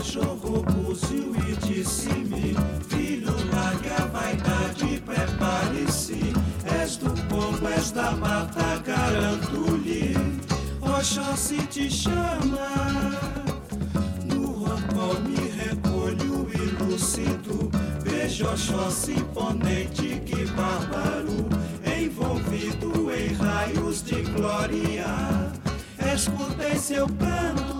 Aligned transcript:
cachorro 0.00 0.64
coziu 0.64 1.34
e 1.46 1.54
disse-me: 1.66 2.56
Filho, 2.88 3.34
largue 3.52 3.90
a 3.90 4.06
vaidade, 4.06 5.02
prepare-se. 5.04 6.32
És 6.80 6.96
do 6.96 7.10
povo, 7.28 7.68
és 7.68 7.90
da 7.90 8.12
mata, 8.12 8.78
garanto-lhe. 8.78 10.16
Oxóssi 10.80 11.58
te 11.66 11.90
chama. 11.90 12.70
No 14.24 14.64
rancor 14.64 15.20
me 15.20 15.50
recolho 15.64 16.48
ilúcido. 16.54 17.70
Vejo 18.02 18.48
Oxóssi 18.48 19.12
imponente, 19.12 20.18
que 20.24 20.46
bárbaro. 20.56 21.46
Envolvido 21.84 23.12
em 23.12 23.34
raios 23.34 24.02
de 24.02 24.22
glória. 24.22 25.52
Escutei 26.14 26.78
seu 26.78 27.06
canto. 27.06 27.79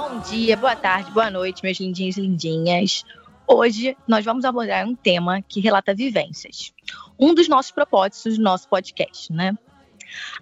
Bom 0.00 0.18
dia, 0.20 0.56
boa 0.56 0.74
tarde, 0.74 1.10
boa 1.10 1.30
noite, 1.30 1.62
meus 1.62 1.78
lindinhos 1.78 2.16
e 2.16 2.22
lindinhas. 2.22 3.04
Hoje 3.46 3.94
nós 4.08 4.24
vamos 4.24 4.46
abordar 4.46 4.88
um 4.88 4.94
tema 4.94 5.42
que 5.42 5.60
relata 5.60 5.94
vivências. 5.94 6.72
Um 7.18 7.34
dos 7.34 7.48
nossos 7.48 7.70
propósitos 7.70 8.38
do 8.38 8.42
nosso 8.42 8.66
podcast, 8.66 9.30
né? 9.30 9.52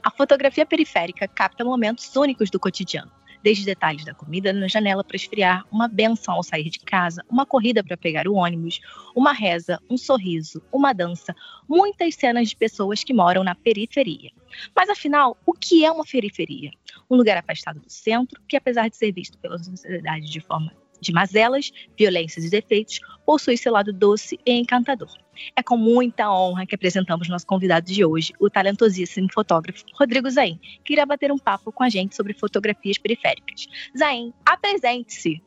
A 0.00 0.12
fotografia 0.12 0.64
periférica 0.64 1.26
capta 1.26 1.64
momentos 1.64 2.14
únicos 2.14 2.50
do 2.50 2.60
cotidiano, 2.60 3.10
desde 3.42 3.64
detalhes 3.64 4.04
da 4.04 4.14
comida 4.14 4.52
na 4.52 4.68
janela 4.68 5.04
para 5.04 5.16
esfriar, 5.16 5.64
uma 5.70 5.88
benção 5.88 6.34
ao 6.34 6.42
sair 6.42 6.70
de 6.70 6.78
casa, 6.80 7.24
uma 7.28 7.46
corrida 7.46 7.82
para 7.82 7.96
pegar 7.96 8.26
o 8.26 8.34
ônibus, 8.34 8.80
uma 9.14 9.32
reza, 9.32 9.80
um 9.88 9.96
sorriso, 9.96 10.62
uma 10.72 10.92
dança, 10.92 11.34
muitas 11.68 12.14
cenas 12.14 12.48
de 12.48 12.56
pessoas 12.56 13.04
que 13.04 13.14
moram 13.14 13.44
na 13.44 13.54
periferia. 13.54 14.30
Mas 14.74 14.88
afinal, 14.88 15.36
o 15.46 15.52
que 15.52 15.84
é 15.84 15.90
uma 15.90 16.04
periferia? 16.04 16.70
Um 17.10 17.16
lugar 17.16 17.36
afastado 17.36 17.80
do 17.80 17.90
centro, 17.90 18.40
que 18.48 18.56
apesar 18.56 18.88
de 18.88 18.96
ser 18.96 19.12
visto 19.12 19.38
pela 19.38 19.58
sociedade 19.58 20.30
de 20.30 20.40
forma 20.40 20.72
de 21.00 21.12
mazelas, 21.12 21.70
violências 21.96 22.44
e 22.44 22.50
defeitos, 22.50 23.00
possui 23.24 23.56
seu 23.56 23.72
lado 23.72 23.92
doce 23.92 24.38
e 24.44 24.52
encantador. 24.52 25.10
É 25.54 25.62
com 25.62 25.76
muita 25.76 26.32
honra 26.32 26.66
que 26.66 26.74
apresentamos 26.74 27.28
nosso 27.28 27.46
convidado 27.46 27.86
de 27.86 28.04
hoje, 28.04 28.32
o 28.40 28.50
talentosíssimo 28.50 29.28
fotógrafo 29.32 29.84
Rodrigo 29.94 30.28
Zain, 30.28 30.58
que 30.84 30.94
irá 30.94 31.06
bater 31.06 31.30
um 31.30 31.38
papo 31.38 31.70
com 31.70 31.84
a 31.84 31.88
gente 31.88 32.16
sobre 32.16 32.32
fotografias 32.32 32.98
periféricas. 32.98 33.66
Zain, 33.96 34.32
apresente-se! 34.44 35.42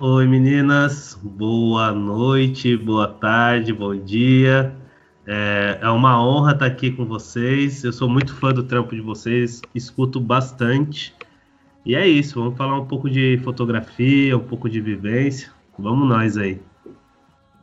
Oi 0.00 0.26
meninas, 0.26 1.18
boa 1.22 1.92
noite, 1.92 2.76
boa 2.76 3.08
tarde, 3.08 3.72
bom 3.72 3.94
dia. 3.94 4.74
É, 5.26 5.78
é, 5.80 5.88
uma 5.90 6.20
honra 6.24 6.52
estar 6.52 6.66
aqui 6.66 6.90
com 6.90 7.04
vocês. 7.04 7.84
Eu 7.84 7.92
sou 7.92 8.08
muito 8.08 8.34
fã 8.34 8.52
do 8.52 8.64
trampo 8.64 8.94
de 8.94 9.00
vocês, 9.00 9.60
escuto 9.74 10.18
bastante. 10.18 11.14
E 11.84 11.96
é 11.96 12.06
isso, 12.06 12.40
vamos 12.40 12.56
falar 12.56 12.78
um 12.78 12.86
pouco 12.86 13.10
de 13.10 13.40
fotografia, 13.42 14.36
um 14.36 14.44
pouco 14.44 14.70
de 14.70 14.80
vivência. 14.80 15.50
Vamos 15.78 16.08
nós 16.08 16.36
aí. 16.36 16.60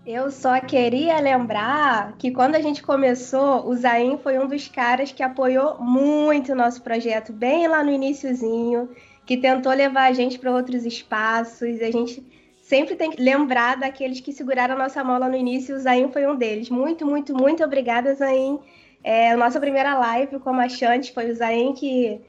Eu 0.06 0.32
só 0.32 0.60
queria 0.60 1.20
lembrar 1.20 2.14
que 2.18 2.32
quando 2.32 2.56
a 2.56 2.62
gente 2.62 2.82
começou, 2.82 3.68
o 3.68 3.76
Zain 3.76 4.18
foi 4.18 4.40
um 4.40 4.48
dos 4.48 4.68
caras 4.68 5.12
que 5.12 5.22
apoiou 5.22 5.80
muito 5.80 6.52
o 6.52 6.56
nosso 6.56 6.82
projeto, 6.82 7.32
bem 7.32 7.68
lá 7.68 7.84
no 7.84 7.92
iníciozinho, 7.92 8.90
que 9.26 9.38
tentou 9.38 9.72
levar 9.72 10.10
a 10.10 10.14
gente 10.14 10.40
para 10.40 10.52
outros 10.52 10.86
espaços. 10.86 11.80
A 11.82 11.92
gente 11.92 12.26
sempre 12.62 12.96
tem 12.96 13.12
que 13.12 13.22
lembrar 13.22 13.78
daqueles 13.78 14.20
que 14.20 14.34
seguraram 14.34 14.74
a 14.74 14.80
nossa 14.80 15.04
mola 15.04 15.30
no 15.30 15.36
início, 15.36 15.76
e 15.76 15.78
o 15.78 15.80
Zain 15.80 16.12
foi 16.12 16.26
um 16.26 16.36
deles. 16.36 16.70
Muito, 16.70 17.06
muito, 17.06 17.36
muito 17.36 17.64
obrigada, 17.64 18.16
Zain. 18.16 18.60
É, 19.04 19.32
a 19.32 19.38
nossa 19.38 19.60
primeira 19.60 19.98
live 19.98 20.40
com 20.40 20.56
a 20.60 20.68
Chante 20.68 21.14
foi 21.14 21.30
o 21.30 21.36
Zain 21.36 21.74
que, 21.74 22.20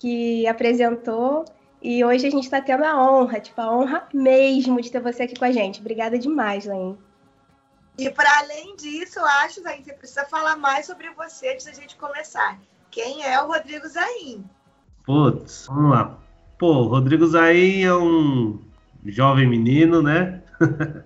que 0.00 0.46
apresentou. 0.46 1.44
E 1.82 2.02
hoje 2.02 2.26
a 2.26 2.30
gente 2.30 2.44
está 2.44 2.60
tendo 2.60 2.84
a 2.84 3.00
honra, 3.00 3.38
tipo, 3.38 3.60
a 3.60 3.70
honra 3.70 4.08
mesmo 4.14 4.80
de 4.80 4.90
ter 4.90 5.00
você 5.00 5.24
aqui 5.24 5.38
com 5.38 5.44
a 5.44 5.52
gente. 5.52 5.80
Obrigada 5.80 6.18
demais, 6.18 6.64
Zain. 6.64 6.96
E 7.98 8.08
para 8.10 8.38
além 8.38 8.74
disso, 8.76 9.18
eu 9.18 9.26
acho, 9.26 9.62
Zain, 9.62 9.82
você 9.82 9.92
precisa 9.92 10.24
falar 10.24 10.56
mais 10.56 10.86
sobre 10.86 11.10
você 11.10 11.52
antes 11.52 11.66
da 11.66 11.72
gente 11.72 11.96
começar. 11.96 12.58
Quem 12.90 13.24
é 13.24 13.40
o 13.42 13.46
Rodrigo 13.46 13.86
Zain? 13.86 14.42
Putz, 15.04 15.66
vamos 15.68 15.90
lá. 15.90 16.18
Pô, 16.58 16.72
o 16.76 16.88
Rodrigo 16.88 17.26
Zain 17.26 17.84
é 17.84 17.94
um 17.94 18.58
jovem 19.04 19.46
menino, 19.46 20.02
né? 20.02 20.42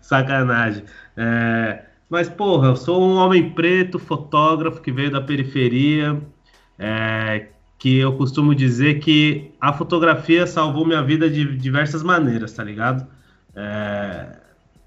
Sacanagem. 0.00 0.84
É, 1.16 1.84
mas, 2.08 2.28
porra, 2.28 2.68
eu 2.68 2.76
sou 2.76 3.02
um 3.02 3.16
homem 3.16 3.50
preto, 3.50 3.98
fotógrafo 3.98 4.80
que 4.80 4.92
veio 4.92 5.10
da 5.10 5.20
periferia, 5.20 6.20
é, 6.78 7.48
que 7.78 7.96
eu 7.98 8.16
costumo 8.16 8.54
dizer 8.54 8.98
que 8.98 9.52
a 9.60 9.72
fotografia 9.72 10.46
salvou 10.46 10.84
minha 10.84 11.02
vida 11.02 11.30
de 11.30 11.56
diversas 11.56 12.02
maneiras, 12.02 12.52
tá 12.52 12.64
ligado? 12.64 13.06
É, 13.54 14.36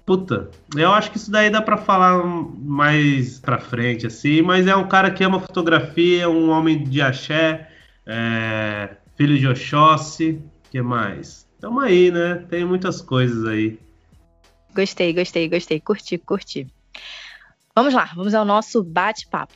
puta, 0.04 0.50
eu 0.76 0.92
acho 0.92 1.10
que 1.10 1.16
isso 1.16 1.30
daí 1.30 1.48
dá 1.48 1.62
para 1.62 1.78
falar 1.78 2.22
mais 2.24 3.40
pra 3.40 3.58
frente, 3.58 4.06
assim, 4.06 4.42
mas 4.42 4.66
é 4.66 4.76
um 4.76 4.86
cara 4.86 5.10
que 5.10 5.24
ama 5.24 5.40
fotografia, 5.40 6.28
um 6.28 6.50
homem 6.50 6.84
de 6.84 7.00
axé, 7.00 7.70
é, 8.06 8.96
filho 9.16 9.38
de 9.38 9.48
Oxóssi, 9.48 10.42
que 10.70 10.82
mais? 10.82 11.48
Tamo 11.60 11.80
aí, 11.80 12.10
né? 12.10 12.44
Tem 12.50 12.64
muitas 12.64 13.00
coisas 13.00 13.46
aí. 13.46 13.78
Gostei, 14.74 15.12
gostei, 15.12 15.48
gostei. 15.48 15.80
Curti, 15.80 16.18
curti. 16.18 16.66
Vamos 17.74 17.94
lá, 17.94 18.10
vamos 18.16 18.34
ao 18.34 18.44
nosso 18.44 18.82
bate-papo. 18.82 19.54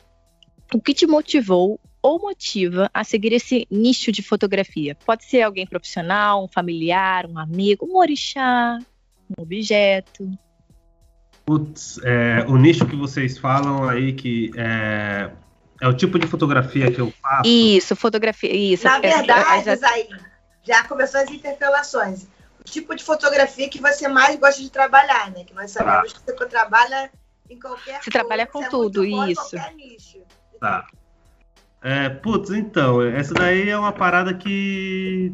O 0.73 0.81
que 0.81 0.93
te 0.93 1.05
motivou 1.05 1.79
ou 2.07 2.19
motiva 2.19 2.89
a 2.93 3.03
seguir 3.03 3.33
esse 3.33 3.67
nicho 3.69 4.13
de 4.13 4.23
fotografia? 4.23 4.95
Pode 5.05 5.25
ser 5.25 5.41
alguém 5.41 5.67
profissional, 5.67 6.45
um 6.45 6.47
familiar, 6.47 7.25
um 7.25 7.37
amigo, 7.37 7.85
um 7.85 7.97
orixá, 7.97 8.77
um 9.37 9.41
objeto. 9.41 10.31
Putz, 11.45 11.99
é, 12.05 12.45
o 12.47 12.55
nicho 12.55 12.85
que 12.85 12.95
vocês 12.95 13.37
falam 13.37 13.89
aí 13.89 14.13
que 14.13 14.51
é, 14.55 15.29
é, 15.81 15.87
o 15.87 15.93
tipo 15.93 16.17
de 16.17 16.27
fotografia 16.27 16.89
que 16.89 17.01
eu 17.01 17.11
faço. 17.21 17.49
Isso, 17.49 17.93
fotografia. 17.93 18.55
Isso. 18.55 18.85
Na 18.85 18.99
verdade, 18.99 19.69
é, 19.69 19.77
já... 19.77 19.89
aí, 19.89 20.07
já 20.63 20.83
começou 20.85 21.19
as 21.19 21.29
interpelações. 21.29 22.23
O 22.61 22.63
tipo 22.63 22.95
de 22.95 23.03
fotografia 23.03 23.69
que 23.69 23.81
você 23.81 24.07
mais 24.07 24.37
gosta 24.37 24.61
de 24.61 24.69
trabalhar, 24.69 25.29
né? 25.31 25.43
Que 25.43 25.53
nós 25.53 25.71
sabemos 25.71 26.13
tá. 26.13 26.19
que 26.19 26.25
você 26.25 26.45
trabalha 26.45 27.11
em 27.49 27.59
qualquer 27.59 28.01
Você 28.01 28.09
trabalha 28.09 28.47
com 28.47 28.63
é 28.63 28.69
tudo, 28.69 29.03
isso. 29.03 29.57
Tá. 30.59 30.87
É, 31.81 32.09
putz, 32.09 32.49
então, 32.49 33.01
essa 33.01 33.33
daí 33.33 33.69
é 33.69 33.77
uma 33.77 33.91
parada 33.91 34.33
que 34.33 35.33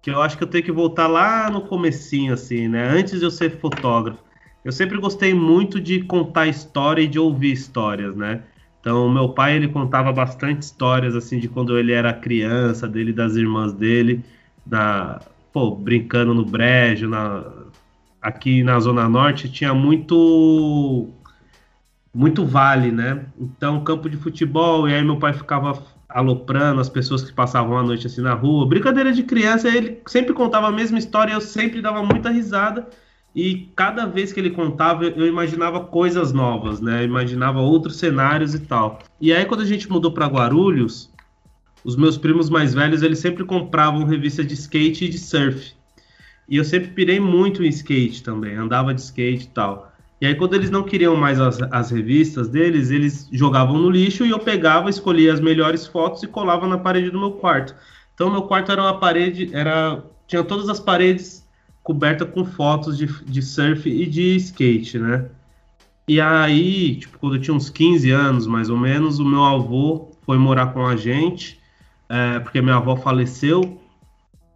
que 0.00 0.10
eu 0.10 0.22
acho 0.22 0.38
que 0.38 0.44
eu 0.44 0.48
tenho 0.48 0.64
que 0.64 0.72
voltar 0.72 1.06
lá 1.06 1.50
no 1.50 1.62
comecinho, 1.62 2.32
assim, 2.32 2.68
né? 2.68 2.88
Antes 2.88 3.18
de 3.18 3.26
eu 3.26 3.30
ser 3.30 3.58
fotógrafo. 3.58 4.22
Eu 4.64 4.72
sempre 4.72 4.98
gostei 4.98 5.34
muito 5.34 5.80
de 5.80 6.02
contar 6.02 6.46
história 6.46 7.02
e 7.02 7.08
de 7.08 7.18
ouvir 7.18 7.52
histórias, 7.52 8.16
né? 8.16 8.42
Então, 8.80 9.08
meu 9.10 9.28
pai 9.30 9.56
ele 9.56 9.68
contava 9.68 10.12
bastante 10.12 10.62
histórias 10.62 11.14
assim 11.14 11.38
de 11.38 11.48
quando 11.48 11.78
ele 11.78 11.92
era 11.92 12.12
criança, 12.12 12.88
dele 12.88 13.12
das 13.12 13.34
irmãs 13.36 13.72
dele, 13.72 14.24
da, 14.64 15.20
pô, 15.52 15.72
brincando 15.74 16.32
no 16.32 16.44
brejo, 16.44 17.08
na, 17.08 17.44
aqui 18.20 18.62
na 18.62 18.78
zona 18.80 19.08
norte 19.08 19.48
tinha 19.50 19.74
muito 19.74 21.08
muito 22.18 22.44
vale, 22.44 22.90
né? 22.90 23.26
Então, 23.38 23.84
campo 23.84 24.10
de 24.10 24.16
futebol, 24.16 24.88
e 24.88 24.92
aí 24.92 25.04
meu 25.04 25.20
pai 25.20 25.32
ficava 25.32 25.80
aloprando 26.08 26.80
as 26.80 26.88
pessoas 26.88 27.22
que 27.22 27.32
passavam 27.32 27.78
a 27.78 27.82
noite 27.84 28.08
assim 28.08 28.20
na 28.20 28.34
rua. 28.34 28.66
Brincadeira 28.66 29.12
de 29.12 29.22
criança, 29.22 29.68
ele 29.68 30.02
sempre 30.04 30.34
contava 30.34 30.66
a 30.66 30.72
mesma 30.72 30.98
história, 30.98 31.32
eu 31.32 31.40
sempre 31.40 31.80
dava 31.80 32.02
muita 32.02 32.28
risada 32.28 32.88
e 33.36 33.70
cada 33.76 34.04
vez 34.04 34.32
que 34.32 34.40
ele 34.40 34.50
contava 34.50 35.04
eu 35.04 35.28
imaginava 35.28 35.78
coisas 35.78 36.32
novas, 36.32 36.80
né? 36.80 37.02
Eu 37.02 37.04
imaginava 37.04 37.60
outros 37.60 37.98
cenários 37.98 38.52
e 38.52 38.58
tal. 38.58 38.98
E 39.20 39.32
aí 39.32 39.44
quando 39.44 39.60
a 39.60 39.66
gente 39.66 39.88
mudou 39.88 40.10
para 40.10 40.26
Guarulhos, 40.26 41.12
os 41.84 41.94
meus 41.94 42.18
primos 42.18 42.50
mais 42.50 42.74
velhos 42.74 43.00
eles 43.02 43.20
sempre 43.20 43.44
compravam 43.44 44.02
revistas 44.02 44.44
de 44.44 44.54
skate 44.54 45.04
e 45.04 45.08
de 45.08 45.18
surf. 45.18 45.72
E 46.48 46.56
eu 46.56 46.64
sempre 46.64 46.88
pirei 46.88 47.20
muito 47.20 47.62
em 47.62 47.68
skate 47.68 48.24
também, 48.24 48.56
andava 48.56 48.92
de 48.92 49.02
skate 49.02 49.44
e 49.44 49.50
tal. 49.50 49.87
E 50.20 50.26
aí 50.26 50.34
quando 50.34 50.54
eles 50.54 50.70
não 50.70 50.82
queriam 50.82 51.16
mais 51.16 51.40
as, 51.40 51.60
as 51.70 51.90
revistas 51.90 52.48
deles, 52.48 52.90
eles 52.90 53.28
jogavam 53.32 53.78
no 53.78 53.90
lixo 53.90 54.26
e 54.26 54.30
eu 54.30 54.38
pegava, 54.38 54.90
escolhia 54.90 55.32
as 55.32 55.40
melhores 55.40 55.86
fotos 55.86 56.22
e 56.22 56.26
colava 56.26 56.66
na 56.66 56.78
parede 56.78 57.10
do 57.10 57.20
meu 57.20 57.32
quarto. 57.32 57.74
Então 58.14 58.30
meu 58.30 58.42
quarto 58.42 58.72
era 58.72 58.82
uma 58.82 58.98
parede, 58.98 59.50
era 59.52 60.02
tinha 60.26 60.44
todas 60.44 60.68
as 60.68 60.80
paredes 60.80 61.46
coberta 61.82 62.26
com 62.26 62.44
fotos 62.44 62.98
de, 62.98 63.06
de 63.24 63.40
surf 63.40 63.88
e 63.88 64.06
de 64.06 64.36
skate, 64.36 64.98
né? 64.98 65.26
E 66.06 66.20
aí, 66.20 66.96
tipo, 66.96 67.18
quando 67.18 67.36
eu 67.36 67.40
tinha 67.40 67.54
uns 67.54 67.70
15 67.70 68.10
anos, 68.10 68.46
mais 68.46 68.70
ou 68.70 68.76
menos, 68.76 69.18
o 69.18 69.24
meu 69.24 69.44
avô 69.44 70.10
foi 70.24 70.36
morar 70.38 70.72
com 70.72 70.86
a 70.86 70.96
gente, 70.96 71.60
é, 72.08 72.38
porque 72.40 72.60
minha 72.60 72.76
avó 72.76 72.96
faleceu, 72.96 73.80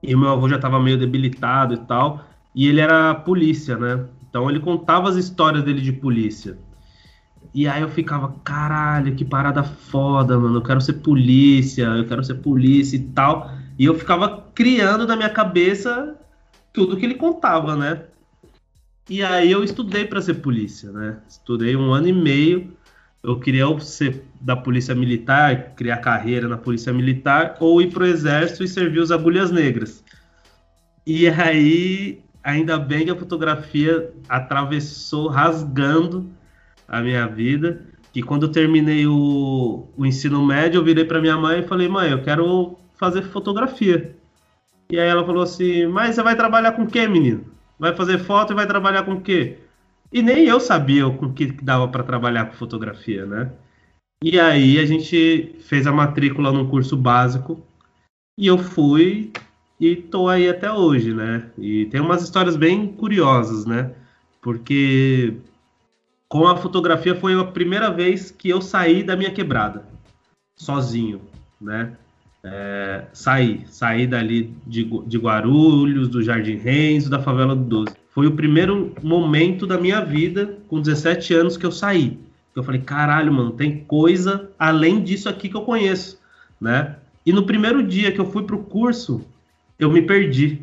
e 0.02 0.16
meu 0.16 0.30
avô 0.30 0.48
já 0.48 0.56
estava 0.56 0.80
meio 0.80 0.98
debilitado 0.98 1.74
e 1.74 1.78
tal, 1.78 2.24
e 2.54 2.66
ele 2.66 2.80
era 2.80 3.14
polícia, 3.14 3.76
né? 3.76 4.04
Então 4.32 4.48
ele 4.48 4.60
contava 4.60 5.10
as 5.10 5.16
histórias 5.16 5.62
dele 5.62 5.82
de 5.82 5.92
polícia. 5.92 6.56
E 7.52 7.68
aí 7.68 7.82
eu 7.82 7.88
ficava, 7.90 8.34
caralho, 8.42 9.14
que 9.14 9.26
parada 9.26 9.62
foda, 9.62 10.38
mano, 10.38 10.56
eu 10.56 10.62
quero 10.62 10.80
ser 10.80 10.94
polícia, 10.94 11.82
eu 11.82 12.06
quero 12.06 12.24
ser 12.24 12.36
polícia 12.36 12.96
e 12.96 13.00
tal. 13.00 13.52
E 13.78 13.84
eu 13.84 13.94
ficava 13.94 14.46
criando 14.54 15.06
na 15.06 15.16
minha 15.16 15.28
cabeça 15.28 16.16
tudo 16.72 16.96
que 16.96 17.04
ele 17.04 17.16
contava, 17.16 17.76
né? 17.76 18.04
E 19.10 19.22
aí 19.22 19.52
eu 19.52 19.62
estudei 19.62 20.06
para 20.06 20.22
ser 20.22 20.34
polícia, 20.34 20.90
né? 20.90 21.18
Estudei 21.28 21.76
um 21.76 21.92
ano 21.92 22.08
e 22.08 22.12
meio. 22.14 22.72
Eu 23.22 23.38
queria 23.38 23.66
ser 23.80 24.24
da 24.40 24.56
polícia 24.56 24.94
militar, 24.94 25.74
criar 25.74 25.98
carreira 25.98 26.48
na 26.48 26.56
polícia 26.56 26.90
militar, 26.90 27.56
ou 27.60 27.82
ir 27.82 27.90
pro 27.90 28.06
exército 28.06 28.64
e 28.64 28.68
servir 28.68 29.00
os 29.00 29.12
agulhas 29.12 29.50
negras. 29.50 30.02
E 31.06 31.28
aí, 31.28 32.22
ainda 32.42 32.78
bem 32.78 33.04
que 33.04 33.10
a 33.10 33.16
fotografia 33.16 34.12
atravessou, 34.28 35.28
rasgando 35.28 36.30
a 36.88 37.00
minha 37.00 37.26
vida. 37.26 37.86
Que 38.12 38.22
quando 38.22 38.44
eu 38.44 38.52
terminei 38.52 39.06
o, 39.06 39.88
o 39.96 40.04
ensino 40.04 40.44
médio, 40.44 40.78
eu 40.78 40.84
virei 40.84 41.04
para 41.04 41.20
minha 41.20 41.36
mãe 41.36 41.60
e 41.60 41.66
falei: 41.66 41.88
mãe, 41.88 42.10
eu 42.10 42.22
quero 42.22 42.76
fazer 42.94 43.22
fotografia. 43.22 44.14
E 44.90 44.98
aí 44.98 45.08
ela 45.08 45.24
falou 45.24 45.42
assim: 45.42 45.86
mas 45.86 46.14
você 46.14 46.22
vai 46.22 46.36
trabalhar 46.36 46.72
com 46.72 46.82
o 46.82 46.86
quê, 46.86 47.08
menino? 47.08 47.44
Vai 47.78 47.94
fazer 47.94 48.18
foto 48.18 48.52
e 48.52 48.56
vai 48.56 48.66
trabalhar 48.66 49.04
com 49.04 49.14
o 49.14 49.20
quê? 49.20 49.58
E 50.12 50.22
nem 50.22 50.44
eu 50.44 50.60
sabia 50.60 51.08
com 51.08 51.32
que 51.32 51.46
dava 51.46 51.88
para 51.88 52.02
trabalhar 52.02 52.46
com 52.46 52.52
fotografia, 52.52 53.24
né? 53.24 53.50
E 54.22 54.38
aí 54.38 54.78
a 54.78 54.84
gente 54.84 55.56
fez 55.60 55.86
a 55.86 55.92
matrícula 55.92 56.52
num 56.52 56.68
curso 56.68 56.96
básico 56.96 57.60
e 58.38 58.46
eu 58.46 58.58
fui 58.58 59.32
e 59.78 59.96
tô 59.96 60.28
aí 60.28 60.48
até 60.48 60.72
hoje, 60.72 61.12
né? 61.12 61.50
E 61.58 61.86
tem 61.86 62.00
umas 62.00 62.22
histórias 62.22 62.56
bem 62.56 62.86
curiosas, 62.86 63.66
né? 63.66 63.92
Porque 64.40 65.34
com 66.28 66.46
a 66.46 66.56
fotografia 66.56 67.14
foi 67.14 67.38
a 67.38 67.44
primeira 67.44 67.90
vez 67.90 68.30
que 68.30 68.48
eu 68.48 68.62
saí 68.62 69.02
da 69.02 69.16
minha 69.16 69.30
quebrada, 69.30 69.84
sozinho, 70.56 71.20
né? 71.60 71.96
É, 72.44 73.04
saí, 73.12 73.64
saí 73.66 74.06
dali 74.06 74.52
de, 74.66 74.84
de 75.06 75.18
Guarulhos, 75.18 76.08
do 76.08 76.22
Jardim 76.22 76.56
Renzo, 76.56 77.10
da 77.10 77.20
favela 77.20 77.54
do 77.54 77.62
12. 77.62 77.94
Foi 78.10 78.26
o 78.26 78.32
primeiro 78.32 78.94
momento 79.02 79.66
da 79.66 79.78
minha 79.78 80.00
vida, 80.00 80.58
com 80.68 80.80
17 80.80 81.34
anos, 81.34 81.56
que 81.56 81.64
eu 81.64 81.70
saí. 81.70 82.18
Eu 82.54 82.62
falei, 82.62 82.80
caralho, 82.80 83.32
mano, 83.32 83.52
tem 83.52 83.84
coisa 83.84 84.50
além 84.58 85.02
disso 85.02 85.28
aqui 85.28 85.48
que 85.48 85.56
eu 85.56 85.62
conheço, 85.62 86.18
né? 86.60 86.96
E 87.24 87.32
no 87.32 87.46
primeiro 87.46 87.82
dia 87.82 88.12
que 88.12 88.20
eu 88.20 88.30
fui 88.30 88.42
pro 88.42 88.58
curso, 88.58 89.24
eu 89.84 89.90
me 89.90 90.02
perdi, 90.02 90.60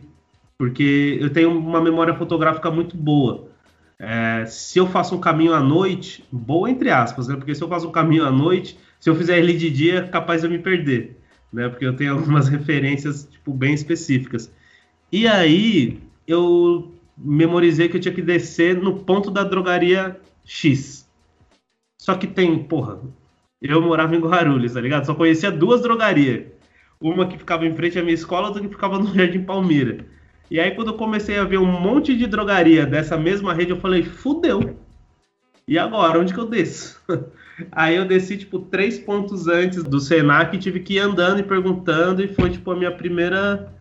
porque 0.57 1.18
eu 1.19 1.30
tenho 1.30 1.57
uma 1.57 1.81
memória 1.81 2.13
fotográfica 2.13 2.71
muito 2.71 2.95
boa. 2.95 3.50
É, 3.98 4.45
se 4.45 4.80
eu 4.80 4.88
faço 4.88 5.16
um 5.16 5.19
caminho 5.19 5.54
à 5.54 5.60
noite, 5.60 6.24
boa 6.31 6.69
entre 6.69 6.89
aspas, 6.89 7.27
né? 7.27 7.36
Porque 7.36 7.54
se 7.54 7.62
eu 7.62 7.68
faço 7.68 7.88
um 7.88 7.92
caminho 7.92 8.25
à 8.25 8.31
noite, 8.31 8.77
se 9.00 9.10
eu 9.10 9.16
fizer 9.16 9.38
ele 9.38 9.54
de 9.54 9.69
dia, 9.69 10.07
capaz 10.07 10.42
de 10.42 10.48
eu 10.48 10.51
me 10.51 10.60
perder, 10.60 11.18
né? 11.51 11.68
Porque 11.68 11.86
eu 11.86 11.95
tenho 11.95 12.13
algumas 12.19 12.48
referências, 12.48 13.27
tipo, 13.30 13.54
bem 13.54 13.74
específicas. 13.74 14.51
E 15.12 15.27
aí, 15.27 16.00
eu 16.27 16.94
memorizei 17.18 17.89
que 17.89 17.98
eu 17.98 18.01
tinha 18.01 18.13
que 18.13 18.22
descer 18.22 18.75
no 18.77 19.00
ponto 19.00 19.30
da 19.30 19.44
drogaria 19.44 20.18
X. 20.45 21.10
Só 21.98 22.15
que 22.15 22.25
tem, 22.25 22.57
porra, 22.63 23.00
eu 23.62 23.81
morava 23.81 24.15
em 24.15 24.19
Guarulhos, 24.19 24.74
tá 24.74 24.80
ligado? 24.80 25.06
Só 25.06 25.13
conhecia 25.13 25.51
duas 25.51 25.81
drogarias. 25.81 26.58
Uma 27.01 27.28
que 27.28 27.38
ficava 27.38 27.66
em 27.66 27.75
frente 27.75 27.98
à 27.98 28.01
minha 28.01 28.13
escola, 28.13 28.48
outra 28.48 28.62
que 28.62 28.69
ficava 28.69 29.00
no 29.00 29.07
Jardim 29.16 29.44
Palmira. 29.44 30.06
E 30.51 30.60
aí, 30.60 30.72
quando 30.72 30.90
eu 30.90 30.96
comecei 30.96 31.38
a 31.38 31.44
ver 31.44 31.60
um 31.60 31.66
monte 31.66 32.16
de 32.16 32.25
drogaria 32.25 32.86
dessa 32.86 33.16
mesma 33.16 33.54
rede, 33.54 33.72
eu 33.72 33.80
falei, 33.80 34.04
fudeu. 34.04 34.78
E 35.68 35.78
agora, 35.78 36.19
onde 36.19 36.34
que 36.34 36.40
eu 36.40 36.50
desço? 36.50 37.00
Aí 37.72 37.98
eu 37.98 38.06
desci, 38.06 38.38
tipo, 38.38 38.60
três 38.60 38.98
pontos 38.98 39.48
antes 39.48 39.84
do 39.84 40.00
Senac 40.00 40.57
tive 40.57 40.80
que 40.80 40.96
ir 40.96 41.00
andando 41.00 41.42
e 41.42 41.44
perguntando, 41.44 42.24
e 42.24 42.28
foi, 42.28 42.50
tipo, 42.50 42.72
a 42.72 42.75
minha 42.75 42.92
primeira 42.92 43.72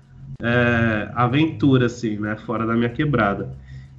é, 0.43 1.11
aventura, 1.15 1.87
assim, 1.87 2.19
né? 2.19 2.37
Fora 2.45 2.67
da 2.67 2.75
minha 2.75 2.89
quebrada. 2.91 3.57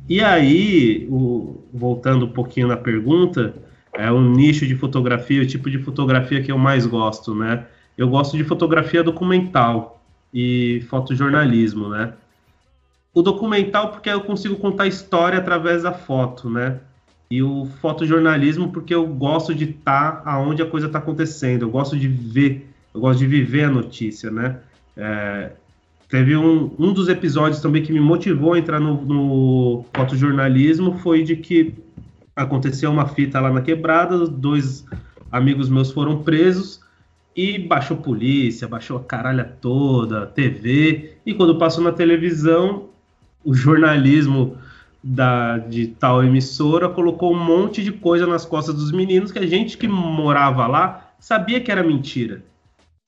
E 0.08 0.22
aí, 0.22 1.08
o, 1.10 1.64
voltando 1.74 2.26
um 2.26 2.32
pouquinho 2.32 2.68
na 2.68 2.78
pergunta, 2.78 3.54
é 3.94 4.12
o 4.12 4.22
nicho 4.22 4.68
de 4.68 4.76
fotografia, 4.76 5.42
o 5.42 5.48
tipo 5.48 5.70
de 5.70 5.80
fotografia 5.80 6.42
que 6.42 6.52
eu 6.52 6.58
mais 6.58 6.86
gosto, 6.86 7.34
né? 7.34 7.66
Eu 8.00 8.08
gosto 8.08 8.38
de 8.38 8.46
fotografia 8.46 9.04
documental 9.04 10.02
e 10.34 10.86
fotojornalismo, 10.88 11.90
né? 11.90 12.14
O 13.14 13.22
documental 13.22 13.92
porque 13.92 14.10
eu 14.10 14.22
consigo 14.22 14.56
contar 14.56 14.88
história 14.88 15.38
através 15.38 15.84
da 15.84 15.92
foto, 15.92 16.50
né? 16.50 16.80
E 17.30 17.44
o 17.44 17.68
fotojornalismo 17.82 18.72
porque 18.72 18.96
eu 18.96 19.06
gosto 19.06 19.54
de 19.54 19.66
estar 19.66 20.24
tá 20.24 20.32
aonde 20.32 20.62
a 20.62 20.66
coisa 20.66 20.88
está 20.88 20.98
acontecendo, 20.98 21.64
eu 21.64 21.70
gosto 21.70 22.00
de 22.00 22.08
ver, 22.08 22.70
eu 22.94 23.02
gosto 23.02 23.20
de 23.20 23.28
viver 23.28 23.66
a 23.66 23.70
notícia, 23.70 24.32
né? 24.32 24.60
É, 24.96 25.52
teve 26.08 26.38
um, 26.38 26.74
um 26.80 26.94
dos 26.94 27.10
episódios 27.10 27.62
também 27.62 27.84
que 27.84 27.92
me 27.92 28.00
motivou 28.00 28.54
a 28.54 28.60
entrar 28.60 28.80
no, 28.80 29.02
no 29.02 29.86
fotojornalismo 29.94 31.00
foi 31.00 31.24
de 31.24 31.36
que 31.36 31.76
aconteceu 32.34 32.90
uma 32.92 33.08
fita 33.08 33.42
lá 33.42 33.52
na 33.52 33.62
quebrada, 33.62 34.26
dois 34.26 34.86
amigos 35.30 35.68
meus 35.68 35.92
foram 35.92 36.24
presos 36.24 36.88
e 37.36 37.58
baixou 37.58 37.98
polícia, 37.98 38.68
baixou 38.68 38.98
a 38.98 39.04
caralha 39.04 39.44
toda, 39.44 40.28
TV, 40.28 41.14
e 41.26 41.34
quando 41.34 41.58
passou 41.58 41.84
na 41.84 41.92
televisão, 41.92 42.90
o 43.44 43.54
jornalismo 43.54 44.58
da, 45.04 45.58
de 45.58 45.88
tal 45.88 46.24
emissora 46.24 46.90
colocou 46.90 47.34
um 47.34 47.44
monte 47.44 47.84
de 47.84 47.92
coisa 47.92 48.28
nas 48.28 48.46
costas 48.46 48.76
dos 48.76 48.92
meninos 48.92 49.32
que 49.32 49.40
a 49.40 49.48
gente 49.48 49.78
que 49.78 49.88
morava 49.88 50.68
lá 50.68 51.14
sabia 51.20 51.62
que 51.62 51.72
era 51.72 51.84
mentira. 51.84 52.44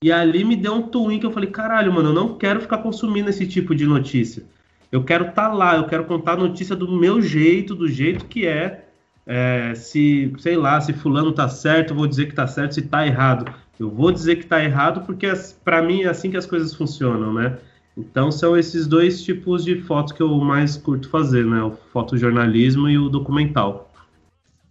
E 0.03 0.12
ali 0.12 0.44
me 0.44 0.56
deu 0.56 0.74
um 0.74 0.81
twin 0.81 1.19
que 1.19 1.25
eu 1.25 1.31
falei, 1.31 1.50
caralho, 1.50 1.94
mano, 1.94 2.09
eu 2.09 2.13
não 2.13 2.35
quero 2.35 2.59
ficar 2.59 2.79
consumindo 2.79 3.29
esse 3.29 3.45
tipo 3.45 3.75
de 3.75 3.85
notícia. 3.85 4.44
Eu 4.91 5.03
quero 5.03 5.29
estar 5.29 5.50
tá 5.50 5.53
lá, 5.53 5.75
eu 5.75 5.85
quero 5.85 6.06
contar 6.06 6.33
a 6.33 6.38
notícia 6.38 6.75
do 6.75 6.91
meu 6.91 7.21
jeito, 7.21 7.75
do 7.75 7.88
jeito 7.88 8.25
que 8.25 8.47
é, 8.47 8.85
é, 9.27 9.74
se, 9.75 10.33
sei 10.39 10.57
lá, 10.57 10.81
se 10.81 10.91
fulano 10.91 11.31
tá 11.31 11.47
certo, 11.47 11.91
eu 11.91 11.95
vou 11.95 12.07
dizer 12.07 12.27
que 12.27 12.33
tá 12.33 12.47
certo, 12.47 12.74
se 12.74 12.81
tá 12.81 13.06
errado. 13.06 13.53
Eu 13.81 13.89
vou 13.89 14.12
dizer 14.12 14.36
que 14.36 14.45
tá 14.45 14.63
errado 14.63 15.04
porque 15.07 15.25
para 15.66 15.81
mim 15.81 16.04
é 16.04 16.07
assim 16.07 16.30
que 16.30 16.38
as 16.38 16.45
coisas 16.45 16.72
funcionam, 16.72 17.33
né? 17.33 17.57
Então 17.98 18.31
são 18.31 18.56
esses 18.56 18.86
dois 18.86 19.24
tipos 19.24 19.66
de 19.66 19.81
fotos 19.81 20.13
que 20.13 20.22
eu 20.22 20.30
mais 20.38 20.78
curto 20.78 21.10
fazer, 21.10 21.44
né? 21.48 21.63
O 21.63 21.72
fotojornalismo 21.72 22.88
e 22.88 23.00
o 23.00 23.10
documental. 23.10 23.92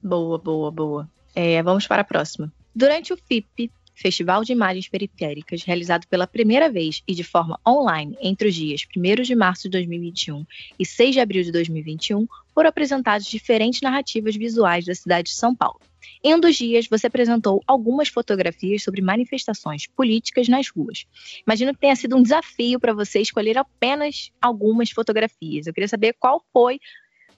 Boa, 0.00 0.38
boa, 0.38 0.70
boa. 0.70 1.10
É, 1.34 1.60
vamos 1.60 1.88
para 1.88 2.02
a 2.02 2.04
próxima. 2.04 2.52
Durante 2.72 3.12
o 3.12 3.16
FIP, 3.16 3.72
Festival 3.96 4.44
de 4.44 4.52
Imagens 4.52 4.88
Periféricas, 4.88 5.64
realizado 5.64 6.06
pela 6.06 6.28
primeira 6.28 6.70
vez 6.70 7.02
e 7.08 7.12
de 7.12 7.24
forma 7.24 7.58
online 7.66 8.16
entre 8.22 8.46
os 8.46 8.54
dias 8.54 8.86
1 8.96 9.22
de 9.22 9.34
março 9.34 9.64
de 9.64 9.70
2021 9.70 10.46
e 10.78 10.86
6 10.86 11.14
de 11.14 11.20
abril 11.20 11.42
de 11.42 11.50
2021, 11.50 12.28
foram 12.54 12.68
apresentadas 12.68 13.26
diferentes 13.26 13.80
narrativas 13.80 14.36
visuais 14.36 14.84
da 14.84 14.94
cidade 14.94 15.30
de 15.30 15.34
São 15.34 15.52
Paulo. 15.52 15.80
Em 16.22 16.34
um 16.34 16.40
dos 16.40 16.56
dias, 16.56 16.86
você 16.88 17.06
apresentou 17.06 17.62
algumas 17.66 18.08
fotografias 18.08 18.82
sobre 18.82 19.00
manifestações 19.00 19.86
políticas 19.86 20.48
nas 20.48 20.68
ruas. 20.68 21.06
Imagino 21.46 21.74
que 21.74 21.80
tenha 21.80 21.96
sido 21.96 22.16
um 22.16 22.22
desafio 22.22 22.78
para 22.80 22.92
você 22.92 23.20
escolher 23.20 23.58
apenas 23.58 24.30
algumas 24.40 24.90
fotografias. 24.90 25.66
Eu 25.66 25.74
queria 25.74 25.88
saber 25.88 26.14
qual 26.18 26.44
foi 26.52 26.80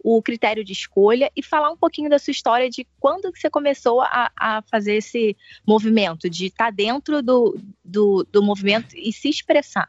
o 0.02 0.21
critério 0.21 0.64
de 0.64 0.73
escolha 0.73 1.31
e 1.37 1.42
falar 1.42 1.71
um 1.71 1.76
pouquinho 1.76 2.11
da 2.11 2.19
sua 2.19 2.33
história 2.33 2.69
de 2.69 2.87
quando 2.99 3.31
você 3.33 3.49
começou 3.49 4.00
a, 4.00 4.31
a 4.37 4.62
fazer 4.62 4.97
esse 4.97 5.37
movimento, 5.66 6.28
de 6.28 6.47
estar 6.47 6.66
tá 6.66 6.71
dentro 6.71 7.23
do, 7.23 7.57
do, 7.85 8.26
do 8.31 8.42
movimento 8.42 8.97
e 8.97 9.12
se 9.12 9.28
expressar. 9.28 9.88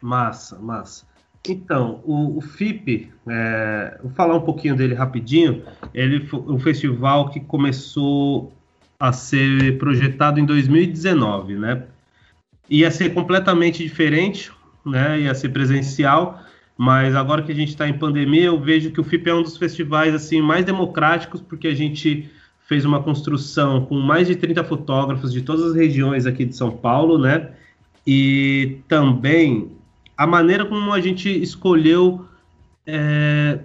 Massa, 0.00 0.58
massa. 0.58 1.11
Então, 1.48 2.00
o, 2.04 2.38
o 2.38 2.40
FIP, 2.40 3.10
é, 3.28 3.98
vou 4.00 4.12
falar 4.12 4.36
um 4.36 4.42
pouquinho 4.42 4.76
dele 4.76 4.94
rapidinho. 4.94 5.62
Ele 5.92 6.24
foi 6.26 6.40
um 6.40 6.58
festival 6.58 7.30
que 7.30 7.40
começou 7.40 8.52
a 8.98 9.12
ser 9.12 9.76
projetado 9.78 10.38
em 10.38 10.46
2019, 10.46 11.56
né? 11.56 11.82
Ia 12.70 12.90
ser 12.90 13.12
completamente 13.12 13.82
diferente, 13.82 14.52
né? 14.86 15.22
Ia 15.22 15.34
ser 15.34 15.48
presencial, 15.48 16.40
mas 16.78 17.16
agora 17.16 17.42
que 17.42 17.50
a 17.50 17.54
gente 17.54 17.70
está 17.70 17.88
em 17.88 17.98
pandemia, 17.98 18.44
eu 18.44 18.60
vejo 18.60 18.92
que 18.92 19.00
o 19.00 19.04
FIP 19.04 19.28
é 19.28 19.34
um 19.34 19.42
dos 19.42 19.56
festivais 19.56 20.14
assim 20.14 20.40
mais 20.40 20.64
democráticos, 20.64 21.40
porque 21.40 21.66
a 21.66 21.74
gente 21.74 22.30
fez 22.68 22.84
uma 22.84 23.02
construção 23.02 23.84
com 23.84 23.98
mais 23.98 24.28
de 24.28 24.36
30 24.36 24.62
fotógrafos 24.62 25.32
de 25.32 25.42
todas 25.42 25.72
as 25.72 25.74
regiões 25.74 26.24
aqui 26.24 26.44
de 26.44 26.56
São 26.56 26.70
Paulo, 26.70 27.18
né? 27.18 27.50
E 28.06 28.78
também 28.86 29.72
a 30.22 30.26
maneira 30.26 30.64
como 30.64 30.92
a 30.92 31.00
gente 31.00 31.28
escolheu, 31.28 32.24
é, 32.86 33.58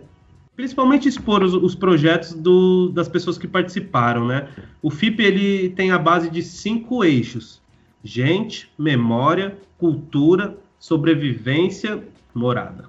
principalmente 0.55 1.07
expor 1.07 1.43
os, 1.43 1.53
os 1.53 1.75
projetos 1.75 2.33
do, 2.33 2.89
das 2.89 3.07
pessoas 3.07 3.37
que 3.37 3.47
participaram, 3.47 4.25
né? 4.25 4.47
O 4.81 4.89
FIP 4.89 5.21
ele 5.21 5.69
tem 5.69 5.91
a 5.91 5.99
base 5.99 6.31
de 6.31 6.41
cinco 6.41 7.03
eixos: 7.03 7.61
gente, 8.03 8.71
memória, 8.75 9.55
cultura, 9.77 10.57
sobrevivência, 10.79 12.03
morada. 12.33 12.85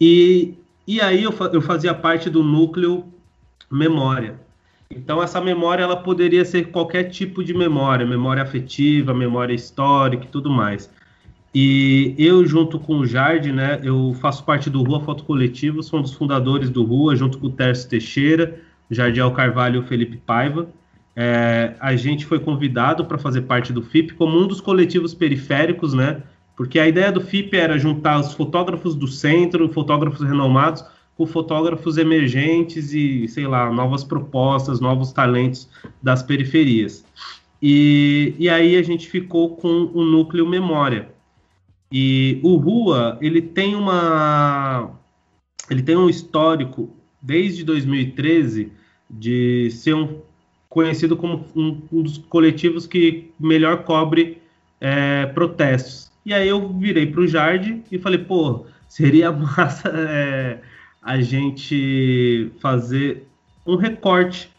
E, 0.00 0.54
e 0.86 0.98
aí 1.02 1.22
eu, 1.22 1.34
eu 1.52 1.60
fazia 1.60 1.92
parte 1.92 2.30
do 2.30 2.42
núcleo 2.42 3.04
memória. 3.70 4.40
Então 4.90 5.22
essa 5.22 5.42
memória 5.42 5.82
ela 5.82 5.96
poderia 5.98 6.44
ser 6.46 6.70
qualquer 6.70 7.04
tipo 7.10 7.44
de 7.44 7.52
memória, 7.52 8.06
memória 8.06 8.42
afetiva, 8.42 9.12
memória 9.12 9.52
histórica 9.52 10.24
e 10.24 10.28
tudo 10.28 10.48
mais. 10.48 10.90
E 11.54 12.14
eu, 12.16 12.46
junto 12.46 12.78
com 12.78 12.98
o 12.98 13.06
Jardim, 13.06 13.50
né, 13.50 13.80
eu 13.82 14.14
faço 14.20 14.44
parte 14.44 14.70
do 14.70 14.82
Rua 14.82 15.00
Foto 15.00 15.24
Coletivo, 15.24 15.82
sou 15.82 15.98
um 15.98 16.02
dos 16.02 16.12
fundadores 16.12 16.70
do 16.70 16.84
Rua, 16.84 17.16
junto 17.16 17.38
com 17.38 17.48
o 17.48 17.50
Tércio 17.50 17.88
Teixeira, 17.88 18.60
Jardiel 18.88 19.32
Carvalho 19.32 19.76
e 19.76 19.78
o 19.80 19.82
Felipe 19.82 20.16
Paiva. 20.16 20.68
É, 21.16 21.74
a 21.80 21.96
gente 21.96 22.24
foi 22.24 22.38
convidado 22.38 23.04
para 23.04 23.18
fazer 23.18 23.42
parte 23.42 23.72
do 23.72 23.82
FIP 23.82 24.14
como 24.14 24.38
um 24.38 24.46
dos 24.46 24.60
coletivos 24.60 25.12
periféricos, 25.12 25.92
né? 25.92 26.22
Porque 26.56 26.78
a 26.78 26.86
ideia 26.86 27.10
do 27.10 27.20
FIP 27.20 27.56
era 27.56 27.78
juntar 27.78 28.20
os 28.20 28.32
fotógrafos 28.32 28.94
do 28.94 29.08
centro, 29.08 29.68
fotógrafos 29.72 30.20
renomados, 30.20 30.84
com 31.16 31.26
fotógrafos 31.26 31.98
emergentes 31.98 32.94
e, 32.94 33.26
sei 33.28 33.46
lá, 33.46 33.72
novas 33.72 34.04
propostas, 34.04 34.80
novos 34.80 35.12
talentos 35.12 35.68
das 36.02 36.22
periferias. 36.22 37.04
E, 37.60 38.34
e 38.38 38.48
aí 38.48 38.76
a 38.76 38.82
gente 38.82 39.08
ficou 39.08 39.56
com 39.56 39.90
o 39.92 40.02
núcleo 40.04 40.46
Memória, 40.46 41.08
e 41.92 42.40
o 42.42 42.56
Rua, 42.56 43.18
ele 43.20 43.42
tem 43.42 43.74
uma 43.74 44.90
ele 45.68 45.82
tem 45.82 45.96
um 45.96 46.08
histórico 46.08 46.96
desde 47.20 47.64
2013 47.64 48.72
de 49.08 49.70
ser 49.70 49.94
um, 49.94 50.20
conhecido 50.68 51.16
como 51.16 51.44
um, 51.54 51.82
um 51.92 52.02
dos 52.02 52.18
coletivos 52.18 52.86
que 52.86 53.32
melhor 53.38 53.82
cobre 53.84 54.40
é, 54.80 55.26
protestos. 55.26 56.10
E 56.24 56.32
aí 56.32 56.48
eu 56.48 56.68
virei 56.78 57.06
para 57.06 57.20
o 57.20 57.26
Jardim 57.26 57.82
e 57.90 57.98
falei, 57.98 58.18
pô, 58.18 58.66
seria 58.88 59.30
massa 59.32 59.88
é, 59.88 60.60
a 61.02 61.20
gente 61.20 62.52
fazer 62.60 63.26
um 63.66 63.76
recorte 63.76 64.50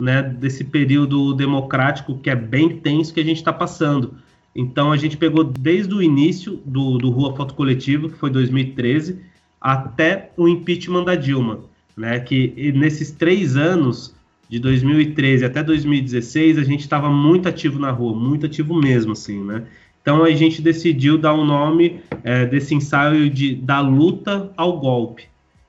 né, 0.00 0.22
desse 0.22 0.64
período 0.64 1.32
democrático 1.34 2.18
que 2.18 2.28
é 2.28 2.36
bem 2.36 2.78
tenso 2.80 3.12
que 3.12 3.20
a 3.20 3.24
gente 3.24 3.38
está 3.38 3.52
passando. 3.52 4.16
Então 4.54 4.92
a 4.92 4.96
gente 4.96 5.16
pegou 5.16 5.42
desde 5.42 5.92
o 5.94 6.02
início 6.02 6.60
do, 6.64 6.98
do 6.98 7.10
Rua 7.10 7.34
Foto 7.34 7.54
Coletivo, 7.54 8.08
que 8.08 8.16
foi 8.16 8.30
2013, 8.30 9.20
até 9.60 10.30
o 10.36 10.46
impeachment 10.46 11.04
da 11.04 11.14
Dilma, 11.14 11.60
né? 11.96 12.20
Que 12.20 12.72
nesses 12.72 13.10
três 13.10 13.56
anos, 13.56 14.14
de 14.48 14.58
2013 14.60 15.44
até 15.44 15.62
2016, 15.62 16.58
a 16.58 16.62
gente 16.62 16.80
estava 16.80 17.10
muito 17.10 17.48
ativo 17.48 17.78
na 17.78 17.90
rua, 17.90 18.14
muito 18.14 18.46
ativo 18.46 18.74
mesmo, 18.74 19.12
assim, 19.12 19.42
né? 19.42 19.64
Então 20.00 20.22
a 20.22 20.30
gente 20.30 20.60
decidiu 20.60 21.16
dar 21.16 21.32
o 21.32 21.40
um 21.40 21.46
nome 21.46 22.00
é, 22.22 22.44
desse 22.44 22.74
ensaio 22.74 23.30
de 23.30 23.54
da 23.54 23.80
luta 23.80 24.52
ao 24.56 24.78
golpe. 24.78 25.24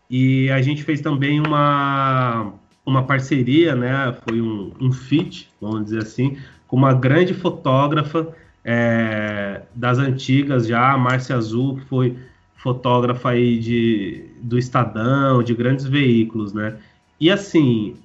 E 0.10 0.50
a 0.52 0.62
gente 0.62 0.84
fez 0.84 1.02
também 1.02 1.40
uma, 1.40 2.54
uma 2.86 3.04
parceria, 3.04 3.76
né? 3.76 4.16
Foi 4.28 4.42
um, 4.42 4.72
um 4.80 4.92
feat, 4.92 5.50
vamos 5.60 5.86
dizer 5.86 6.00
assim, 6.00 6.38
com 6.68 6.76
uma 6.76 6.94
grande 6.94 7.34
fotógrafa 7.34 8.28
é, 8.66 9.62
das 9.76 10.00
antigas 10.00 10.66
já, 10.66 10.94
a 10.94 10.98
Márcia 10.98 11.36
Azul, 11.36 11.78
que 11.78 11.86
foi 11.86 12.18
fotógrafa 12.56 13.30
aí 13.30 13.60
de, 13.60 14.26
do 14.42 14.58
Estadão, 14.58 15.44
de 15.44 15.54
grandes 15.54 15.86
veículos, 15.86 16.52
né? 16.52 16.80
E 17.20 17.30
assim, 17.30 17.96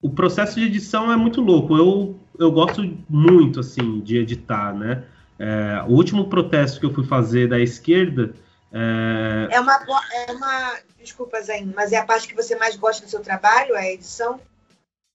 o 0.00 0.08
processo 0.08 0.58
de 0.58 0.64
edição 0.64 1.12
é 1.12 1.16
muito 1.16 1.42
louco. 1.42 1.76
Eu, 1.76 2.18
eu 2.38 2.50
gosto 2.50 2.82
muito, 3.10 3.60
assim, 3.60 4.00
de 4.00 4.16
editar, 4.16 4.72
né? 4.72 5.04
É, 5.38 5.84
o 5.86 5.92
último 5.92 6.30
protesto 6.30 6.80
que 6.80 6.86
eu 6.86 6.94
fui 6.94 7.04
fazer 7.04 7.46
da 7.46 7.60
esquerda... 7.60 8.32
É... 8.72 9.48
é, 9.50 9.60
uma, 9.60 9.78
é 10.26 10.32
uma... 10.32 10.76
Desculpa, 10.98 11.40
Zen, 11.42 11.72
mas 11.76 11.92
é 11.92 11.98
a 11.98 12.06
parte 12.06 12.26
que 12.26 12.34
você 12.34 12.56
mais 12.56 12.74
gosta 12.74 13.04
do 13.04 13.10
seu 13.10 13.20
trabalho, 13.20 13.74
é 13.74 13.80
a 13.80 13.92
edição? 13.92 14.40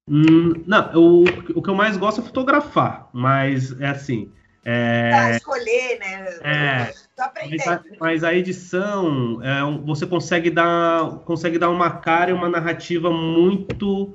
Hum, 0.07 0.63
não, 0.67 0.91
o, 0.93 1.23
o 1.55 1.61
que 1.61 1.69
eu 1.69 1.75
mais 1.75 1.97
gosto 1.97 2.21
é 2.21 2.23
fotografar, 2.23 3.09
mas 3.11 3.79
é 3.81 3.87
assim... 3.87 4.31
É, 4.63 5.37
escolher, 5.37 5.99
né? 5.99 6.25
É, 6.43 6.93
mas, 7.17 7.67
a, 7.67 7.83
mas 7.99 8.23
a 8.23 8.33
edição, 8.33 9.39
é, 9.43 9.61
você 9.83 10.05
consegue 10.05 10.51
dar, 10.51 11.19
consegue 11.25 11.57
dar 11.57 11.69
uma 11.69 11.89
cara 11.89 12.29
e 12.29 12.33
uma 12.33 12.47
narrativa 12.47 13.09
muito 13.11 14.13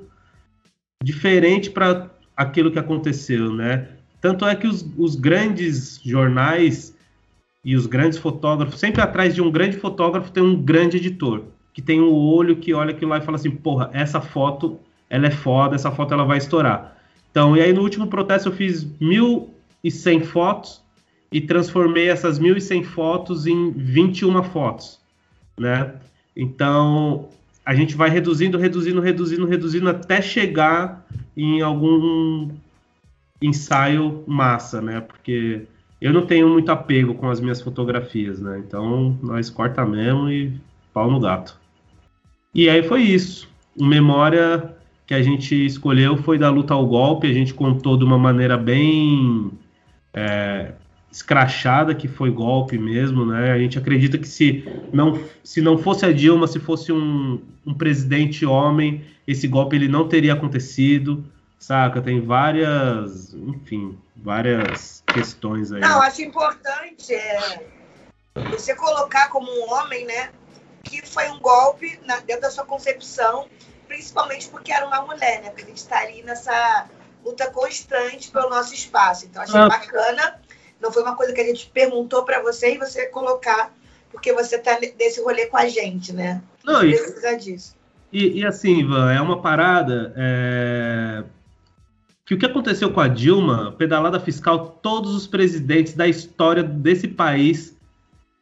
diferente 1.03 1.69
para 1.69 2.09
aquilo 2.35 2.71
que 2.71 2.79
aconteceu, 2.79 3.51
né? 3.51 3.89
Tanto 4.21 4.45
é 4.45 4.55
que 4.55 4.67
os, 4.67 4.85
os 4.97 5.15
grandes 5.15 5.99
jornais 6.03 6.95
e 7.63 7.75
os 7.75 7.85
grandes 7.85 8.17
fotógrafos, 8.17 8.79
sempre 8.79 9.01
atrás 9.01 9.35
de 9.35 9.41
um 9.41 9.51
grande 9.51 9.77
fotógrafo 9.77 10.31
tem 10.31 10.41
um 10.41 10.55
grande 10.55 10.97
editor, 10.97 11.43
que 11.73 11.81
tem 11.81 12.01
um 12.01 12.13
olho 12.13 12.55
que 12.55 12.73
olha 12.73 12.91
aquilo 12.91 13.11
lá 13.11 13.17
e 13.17 13.21
fala 13.21 13.35
assim, 13.35 13.51
porra, 13.51 13.89
essa 13.93 14.21
foto, 14.21 14.79
ela 15.09 15.27
é 15.27 15.31
foda, 15.31 15.75
essa 15.75 15.91
foto 15.91 16.13
ela 16.13 16.23
vai 16.23 16.37
estourar. 16.37 16.97
Então, 17.29 17.55
e 17.57 17.61
aí 17.61 17.73
no 17.73 17.81
último 17.81 18.07
protesto 18.07 18.47
eu 18.49 18.53
fiz 18.53 18.87
mil 18.99 19.53
1.100 19.87 20.23
fotos 20.23 20.81
e 21.31 21.41
transformei 21.41 22.09
essas 22.09 22.39
1.100 22.39 22.83
fotos 22.83 23.45
em 23.45 23.71
21 23.71 24.43
fotos, 24.43 24.99
né? 25.57 25.95
Então, 26.35 27.29
a 27.65 27.75
gente 27.75 27.95
vai 27.95 28.09
reduzindo, 28.09 28.57
reduzindo, 28.57 29.01
reduzindo, 29.01 29.45
reduzindo 29.45 29.89
até 29.89 30.21
chegar 30.21 31.05
em 31.35 31.61
algum 31.61 32.49
ensaio 33.41 34.23
massa, 34.25 34.81
né? 34.81 35.01
Porque 35.01 35.63
eu 35.99 36.13
não 36.13 36.25
tenho 36.25 36.47
muito 36.47 36.71
apego 36.71 37.15
com 37.15 37.29
as 37.29 37.39
minhas 37.39 37.61
fotografias, 37.61 38.39
né? 38.39 38.61
Então, 38.65 39.17
nós 39.21 39.49
corta 39.49 39.85
mesmo 39.85 40.29
e 40.29 40.53
pau 40.93 41.11
no 41.11 41.19
gato. 41.19 41.59
E 42.53 42.69
aí 42.69 42.83
foi 42.83 43.01
isso. 43.01 43.49
Memória 43.79 44.75
que 45.05 45.13
a 45.13 45.21
gente 45.21 45.53
escolheu 45.65 46.17
foi 46.17 46.37
da 46.37 46.49
luta 46.49 46.73
ao 46.73 46.85
golpe. 46.85 47.27
A 47.27 47.33
gente 47.33 47.53
contou 47.53 47.97
de 47.97 48.03
uma 48.03 48.17
maneira 48.17 48.57
bem 48.57 49.51
é, 50.17 50.71
escrachada 51.11 51.93
que 51.93 52.07
foi 52.07 52.31
golpe 52.31 52.77
mesmo, 52.77 53.23
né? 53.23 53.51
A 53.51 53.59
gente 53.59 53.77
acredita 53.77 54.17
que 54.17 54.27
se 54.27 54.65
não, 54.91 55.23
se 55.43 55.61
não 55.61 55.77
fosse 55.77 56.05
a 56.05 56.11
Dilma, 56.11 56.47
se 56.47 56.59
fosse 56.59 56.91
um, 56.91 57.39
um 57.65 57.73
presidente 57.73 58.45
homem, 58.45 59.05
esse 59.27 59.47
golpe 59.47 59.75
ele 59.75 59.87
não 59.87 60.07
teria 60.07 60.33
acontecido, 60.33 61.23
saca? 61.59 62.01
Tem 62.01 62.19
várias, 62.19 63.33
enfim, 63.33 63.95
várias 64.15 65.03
questões 65.05 65.71
aí. 65.71 65.81
Não, 65.81 66.01
acho 66.01 66.23
importante 66.23 67.13
é, 67.13 67.63
você 68.49 68.75
colocar 68.75 69.29
como 69.29 69.51
um 69.51 69.71
homem, 69.71 70.05
né? 70.05 70.31
Que 70.83 71.05
foi 71.05 71.29
um 71.29 71.39
golpe 71.39 71.99
na, 72.05 72.17
dentro 72.21 72.41
da 72.41 72.49
sua 72.49 72.65
concepção, 72.65 73.47
principalmente 73.87 74.49
porque 74.49 74.71
era 74.71 74.87
uma 74.87 75.01
mulher, 75.03 75.43
né? 75.43 75.49
Porque 75.49 75.63
a 75.63 75.67
gente 75.67 75.77
está 75.77 75.99
ali 75.99 76.23
nessa 76.23 76.87
luta 77.27 77.51
constante 77.51 78.31
pelo 78.31 78.49
nosso 78.49 78.73
espaço. 78.73 79.25
Então, 79.25 79.41
achei 79.41 79.59
ah. 79.59 79.67
bacana. 79.67 80.35
Não 80.81 80.91
foi 80.91 81.03
uma 81.03 81.15
coisa 81.15 81.33
que 81.33 81.41
a 81.41 81.45
gente 81.45 81.69
perguntou 81.73 82.23
para 82.23 82.41
você 82.41 82.75
e 82.75 82.77
você 82.77 83.07
colocar, 83.07 83.73
porque 84.11 84.31
você 84.31 84.55
está 84.55 84.79
nesse 84.79 85.21
rolê 85.21 85.47
com 85.47 85.57
a 85.57 85.67
gente, 85.67 86.13
né? 86.13 86.41
Não, 86.63 86.83
e, 86.83 86.95
precisa 86.95 87.35
disso. 87.35 87.75
E, 88.11 88.39
e, 88.39 88.45
assim, 88.45 88.79
Ivan, 88.79 89.11
é 89.11 89.19
uma 89.19 89.41
parada. 89.41 90.13
É... 90.15 91.23
Que 92.25 92.33
o 92.33 92.37
que 92.37 92.45
aconteceu 92.45 92.91
com 92.91 92.99
a 92.99 93.07
Dilma, 93.07 93.73
pedalada 93.77 94.19
fiscal, 94.19 94.79
todos 94.81 95.15
os 95.15 95.25
presidentes 95.25 95.93
da 95.93 96.07
história 96.07 96.61
desse 96.61 97.07
país 97.07 97.75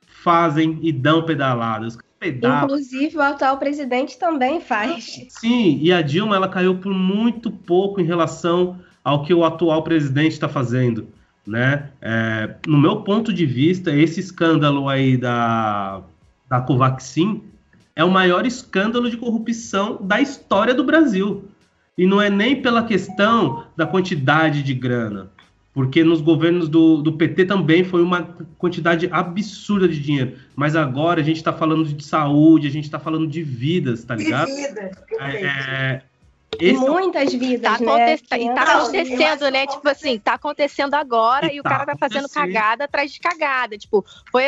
fazem 0.08 0.80
e 0.82 0.92
dão 0.92 1.24
pedaladas 1.24 1.96
pedaço. 2.32 2.65
Inclusive, 2.65 3.17
o 3.17 3.22
atual 3.22 3.58
presidente 3.58 4.17
também 4.17 4.60
faz. 4.60 5.25
Sim, 5.29 5.79
e 5.82 5.94
a 5.94 6.01
Dilma 6.01 6.36
ela 6.36 6.50
caiu 6.50 6.77
por 6.77 6.94
muito 6.94 7.51
pouco 7.51 8.01
em 8.01 8.05
relação 8.05 8.79
ao 9.03 9.24
que 9.24 9.34
o 9.34 9.46
atual 9.46 9.84
presidente 9.84 10.32
está 10.32 10.50
fazendo. 10.50 11.08
Né? 11.46 11.89
É, 12.01 12.55
no 12.65 12.77
meu 12.77 13.01
ponto 13.01 13.32
de 13.32 13.46
vista, 13.46 13.91
esse 13.96 14.20
escândalo 14.20 14.89
aí 14.89 15.15
da, 15.15 16.01
da 16.50 16.60
Covaxin 16.60 17.44
é 17.96 18.03
o 18.03 18.10
maior 18.10 18.48
escândalo 18.48 19.10
de 19.10 19.17
corrupção 19.17 20.00
da 20.01 20.20
história 20.20 20.74
do 20.74 20.84
Brasil. 20.84 21.46
E 21.98 22.05
não 22.05 22.20
é 22.20 22.29
nem 22.29 22.62
pela 22.62 22.84
questão 22.84 23.63
da 23.77 23.86
quantidade 23.86 24.63
de 24.63 24.74
grana 24.74 25.32
porque 25.75 26.05
nos 26.05 26.22
governos 26.22 26.70
do, 26.70 27.01
do 27.01 27.12
PT 27.12 27.44
também 27.44 27.84
foi 27.84 28.01
uma 28.01 28.24
quantidade 28.58 29.10
absurda 29.12 29.89
de 29.89 30.00
dinheiro. 30.00 30.38
Mas 30.55 30.74
agora 30.74 31.20
a 31.20 31.24
gente 31.24 31.36
está 31.36 31.51
falando 31.51 31.84
de 31.84 32.01
saúde, 32.01 32.65
a 32.65 32.72
gente 32.72 32.86
está 32.86 32.98
falando 32.98 33.27
de 33.27 33.44
vidas, 33.44 34.05
tá 34.05 34.15
ligado? 34.15 34.48
De 34.48 34.55
vidas, 34.55 34.91
é, 35.20 36.01
é, 36.62 36.72
Muitas 36.72 37.34
vidas, 37.34 37.77
tá 37.77 37.98
né? 37.98 38.15
E 38.15 38.53
tá 38.53 38.63
acontecendo, 38.63 39.51
né? 39.51 39.67
Tipo 39.67 39.89
assim, 39.89 40.17
tá 40.17 40.34
acontecendo 40.36 40.94
agora 40.94 41.51
e, 41.51 41.58
e 41.58 41.60
o 41.60 41.63
tá 41.63 41.72
cara 41.72 41.86
vai 41.86 41.98
fazendo 41.98 42.29
cagada 42.29 42.86
atrás 42.86 43.12
de 43.12 43.20
cagada. 43.20 43.77
Tipo, 43.77 44.05
foi, 44.32 44.44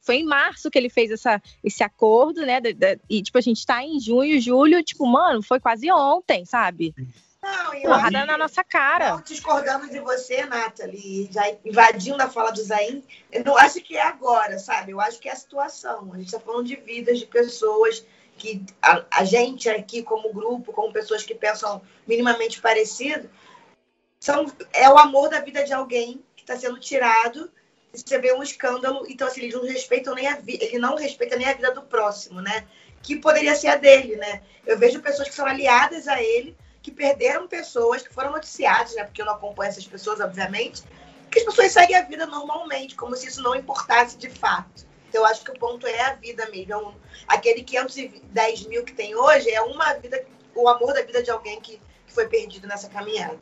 foi 0.00 0.16
em 0.16 0.24
março 0.24 0.68
que 0.68 0.76
ele 0.76 0.90
fez 0.90 1.12
essa, 1.12 1.40
esse 1.62 1.84
acordo, 1.84 2.44
né? 2.44 2.60
E, 3.08 3.22
tipo, 3.22 3.38
a 3.38 3.40
gente 3.40 3.64
tá 3.64 3.84
em 3.84 4.00
junho, 4.00 4.40
julho, 4.40 4.82
tipo, 4.82 5.06
mano, 5.06 5.44
foi 5.44 5.60
quase 5.60 5.88
ontem, 5.92 6.44
sabe? 6.44 6.92
Não, 7.42 7.74
eu 7.74 7.82
Porrada 7.82 8.24
na 8.24 8.38
nossa 8.38 8.62
cara. 8.62 9.10
Não, 9.10 9.20
discordando 9.20 9.88
de 9.88 9.98
você, 9.98 10.46
Nathalie, 10.46 11.28
já 11.32 11.42
invadindo 11.64 12.22
a 12.22 12.28
fala 12.28 12.52
do 12.52 12.62
Zain, 12.62 13.02
eu 13.32 13.44
não 13.44 13.58
acho 13.58 13.80
que 13.80 13.96
é 13.96 14.02
agora, 14.02 14.58
sabe? 14.58 14.92
Eu 14.92 15.00
acho 15.00 15.18
que 15.18 15.28
é 15.28 15.32
a 15.32 15.36
situação. 15.36 16.10
A 16.12 16.16
gente 16.18 16.26
está 16.26 16.38
falando 16.38 16.66
de 16.66 16.76
vidas 16.76 17.18
de 17.18 17.26
pessoas 17.26 18.06
que 18.38 18.64
a, 18.80 19.04
a, 19.10 19.24
gente 19.24 19.68
aqui, 19.68 20.02
como 20.02 20.32
grupo, 20.32 20.72
como 20.72 20.92
pessoas 20.92 21.24
que 21.24 21.34
pensam 21.34 21.82
minimamente 22.06 22.60
parecido, 22.60 23.28
são, 24.20 24.46
é 24.72 24.88
o 24.88 24.98
amor 24.98 25.28
da 25.28 25.40
vida 25.40 25.64
de 25.64 25.72
alguém 25.72 26.24
que 26.36 26.42
está 26.42 26.56
sendo 26.56 26.78
tirado 26.78 27.50
você 27.92 28.18
vê 28.18 28.32
um 28.32 28.42
escândalo, 28.42 29.04
então 29.06 29.28
assim, 29.28 29.42
eles 29.42 29.54
não 29.54 29.64
respeitam 29.64 30.14
nem 30.14 30.26
a 30.26 30.36
vida, 30.36 30.64
ele 30.64 30.78
não 30.78 30.96
respeita 30.96 31.36
nem 31.36 31.46
a 31.46 31.52
vida 31.52 31.72
do 31.72 31.82
próximo, 31.82 32.40
né? 32.40 32.66
Que 33.02 33.16
poderia 33.16 33.54
ser 33.54 33.68
a 33.68 33.76
dele, 33.76 34.16
né? 34.16 34.42
Eu 34.64 34.78
vejo 34.78 35.02
pessoas 35.02 35.28
que 35.28 35.34
são 35.34 35.44
aliadas 35.44 36.08
a 36.08 36.22
ele, 36.22 36.56
que 36.82 36.90
perderam 36.90 37.46
pessoas, 37.46 38.02
que 38.02 38.12
foram 38.12 38.32
noticiadas, 38.32 38.94
né? 38.94 39.04
Porque 39.04 39.22
eu 39.22 39.26
não 39.26 39.34
acompanho 39.34 39.70
essas 39.70 39.86
pessoas, 39.86 40.20
obviamente, 40.20 40.82
que 41.30 41.38
as 41.38 41.44
pessoas 41.44 41.72
seguem 41.72 41.96
a 41.96 42.02
vida 42.02 42.26
normalmente, 42.26 42.94
como 42.94 43.16
se 43.16 43.28
isso 43.28 43.42
não 43.42 43.54
importasse 43.54 44.18
de 44.18 44.28
fato. 44.28 44.84
Então, 45.08 45.22
eu 45.22 45.26
acho 45.26 45.44
que 45.44 45.50
o 45.50 45.58
ponto 45.58 45.86
é 45.86 46.00
a 46.00 46.14
vida 46.14 46.48
mesmo. 46.50 46.94
É 47.30 47.34
aquele 47.34 47.62
510 47.62 48.66
mil 48.66 48.84
que 48.84 48.92
tem 48.92 49.14
hoje 49.14 49.50
é 49.50 49.60
uma 49.60 49.92
vida, 49.94 50.24
o 50.54 50.68
amor 50.68 50.92
da 50.94 51.02
vida 51.02 51.22
de 51.22 51.30
alguém 51.30 51.60
que, 51.60 51.80
que 52.06 52.12
foi 52.12 52.26
perdido 52.26 52.66
nessa 52.66 52.88
caminhada. 52.88 53.38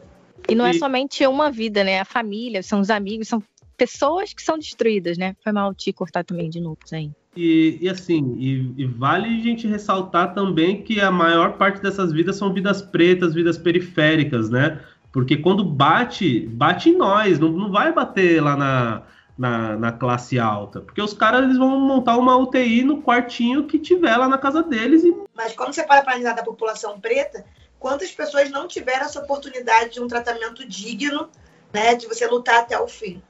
E 0.49 0.55
não 0.55 0.67
é 0.67 0.73
somente 0.73 1.27
uma 1.27 1.51
vida, 1.51 1.85
né? 1.85 2.01
A 2.01 2.05
família, 2.05 2.63
são 2.63 2.81
os 2.81 2.91
amigos, 2.91 3.29
são 3.29 3.43
pessoas 3.77 4.35
que 4.35 4.43
são 4.43 4.59
destruídas, 4.59 5.17
né? 5.17 5.35
Foi 5.43 5.53
mal 5.53 5.75
te 5.75 5.93
cortar 5.93 6.25
também 6.25 6.51
de 6.51 6.61
novo, 6.61 6.79
aí. 6.93 7.11
E, 7.37 7.79
e 7.81 7.89
assim, 7.89 8.35
e, 8.39 8.75
e, 8.77 8.87
vale 8.87 9.29
a 9.29 9.43
gente 9.43 9.67
ressaltar 9.67 10.35
também 10.35 10.83
que 10.83 11.01
a 11.01 11.13
maior 11.13 11.57
parte 11.57 11.81
dessas 11.81 12.13
vidas 12.13 12.37
são 12.37 12.53
vidas 12.53 12.83
pretas, 12.83 13.35
vidas 13.35 13.57
periféricas, 13.57 14.51
né? 14.51 14.81
Porque 15.13 15.37
quando 15.37 15.65
bate, 15.65 16.41
bate 16.47 16.91
em 16.91 16.97
nós, 16.97 17.39
não, 17.39 17.51
não 17.51 17.71
vai 17.71 17.93
bater 17.93 18.43
lá 18.43 18.57
na, 18.57 19.03
na, 19.39 19.77
na, 19.77 19.93
classe 19.93 20.39
alta. 20.39 20.81
Porque 20.81 21.01
os 21.01 21.13
caras 21.13 21.45
eles 21.45 21.57
vão 21.57 21.79
montar 21.81 22.17
uma 22.17 22.37
UTI 22.37 22.83
no 22.83 23.01
quartinho 23.01 23.67
que 23.67 23.79
tiver 23.79 24.17
lá 24.17 24.29
na 24.29 24.39
casa 24.39 24.63
deles. 24.63 25.05
E... 25.05 25.15
Mas 25.35 25.53
quando 25.53 25.73
você 25.73 25.85
para 25.85 26.03
para 26.03 26.13
analisar 26.13 26.35
da 26.35 26.43
população 26.43 27.01
preta, 27.01 27.45
quantas 27.79 28.11
pessoas 28.11 28.51
não 28.51 28.67
tiveram 28.67 29.07
essa 29.07 29.21
oportunidade 29.21 29.95
de 29.95 30.01
um 30.01 30.09
tratamento 30.09 30.67
digno, 30.69 31.29
né? 31.73 31.95
De 31.95 32.07
você 32.07 32.27
lutar 32.27 32.61
até 32.61 32.79
o 32.79 32.89
fim. 32.89 33.23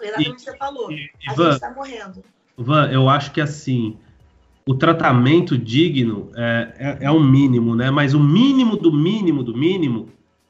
Exatamente 0.00 0.30
o 0.30 0.34
que 0.36 0.42
você 0.42 0.56
falou. 0.56 0.92
E, 0.92 1.10
a 1.26 1.34
Van, 1.34 1.44
gente 1.44 1.54
está 1.54 1.70
morrendo. 1.70 2.22
Van, 2.58 2.90
eu 2.90 3.08
acho 3.08 3.30
que 3.32 3.40
assim, 3.40 3.96
o 4.66 4.74
tratamento 4.74 5.56
digno 5.56 6.30
é, 6.34 6.98
é, 7.00 7.04
é 7.06 7.10
o 7.10 7.20
mínimo, 7.20 7.76
né? 7.76 7.90
Mas 7.90 8.14
o 8.14 8.20
mínimo 8.20 8.76
do 8.76 8.92
mínimo 8.92 9.42
do 9.42 9.56
mínimo 9.56 10.08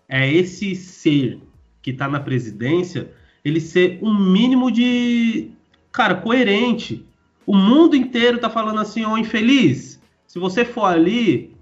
é 0.08 0.32
esse 0.32 0.74
ser 0.74 1.38
que 1.82 1.90
está 1.90 2.08
na 2.08 2.18
presidência, 2.18 3.12
ele 3.44 3.60
ser 3.60 3.98
um 4.02 4.12
mínimo 4.12 4.70
de, 4.70 5.50
cara, 5.92 6.14
coerente. 6.14 7.04
O 7.46 7.54
mundo 7.54 7.94
inteiro 7.94 8.38
tá 8.38 8.50
falando 8.50 8.80
assim, 8.80 9.04
ô 9.04 9.12
oh, 9.12 9.18
infeliz, 9.18 10.00
se 10.26 10.38
você 10.38 10.64
for 10.64 10.86
ali, 10.86 11.54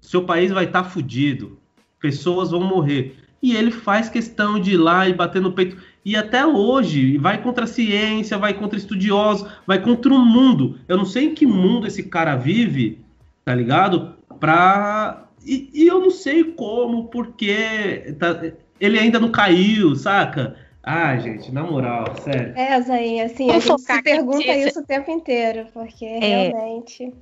seu 0.00 0.24
país 0.24 0.50
vai 0.50 0.64
estar 0.64 0.84
tá 0.84 0.88
fudido, 0.88 1.58
pessoas 2.00 2.50
vão 2.50 2.62
morrer. 2.62 3.16
E 3.42 3.54
ele 3.54 3.70
faz 3.70 4.08
questão 4.08 4.58
de 4.58 4.72
ir 4.72 4.76
lá 4.76 5.08
e 5.08 5.14
bater 5.14 5.40
no 5.40 5.52
peito. 5.52 5.76
E 6.04 6.16
até 6.16 6.44
hoje, 6.44 7.16
vai 7.16 7.40
contra 7.42 7.64
a 7.64 7.68
ciência, 7.68 8.36
vai 8.36 8.54
contra 8.54 8.78
estudiosos, 8.78 9.48
vai 9.66 9.80
contra 9.80 10.12
o 10.12 10.18
mundo. 10.18 10.78
Eu 10.88 10.96
não 10.96 11.04
sei 11.04 11.26
em 11.26 11.34
que 11.34 11.46
mundo 11.46 11.86
esse 11.86 12.02
cara 12.04 12.34
vive, 12.34 13.04
tá 13.44 13.54
ligado? 13.54 14.16
Pra. 14.40 15.28
E, 15.46 15.70
e 15.72 15.86
eu 15.86 16.00
não 16.00 16.10
sei 16.10 16.44
como, 16.44 17.04
porque 17.04 18.14
tá... 18.18 18.40
ele 18.80 18.98
ainda 18.98 19.20
não 19.20 19.30
caiu, 19.30 19.94
saca? 19.94 20.56
Ah, 20.82 21.16
gente, 21.16 21.52
na 21.52 21.62
moral, 21.62 22.04
sério. 22.22 22.52
É, 22.56 22.80
Zayn, 22.80 23.20
assim, 23.20 23.50
a 23.50 23.60
gente 23.60 23.80
se 23.80 24.02
pergunta 24.02 24.56
isso 24.56 24.80
o 24.80 24.84
tempo 24.84 25.10
inteiro, 25.12 25.66
porque 25.72 26.04
é, 26.04 26.18
realmente. 26.18 27.12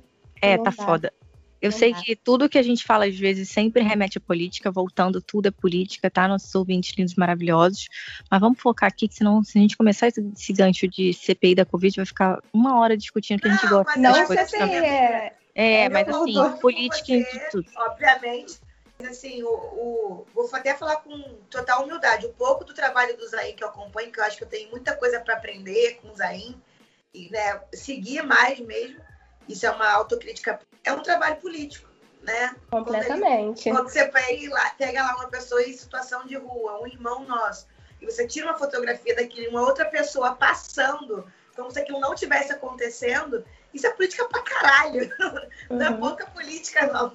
É, 0.41 0.57
tá 0.57 0.63
dá. 0.63 0.71
foda. 0.71 1.13
Eu 1.61 1.71
não 1.71 1.77
sei 1.77 1.93
que 1.93 2.15
tudo 2.15 2.49
que 2.49 2.57
a 2.57 2.63
gente 2.63 2.83
fala 2.83 3.05
às 3.05 3.17
vezes 3.17 3.49
sempre 3.49 3.83
remete 3.83 4.17
à 4.17 4.21
política, 4.21 4.71
voltando, 4.71 5.21
tudo 5.21 5.47
é 5.47 5.51
política, 5.51 6.09
tá? 6.09 6.27
Nossos 6.27 6.53
ouvintes 6.55 6.95
lindos 6.97 7.15
maravilhosos. 7.15 7.87
Mas 8.29 8.39
vamos 8.39 8.59
focar 8.59 8.89
aqui, 8.89 9.07
que 9.07 9.15
senão, 9.15 9.43
se 9.43 9.57
a 9.57 9.61
gente 9.61 9.77
começar 9.77 10.07
esse, 10.07 10.21
esse 10.35 10.53
gancho 10.53 10.87
de 10.87 11.13
CPI 11.13 11.55
da 11.55 11.65
Covid, 11.65 11.97
vai 11.97 12.05
ficar 12.05 12.39
uma 12.51 12.79
hora 12.79 12.97
discutindo 12.97 13.41
que 13.41 13.47
a 13.47 13.51
gente 13.51 13.67
gosta 13.67 13.99
não, 13.99 14.11
das 14.11 14.27
coisas. 14.27 14.49
CPI 14.49 14.63
é... 14.63 15.33
É, 15.53 15.89
mas 15.89 16.07
assim, 16.07 16.33
política 16.61 17.13
você, 17.13 17.49
tudo. 17.51 17.69
Obviamente, 17.75 18.57
assim, 19.09 19.43
o, 19.43 19.49
o, 19.49 20.25
vou 20.33 20.49
até 20.53 20.73
falar 20.73 20.97
com 20.97 21.11
total 21.49 21.83
humildade, 21.83 22.25
um 22.25 22.33
pouco 22.33 22.63
do 22.63 22.73
trabalho 22.73 23.17
do 23.17 23.27
Zain 23.27 23.53
que 23.53 23.63
eu 23.63 23.67
acompanho, 23.67 24.11
que 24.11 24.19
eu 24.19 24.23
acho 24.23 24.37
que 24.37 24.43
eu 24.43 24.47
tenho 24.47 24.69
muita 24.71 24.95
coisa 24.95 25.19
para 25.19 25.35
aprender 25.35 25.99
com 26.01 26.09
o 26.09 26.15
Zain, 26.15 26.55
e 27.13 27.29
né, 27.29 27.59
seguir 27.73 28.23
mais 28.23 28.59
mesmo. 28.59 29.01
Isso 29.47 29.65
é 29.65 29.71
uma 29.71 29.89
autocrítica, 29.91 30.59
é 30.83 30.93
um 30.93 31.01
trabalho 31.01 31.37
político, 31.37 31.89
né? 32.21 32.55
Completamente. 32.69 33.63
Quando, 33.63 33.67
ele, 33.67 33.77
quando 33.77 33.89
você 33.89 34.07
pega 34.07 34.53
lá, 34.53 34.69
pega 34.77 35.03
lá 35.03 35.15
uma 35.15 35.29
pessoa 35.29 35.61
em 35.63 35.73
situação 35.73 36.25
de 36.25 36.35
rua, 36.35 36.81
um 36.81 36.87
irmão 36.87 37.25
nosso, 37.25 37.67
e 38.01 38.05
você 38.05 38.27
tira 38.27 38.47
uma 38.47 38.57
fotografia 38.57 39.15
daquele, 39.15 39.47
uma 39.47 39.61
outra 39.61 39.85
pessoa 39.85 40.35
passando, 40.35 41.25
como 41.55 41.69
se 41.69 41.79
aquilo 41.79 41.99
não 41.99 42.15
tivesse 42.15 42.51
acontecendo, 42.51 43.43
isso 43.73 43.87
é 43.87 43.89
política 43.91 44.27
pra 44.27 44.41
caralho. 44.41 45.11
Uhum. 45.19 45.41
Não 45.77 45.85
é 45.85 45.89
uhum. 45.89 45.99
pouca 45.99 46.25
política, 46.25 46.87
não. 46.87 47.13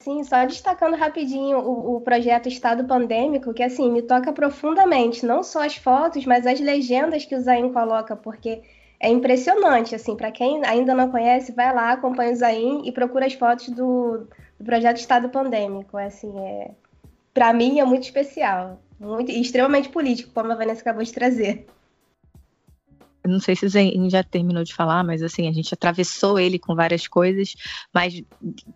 Sim, 0.00 0.24
só 0.24 0.44
destacando 0.44 0.96
rapidinho 0.96 1.58
o, 1.58 1.96
o, 1.96 2.00
projeto 2.00 2.48
Estado 2.48 2.84
Pandêmico, 2.84 3.54
que 3.54 3.62
assim, 3.62 3.88
me 3.88 4.02
toca 4.02 4.32
profundamente, 4.32 5.24
não 5.24 5.44
só 5.44 5.64
as 5.64 5.76
fotos, 5.76 6.26
mas 6.26 6.44
as 6.44 6.58
legendas 6.58 7.24
que 7.24 7.36
o 7.36 7.40
Zain 7.40 7.72
coloca, 7.72 8.16
porque 8.16 8.62
é 9.02 9.10
impressionante, 9.10 9.96
assim, 9.96 10.16
para 10.16 10.30
quem 10.30 10.64
ainda 10.64 10.94
não 10.94 11.10
conhece, 11.10 11.50
vai 11.50 11.74
lá, 11.74 11.90
acompanha 11.90 12.32
o 12.32 12.36
Zain 12.36 12.82
e 12.86 12.92
procura 12.92 13.26
as 13.26 13.34
fotos 13.34 13.68
do, 13.70 14.28
do 14.58 14.64
projeto 14.64 14.98
Estado 14.98 15.28
Pandêmico, 15.28 15.98
é, 15.98 16.06
assim, 16.06 16.32
é... 16.38 16.70
para 17.34 17.52
mim 17.52 17.80
é 17.80 17.84
muito 17.84 18.04
especial, 18.04 18.80
muito, 19.00 19.32
extremamente 19.32 19.88
político, 19.88 20.30
como 20.32 20.52
a 20.52 20.54
Vanessa 20.54 20.82
acabou 20.82 21.02
de 21.02 21.12
trazer. 21.12 21.66
Não 23.26 23.40
sei 23.40 23.56
se 23.56 23.66
o 23.66 24.10
já 24.10 24.22
terminou 24.22 24.62
de 24.62 24.74
falar, 24.74 25.02
mas 25.02 25.20
assim, 25.20 25.48
a 25.48 25.52
gente 25.52 25.74
atravessou 25.74 26.38
ele 26.38 26.58
com 26.58 26.74
várias 26.74 27.08
coisas, 27.08 27.54
mas 27.92 28.22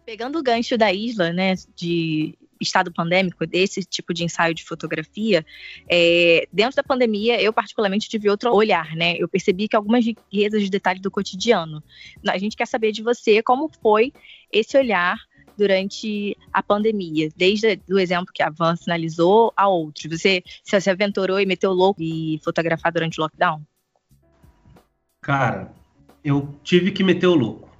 pegando 0.04 0.40
o 0.40 0.42
gancho 0.42 0.76
da 0.76 0.92
Isla, 0.92 1.32
né, 1.32 1.54
de 1.76 2.36
estado 2.60 2.92
pandêmico, 2.92 3.46
desse 3.46 3.82
tipo 3.84 4.12
de 4.12 4.24
ensaio 4.24 4.54
de 4.54 4.64
fotografia, 4.64 5.44
é, 5.88 6.48
dentro 6.52 6.76
da 6.76 6.82
pandemia, 6.82 7.40
eu 7.40 7.52
particularmente 7.52 8.08
tive 8.08 8.28
outro 8.28 8.54
olhar, 8.54 8.94
né? 8.96 9.16
Eu 9.18 9.28
percebi 9.28 9.68
que 9.68 9.76
algumas 9.76 10.04
riquezas 10.04 10.62
de 10.62 10.70
detalhe 10.70 11.00
do 11.00 11.10
cotidiano. 11.10 11.82
A 12.28 12.38
gente 12.38 12.56
quer 12.56 12.66
saber 12.66 12.92
de 12.92 13.02
você 13.02 13.42
como 13.42 13.70
foi 13.82 14.12
esse 14.52 14.76
olhar 14.76 15.16
durante 15.56 16.36
a 16.52 16.62
pandemia, 16.62 17.30
desde 17.36 17.80
o 17.88 17.98
exemplo 17.98 18.32
que 18.32 18.42
a 18.42 18.50
Van 18.50 18.76
sinalizou 18.76 19.52
a 19.56 19.66
outros. 19.68 20.06
Você 20.10 20.42
se 20.62 20.90
aventurou 20.90 21.40
e 21.40 21.46
meteu 21.46 21.72
louco 21.72 22.02
e 22.02 22.38
fotografar 22.44 22.92
durante 22.92 23.18
o 23.18 23.22
lockdown? 23.22 23.62
Cara, 25.22 25.72
eu 26.22 26.54
tive 26.62 26.92
que 26.92 27.02
meter 27.02 27.26
o 27.26 27.34
louco. 27.34 27.70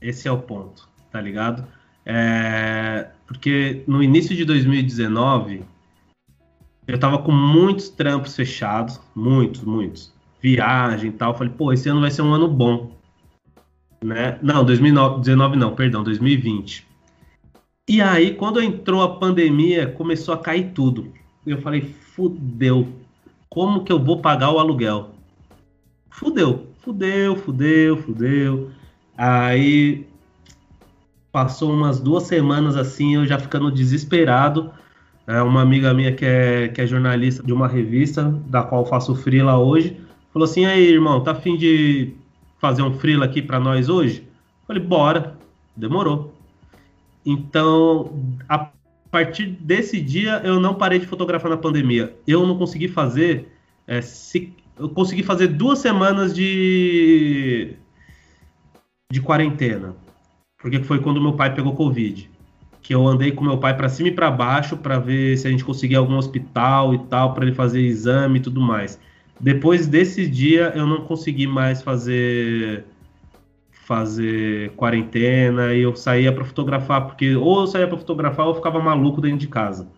Esse 0.00 0.26
é 0.26 0.32
o 0.32 0.40
ponto, 0.40 0.88
tá 1.10 1.20
ligado? 1.20 1.66
É... 2.04 3.08
Porque 3.26 3.82
no 3.86 4.02
início 4.02 4.36
de 4.36 4.44
2019, 4.44 5.62
eu 6.86 6.98
tava 6.98 7.18
com 7.18 7.32
muitos 7.32 7.88
trampos 7.88 8.36
fechados, 8.36 9.00
muitos, 9.14 9.62
muitos. 9.62 10.12
Viagem 10.40 11.10
e 11.10 11.12
tal. 11.12 11.36
Falei, 11.36 11.52
pô, 11.56 11.72
esse 11.72 11.88
ano 11.88 12.00
vai 12.00 12.10
ser 12.10 12.22
um 12.22 12.32
ano 12.32 12.48
bom. 12.48 12.92
Né? 14.04 14.38
Não, 14.42 14.64
2019 14.64 15.56
não, 15.56 15.74
perdão, 15.74 16.02
2020. 16.02 16.86
E 17.88 18.00
aí, 18.00 18.34
quando 18.34 18.60
entrou 18.60 19.02
a 19.02 19.16
pandemia, 19.18 19.86
começou 19.86 20.34
a 20.34 20.38
cair 20.38 20.72
tudo. 20.72 21.12
Eu 21.46 21.60
falei, 21.62 21.80
fudeu. 21.80 22.88
Como 23.48 23.84
que 23.84 23.92
eu 23.92 24.02
vou 24.02 24.20
pagar 24.20 24.50
o 24.50 24.58
aluguel? 24.58 25.14
Fudeu 26.10 26.72
fudeu, 26.82 27.36
fudeu, 27.36 27.96
fudeu. 27.96 28.70
Aí 29.16 30.06
passou 31.32 31.72
umas 31.72 31.98
duas 31.98 32.24
semanas 32.24 32.76
assim, 32.76 33.16
eu 33.16 33.26
já 33.26 33.38
ficando 33.38 33.72
desesperado. 33.72 34.70
É, 35.26 35.40
uma 35.40 35.62
amiga 35.62 35.94
minha 35.94 36.12
que 36.12 36.24
é, 36.24 36.68
que 36.68 36.80
é 36.80 36.86
jornalista 36.86 37.42
de 37.42 37.52
uma 37.52 37.66
revista, 37.66 38.24
da 38.46 38.62
qual 38.62 38.84
faço 38.84 39.14
frila 39.14 39.56
hoje, 39.56 39.96
falou 40.32 40.44
assim: 40.44 40.66
aí, 40.66 40.84
irmão, 40.84 41.22
tá 41.22 41.30
afim 41.30 41.56
de 41.56 42.12
fazer 42.58 42.82
um 42.82 42.92
frila 42.92 43.24
aqui 43.24 43.40
para 43.40 43.58
nós 43.58 43.88
hoje? 43.88 44.28
Falei, 44.66 44.82
bora. 44.82 45.36
Demorou. 45.74 46.34
Então, 47.24 48.12
a 48.48 48.70
partir 49.10 49.46
desse 49.46 50.00
dia, 50.00 50.40
eu 50.44 50.60
não 50.60 50.74
parei 50.74 50.98
de 50.98 51.06
fotografar 51.06 51.50
na 51.50 51.56
pandemia. 51.56 52.14
Eu 52.26 52.46
não 52.46 52.58
consegui 52.58 52.88
fazer 52.88 53.48
é, 53.86 54.00
se, 54.02 54.52
eu 54.78 54.88
consegui 54.88 55.22
fazer 55.22 55.48
duas 55.48 55.78
semanas 55.78 56.34
de, 56.34 57.76
de 59.10 59.20
quarentena. 59.20 59.94
Porque 60.62 60.82
foi 60.82 61.00
quando 61.00 61.20
meu 61.20 61.34
pai 61.34 61.54
pegou 61.54 61.76
Covid. 61.76 62.30
Que 62.80 62.94
eu 62.94 63.06
andei 63.06 63.32
com 63.32 63.44
meu 63.44 63.58
pai 63.58 63.76
para 63.76 63.88
cima 63.88 64.08
e 64.08 64.12
para 64.12 64.30
baixo 64.30 64.76
para 64.76 64.98
ver 64.98 65.36
se 65.36 65.46
a 65.46 65.50
gente 65.50 65.64
conseguia 65.64 65.98
algum 65.98 66.16
hospital 66.16 66.94
e 66.94 66.98
tal, 67.06 67.34
para 67.34 67.44
ele 67.44 67.54
fazer 67.54 67.80
exame 67.80 68.38
e 68.38 68.42
tudo 68.42 68.60
mais. 68.60 68.98
Depois 69.38 69.86
desse 69.86 70.26
dia, 70.26 70.72
eu 70.74 70.86
não 70.86 71.04
consegui 71.04 71.46
mais 71.46 71.82
fazer 71.82 72.86
fazer 73.84 74.70
quarentena 74.70 75.74
e 75.74 75.82
eu 75.82 75.94
saía 75.94 76.32
para 76.32 76.44
fotografar, 76.44 77.04
porque 77.06 77.34
ou 77.34 77.62
eu 77.62 77.66
saía 77.66 77.86
para 77.86 77.98
fotografar 77.98 78.46
ou 78.46 78.52
eu 78.52 78.56
ficava 78.56 78.80
maluco 78.80 79.20
dentro 79.20 79.38
de 79.38 79.48
casa. 79.48 79.88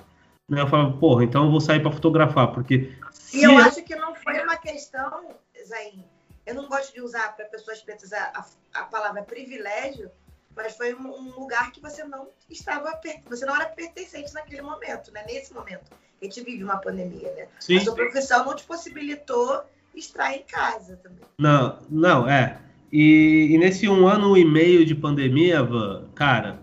Eu 0.48 0.66
falava, 0.66 0.92
porra, 0.96 1.24
então 1.24 1.44
eu 1.44 1.50
vou 1.50 1.60
sair 1.60 1.80
para 1.80 1.92
fotografar, 1.92 2.48
porque 2.52 2.90
e 3.34 3.42
eu 3.42 3.58
acho 3.58 3.82
que 3.82 3.96
não 3.96 4.14
foi 4.14 4.40
uma 4.40 4.56
questão, 4.56 5.28
Zain, 5.66 6.04
eu 6.46 6.54
não 6.54 6.68
gosto 6.68 6.94
de 6.94 7.00
usar 7.00 7.34
para 7.34 7.46
pessoas 7.46 7.82
pretas 7.82 8.12
a, 8.12 8.32
a, 8.32 8.80
a, 8.80 8.84
palavra 8.84 9.22
privilégio, 9.22 10.08
mas 10.56 10.76
foi 10.76 10.94
um, 10.94 11.06
um, 11.06 11.38
lugar 11.38 11.72
que 11.72 11.80
você 11.80 12.04
não 12.04 12.28
estava, 12.48 12.98
você 13.28 13.44
não 13.44 13.56
era 13.56 13.66
pertencente 13.66 14.32
naquele 14.32 14.62
momento, 14.62 15.10
né? 15.12 15.24
Nesse 15.26 15.52
momento. 15.52 15.90
A 16.20 16.24
gente 16.24 16.40
vive 16.42 16.64
uma 16.64 16.76
pandemia, 16.76 17.32
né? 17.34 17.48
Sim. 17.58 17.76
A 17.76 17.80
sua 17.80 17.94
profissão 17.94 18.44
não 18.44 18.54
te 18.54 18.64
possibilitou 18.64 19.62
estar 19.94 20.32
em 20.32 20.42
casa 20.42 20.96
também. 20.96 21.24
Não, 21.38 21.78
não, 21.90 22.28
é. 22.28 22.58
E, 22.90 23.48
e 23.50 23.58
nesse 23.58 23.88
um 23.88 24.06
ano 24.06 24.36
e 24.36 24.44
meio 24.44 24.86
de 24.86 24.94
pandemia, 24.94 25.62
Van, 25.62 26.04
cara, 26.14 26.60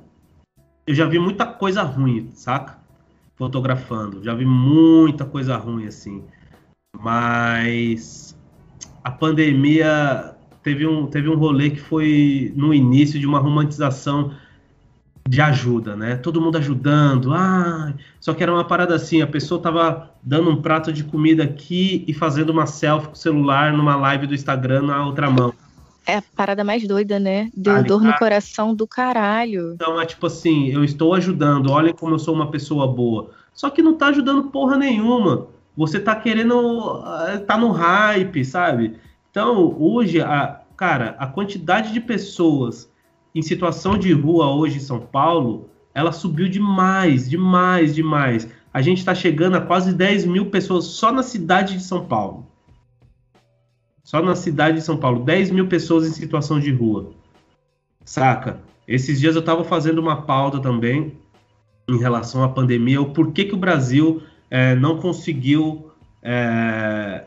eu 0.87 0.95
já 0.95 1.05
vi 1.05 1.19
muita 1.19 1.45
coisa 1.45 1.81
ruim, 1.83 2.31
saca? 2.33 2.79
Fotografando. 3.35 4.23
Já 4.23 4.33
vi 4.33 4.45
muita 4.45 5.25
coisa 5.25 5.57
ruim, 5.57 5.87
assim. 5.87 6.23
Mas 6.97 8.37
a 9.03 9.11
pandemia 9.11 10.30
teve 10.63 10.85
um, 10.85 11.07
teve 11.07 11.29
um 11.29 11.35
rolê 11.35 11.69
que 11.69 11.79
foi 11.79 12.51
no 12.55 12.73
início 12.73 13.19
de 13.19 13.25
uma 13.25 13.39
romantização 13.39 14.31
de 15.27 15.39
ajuda, 15.41 15.95
né? 15.95 16.15
Todo 16.15 16.41
mundo 16.41 16.57
ajudando. 16.57 17.33
Ah, 17.33 17.93
só 18.19 18.33
que 18.33 18.41
era 18.43 18.51
uma 18.51 18.65
parada 18.65 18.95
assim, 18.95 19.21
a 19.21 19.27
pessoa 19.27 19.61
tava 19.61 20.11
dando 20.23 20.49
um 20.49 20.61
prato 20.61 20.91
de 20.91 21.03
comida 21.03 21.43
aqui 21.43 22.03
e 22.07 22.13
fazendo 22.13 22.49
uma 22.49 22.65
selfie 22.65 23.07
com 23.07 23.13
o 23.13 23.17
celular 23.17 23.73
numa 23.73 23.95
live 23.95 24.27
do 24.27 24.33
Instagram 24.33 24.83
na 24.83 25.05
outra 25.05 25.29
mão. 25.29 25.53
É 26.05 26.17
a 26.17 26.23
parada 26.35 26.63
mais 26.63 26.87
doida, 26.87 27.19
né? 27.19 27.51
Deu 27.55 27.75
tá 27.75 27.81
dor 27.81 28.01
no 28.01 28.13
coração 28.17 28.73
do 28.73 28.87
caralho. 28.87 29.73
Então 29.73 30.01
é 30.01 30.05
tipo 30.05 30.25
assim, 30.25 30.69
eu 30.69 30.83
estou 30.83 31.13
ajudando, 31.13 31.71
olhem 31.71 31.93
como 31.93 32.15
eu 32.15 32.19
sou 32.19 32.33
uma 32.33 32.49
pessoa 32.49 32.87
boa. 32.87 33.31
Só 33.53 33.69
que 33.69 33.81
não 33.81 33.93
tá 33.93 34.07
ajudando 34.07 34.49
porra 34.49 34.77
nenhuma. 34.77 35.47
Você 35.77 35.99
tá 35.99 36.15
querendo. 36.15 37.01
Ah, 37.05 37.41
tá 37.45 37.57
no 37.57 37.71
hype, 37.71 38.43
sabe? 38.43 38.95
Então, 39.31 39.75
hoje, 39.79 40.21
a, 40.21 40.61
cara, 40.75 41.15
a 41.17 41.25
quantidade 41.25 41.93
de 41.93 42.01
pessoas 42.01 42.91
em 43.33 43.41
situação 43.41 43.97
de 43.97 44.11
rua 44.11 44.53
hoje 44.53 44.75
em 44.77 44.81
São 44.81 44.99
Paulo, 44.99 45.69
ela 45.93 46.11
subiu 46.11 46.49
demais, 46.49 47.29
demais, 47.29 47.95
demais. 47.95 48.47
A 48.73 48.81
gente 48.81 48.97
está 48.97 49.15
chegando 49.15 49.55
a 49.55 49.61
quase 49.61 49.93
10 49.93 50.25
mil 50.25 50.47
pessoas 50.47 50.85
só 50.85 51.13
na 51.13 51.23
cidade 51.23 51.77
de 51.77 51.83
São 51.83 52.05
Paulo. 52.05 52.45
Só 54.03 54.21
na 54.21 54.35
cidade 54.35 54.77
de 54.77 54.83
São 54.83 54.97
Paulo, 54.97 55.23
10 55.23 55.51
mil 55.51 55.67
pessoas 55.67 56.05
em 56.05 56.11
situação 56.11 56.59
de 56.59 56.71
rua. 56.71 57.11
Saca? 58.03 58.59
Esses 58.85 59.19
dias 59.19 59.35
eu 59.35 59.39
estava 59.39 59.63
fazendo 59.63 59.99
uma 59.99 60.23
pauta 60.23 60.59
também 60.59 61.17
em 61.87 61.97
relação 61.97 62.43
à 62.43 62.49
pandemia, 62.49 63.01
o 63.01 63.13
porquê 63.13 63.45
que 63.45 63.53
o 63.53 63.57
Brasil 63.57 64.21
é, 64.49 64.75
não 64.75 64.97
conseguiu 64.97 65.91
é, 66.21 67.25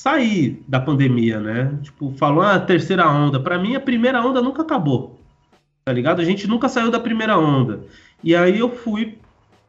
sair 0.00 0.62
da 0.66 0.80
pandemia, 0.80 1.40
né? 1.40 1.78
Tipo, 1.82 2.12
falou 2.16 2.42
a 2.42 2.54
ah, 2.54 2.60
terceira 2.60 3.08
onda. 3.08 3.38
Para 3.38 3.58
mim, 3.58 3.74
a 3.74 3.80
primeira 3.80 4.20
onda 4.20 4.40
nunca 4.40 4.62
acabou 4.62 5.20
tá 5.84 5.92
ligado? 5.92 6.20
A 6.20 6.24
gente 6.24 6.46
nunca 6.46 6.68
saiu 6.68 6.90
da 6.90 7.00
primeira 7.00 7.36
onda. 7.36 7.84
E 8.22 8.36
aí 8.36 8.58
eu 8.58 8.70
fui 8.70 9.18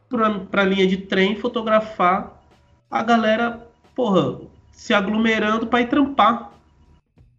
pra, 0.08 0.30
pra 0.30 0.64
linha 0.64 0.86
de 0.86 0.96
trem 0.96 1.34
fotografar 1.34 2.40
a 2.90 3.02
galera, 3.02 3.66
porra, 3.92 4.38
se 4.70 4.94
aglomerando 4.94 5.66
para 5.66 5.80
ir 5.80 5.88
trampar, 5.88 6.52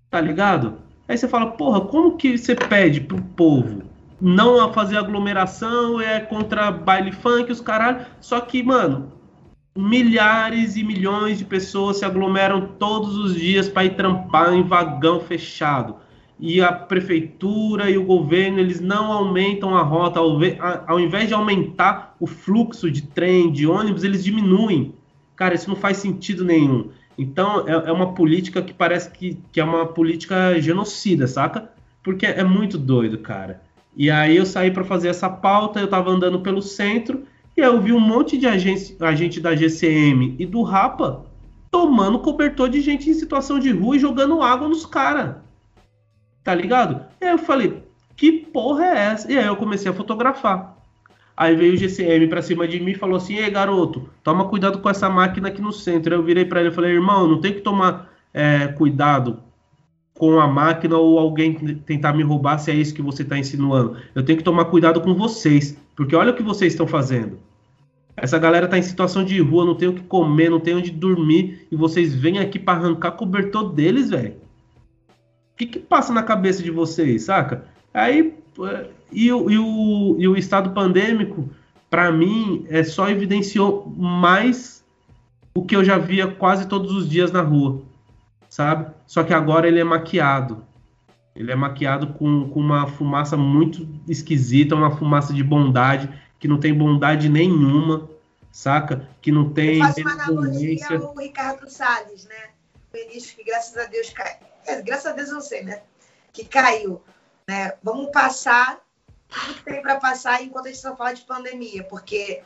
tá 0.09 0.19
ligado? 0.19 0.79
Aí 1.07 1.17
você 1.17 1.29
fala, 1.29 1.51
porra, 1.51 1.81
como 1.81 2.17
que 2.17 2.37
você 2.37 2.55
pede 2.55 2.99
pro 2.99 3.21
povo 3.21 3.83
não 4.19 4.61
a 4.61 4.73
fazer 4.73 4.97
aglomeração, 4.97 5.99
é 5.99 6.19
contra 6.19 6.71
baile 6.71 7.11
funk, 7.11 7.51
os 7.51 7.61
caralho. 7.61 8.05
Só 8.19 8.39
que, 8.41 8.63
mano, 8.63 9.11
milhares 9.75 10.75
e 10.75 10.83
milhões 10.83 11.37
de 11.37 11.45
pessoas 11.45 11.97
se 11.97 12.05
aglomeram 12.05 12.67
todos 12.79 13.17
os 13.17 13.35
dias 13.35 13.67
para 13.67 13.85
ir 13.85 13.95
trampar 13.95 14.53
em 14.53 14.63
vagão 14.63 15.19
fechado 15.19 15.95
e 16.39 16.61
a 16.61 16.71
prefeitura 16.73 17.89
e 17.89 17.97
o 17.97 18.03
governo 18.03 18.59
eles 18.59 18.81
não 18.81 19.11
aumentam 19.11 19.77
a 19.77 19.81
rota, 19.81 20.19
ao, 20.19 20.99
invés 20.99 21.27
de 21.27 21.33
aumentar 21.33 22.15
o 22.19 22.27
fluxo 22.27 22.91
de 22.91 23.03
trem, 23.03 23.49
de 23.49 23.65
ônibus, 23.65 24.03
eles 24.03 24.23
diminuem. 24.23 24.93
Cara, 25.37 25.55
isso 25.55 25.69
não 25.69 25.75
faz 25.75 25.97
sentido 25.97 26.43
nenhum. 26.43 26.89
Então 27.17 27.65
é, 27.67 27.71
é 27.71 27.91
uma 27.91 28.13
política 28.13 28.61
que 28.61 28.73
parece 28.73 29.09
que, 29.11 29.39
que 29.51 29.59
é 29.61 29.63
uma 29.63 29.85
política 29.85 30.59
genocida, 30.59 31.27
saca? 31.27 31.69
Porque 32.03 32.25
é 32.25 32.43
muito 32.43 32.77
doido, 32.77 33.19
cara. 33.19 33.61
E 33.95 34.11
aí 34.11 34.35
eu 34.35 34.45
saí 34.45 34.69
para 34.69 34.83
fazer 34.83 35.09
essa 35.09 35.29
pauta, 35.29 35.79
eu 35.79 35.87
tava 35.87 36.09
andando 36.09 36.41
pelo 36.41 36.61
centro 36.61 37.23
e 37.55 37.61
eu 37.61 37.79
vi 37.81 37.93
um 37.93 37.99
monte 37.99 38.37
de 38.37 38.47
agente, 38.47 38.95
agente 38.99 39.39
da 39.39 39.55
GCM 39.55 40.35
e 40.39 40.45
do 40.45 40.61
Rapa 40.61 41.25
tomando 41.71 42.19
cobertor 42.19 42.69
de 42.69 42.81
gente 42.81 43.09
em 43.09 43.13
situação 43.13 43.59
de 43.59 43.71
rua 43.71 43.95
e 43.95 43.99
jogando 43.99 44.41
água 44.41 44.67
nos 44.67 44.85
caras 44.85 45.35
tá 46.43 46.53
ligado? 46.53 47.05
E 47.21 47.25
aí 47.25 47.31
eu 47.31 47.37
falei, 47.37 47.83
que 48.15 48.31
porra 48.31 48.85
é 48.85 48.97
essa? 48.97 49.31
E 49.31 49.37
aí 49.37 49.45
eu 49.45 49.55
comecei 49.55 49.89
a 49.89 49.93
fotografar. 49.93 50.77
Aí 51.35 51.55
veio 51.55 51.73
o 51.73 51.77
GCM 51.77 52.27
pra 52.27 52.43
cima 52.43 52.67
de 52.67 52.79
mim 52.79 52.91
e 52.91 52.95
falou 52.95 53.17
assim: 53.17 53.35
Ei, 53.35 53.49
garoto, 53.49 54.07
toma 54.23 54.47
cuidado 54.47 54.79
com 54.79 54.89
essa 54.89 55.09
máquina 55.09 55.47
aqui 55.47 55.61
no 55.61 55.71
centro. 55.71 56.13
Aí 56.13 56.19
eu 56.19 56.23
virei 56.23 56.45
para 56.45 56.59
ele 56.59 56.69
e 56.69 56.73
falei: 56.73 56.91
Irmão, 56.91 57.27
não 57.27 57.41
tem 57.41 57.53
que 57.53 57.61
tomar 57.61 58.13
é, 58.31 58.67
cuidado 58.67 59.39
com 60.17 60.39
a 60.39 60.47
máquina 60.47 60.97
ou 60.97 61.17
alguém 61.17 61.53
tentar 61.85 62.13
me 62.13 62.23
roubar 62.23 62.57
se 62.59 62.71
é 62.71 62.75
isso 62.75 62.93
que 62.93 63.01
você 63.01 63.23
está 63.23 63.37
insinuando. 63.37 63.97
Eu 64.13 64.23
tenho 64.23 64.37
que 64.37 64.43
tomar 64.43 64.65
cuidado 64.65 65.01
com 65.01 65.13
vocês, 65.13 65.77
porque 65.95 66.15
olha 66.15 66.31
o 66.31 66.35
que 66.35 66.43
vocês 66.43 66.73
estão 66.73 66.87
fazendo. 66.87 67.39
Essa 68.15 68.37
galera 68.37 68.67
tá 68.67 68.77
em 68.77 68.83
situação 68.83 69.23
de 69.23 69.39
rua, 69.41 69.65
não 69.65 69.75
tem 69.75 69.87
o 69.87 69.93
que 69.93 70.03
comer, 70.03 70.49
não 70.49 70.59
tem 70.59 70.75
onde 70.75 70.91
dormir, 70.91 71.67
e 71.71 71.75
vocês 71.75 72.13
vêm 72.13 72.37
aqui 72.37 72.59
para 72.59 72.77
arrancar 72.77 73.11
cobertor 73.11 73.73
deles, 73.73 74.11
velho. 74.11 74.35
O 75.53 75.57
que, 75.57 75.65
que 75.65 75.79
passa 75.79 76.13
na 76.13 76.21
cabeça 76.21 76.61
de 76.61 76.69
vocês, 76.69 77.23
saca? 77.23 77.65
Aí, 77.93 78.35
e, 79.11 79.27
e, 79.27 79.31
o, 79.31 80.15
e 80.19 80.27
o 80.27 80.37
estado 80.37 80.71
pandêmico, 80.71 81.49
para 81.89 82.11
mim, 82.11 82.65
é 82.69 82.83
só 82.83 83.09
evidenciou 83.09 83.91
mais 83.97 84.83
o 85.55 85.63
que 85.63 85.75
eu 85.75 85.83
já 85.83 85.97
via 85.97 86.27
quase 86.27 86.67
todos 86.67 86.91
os 86.91 87.09
dias 87.09 87.31
na 87.31 87.41
rua, 87.41 87.81
sabe? 88.53 88.93
Só 89.07 89.23
que 89.23 89.33
agora 89.33 89.67
ele 89.67 89.79
é 89.79 89.83
maquiado. 89.83 90.63
Ele 91.35 91.51
é 91.51 91.55
maquiado 91.55 92.13
com, 92.13 92.47
com 92.49 92.59
uma 92.59 92.85
fumaça 92.85 93.35
muito 93.35 93.89
esquisita, 94.07 94.75
uma 94.75 94.95
fumaça 94.95 95.33
de 95.33 95.43
bondade, 95.43 96.07
que 96.37 96.47
não 96.47 96.59
tem 96.59 96.71
bondade 96.71 97.29
nenhuma, 97.29 98.07
saca? 98.51 99.09
Que 99.19 99.31
não 99.31 99.51
tem. 99.51 99.79
Eu 99.79 99.87
faço 99.87 100.01
uma 100.01 100.11
analogia 100.11 100.87
ao 100.87 101.15
Ricardo 101.15 101.67
Salles, 101.67 102.25
né? 102.25 102.51
O 102.93 102.95
ministro 102.95 103.37
que, 103.37 103.43
graças 103.43 103.75
a 103.75 103.85
Deus, 103.85 104.11
cai 104.11 104.37
graças 104.85 105.07
a 105.07 105.13
Deus 105.13 105.29
eu 105.29 105.41
sei, 105.41 105.63
né? 105.63 105.81
Que 106.31 106.45
caiu. 106.45 107.01
Né? 107.47 107.73
Vamos 107.81 108.11
passar 108.11 108.79
tudo 109.27 109.55
que 109.55 109.63
tem 109.63 109.81
para 109.81 109.99
passar 109.99 110.43
enquanto 110.43 110.67
a 110.67 110.69
gente 110.69 110.79
só 110.79 110.95
fala 110.95 111.13
de 111.13 111.23
pandemia, 111.23 111.83
porque 111.85 112.43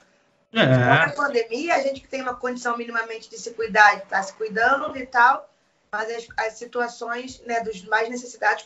é. 0.53 0.63
a 0.63 1.09
pandemia, 1.09 1.75
a 1.75 1.81
gente 1.81 1.99
que 1.99 2.07
tem 2.07 2.21
uma 2.21 2.33
condição 2.33 2.77
minimamente 2.77 3.29
de 3.29 3.37
se 3.37 3.51
cuidar, 3.51 3.97
está 3.97 4.23
se 4.23 4.33
cuidando 4.35 4.97
e 4.97 5.05
tal, 5.05 5.49
mas 5.91 6.09
as, 6.09 6.27
as 6.37 6.53
situações 6.53 7.41
né, 7.45 7.61
dos 7.61 7.83
mais 7.85 8.09
necessitados 8.09 8.65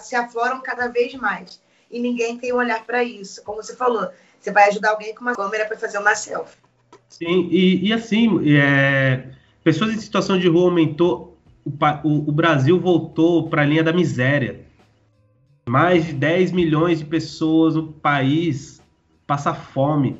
se 0.00 0.14
afloram 0.14 0.60
cada 0.60 0.88
vez 0.88 1.14
mais. 1.14 1.60
E 1.90 2.00
ninguém 2.00 2.38
tem 2.38 2.52
um 2.52 2.56
olhar 2.56 2.84
para 2.84 3.04
isso. 3.04 3.42
Como 3.44 3.62
você 3.62 3.76
falou, 3.76 4.10
você 4.40 4.50
vai 4.50 4.68
ajudar 4.68 4.90
alguém 4.90 5.14
com 5.14 5.20
uma 5.20 5.34
câmera 5.34 5.66
para 5.66 5.76
fazer 5.76 5.98
uma 5.98 6.14
selfie. 6.14 6.56
Sim, 7.08 7.48
e, 7.50 7.88
e 7.88 7.92
assim, 7.92 8.40
é, 8.56 9.30
pessoas 9.62 9.92
em 9.92 10.00
situação 10.00 10.38
de 10.38 10.48
rua 10.48 10.64
aumentou 10.64 11.32
o, 11.64 12.28
o 12.28 12.32
Brasil 12.32 12.78
voltou 12.78 13.48
para 13.48 13.62
a 13.62 13.64
linha 13.64 13.84
da 13.84 13.92
miséria. 13.92 14.60
Mais 15.68 16.06
de 16.06 16.12
10 16.12 16.52
milhões 16.52 16.98
de 16.98 17.04
pessoas 17.04 17.76
no 17.76 17.92
país 17.92 18.82
passam 19.26 19.54
fome. 19.54 20.16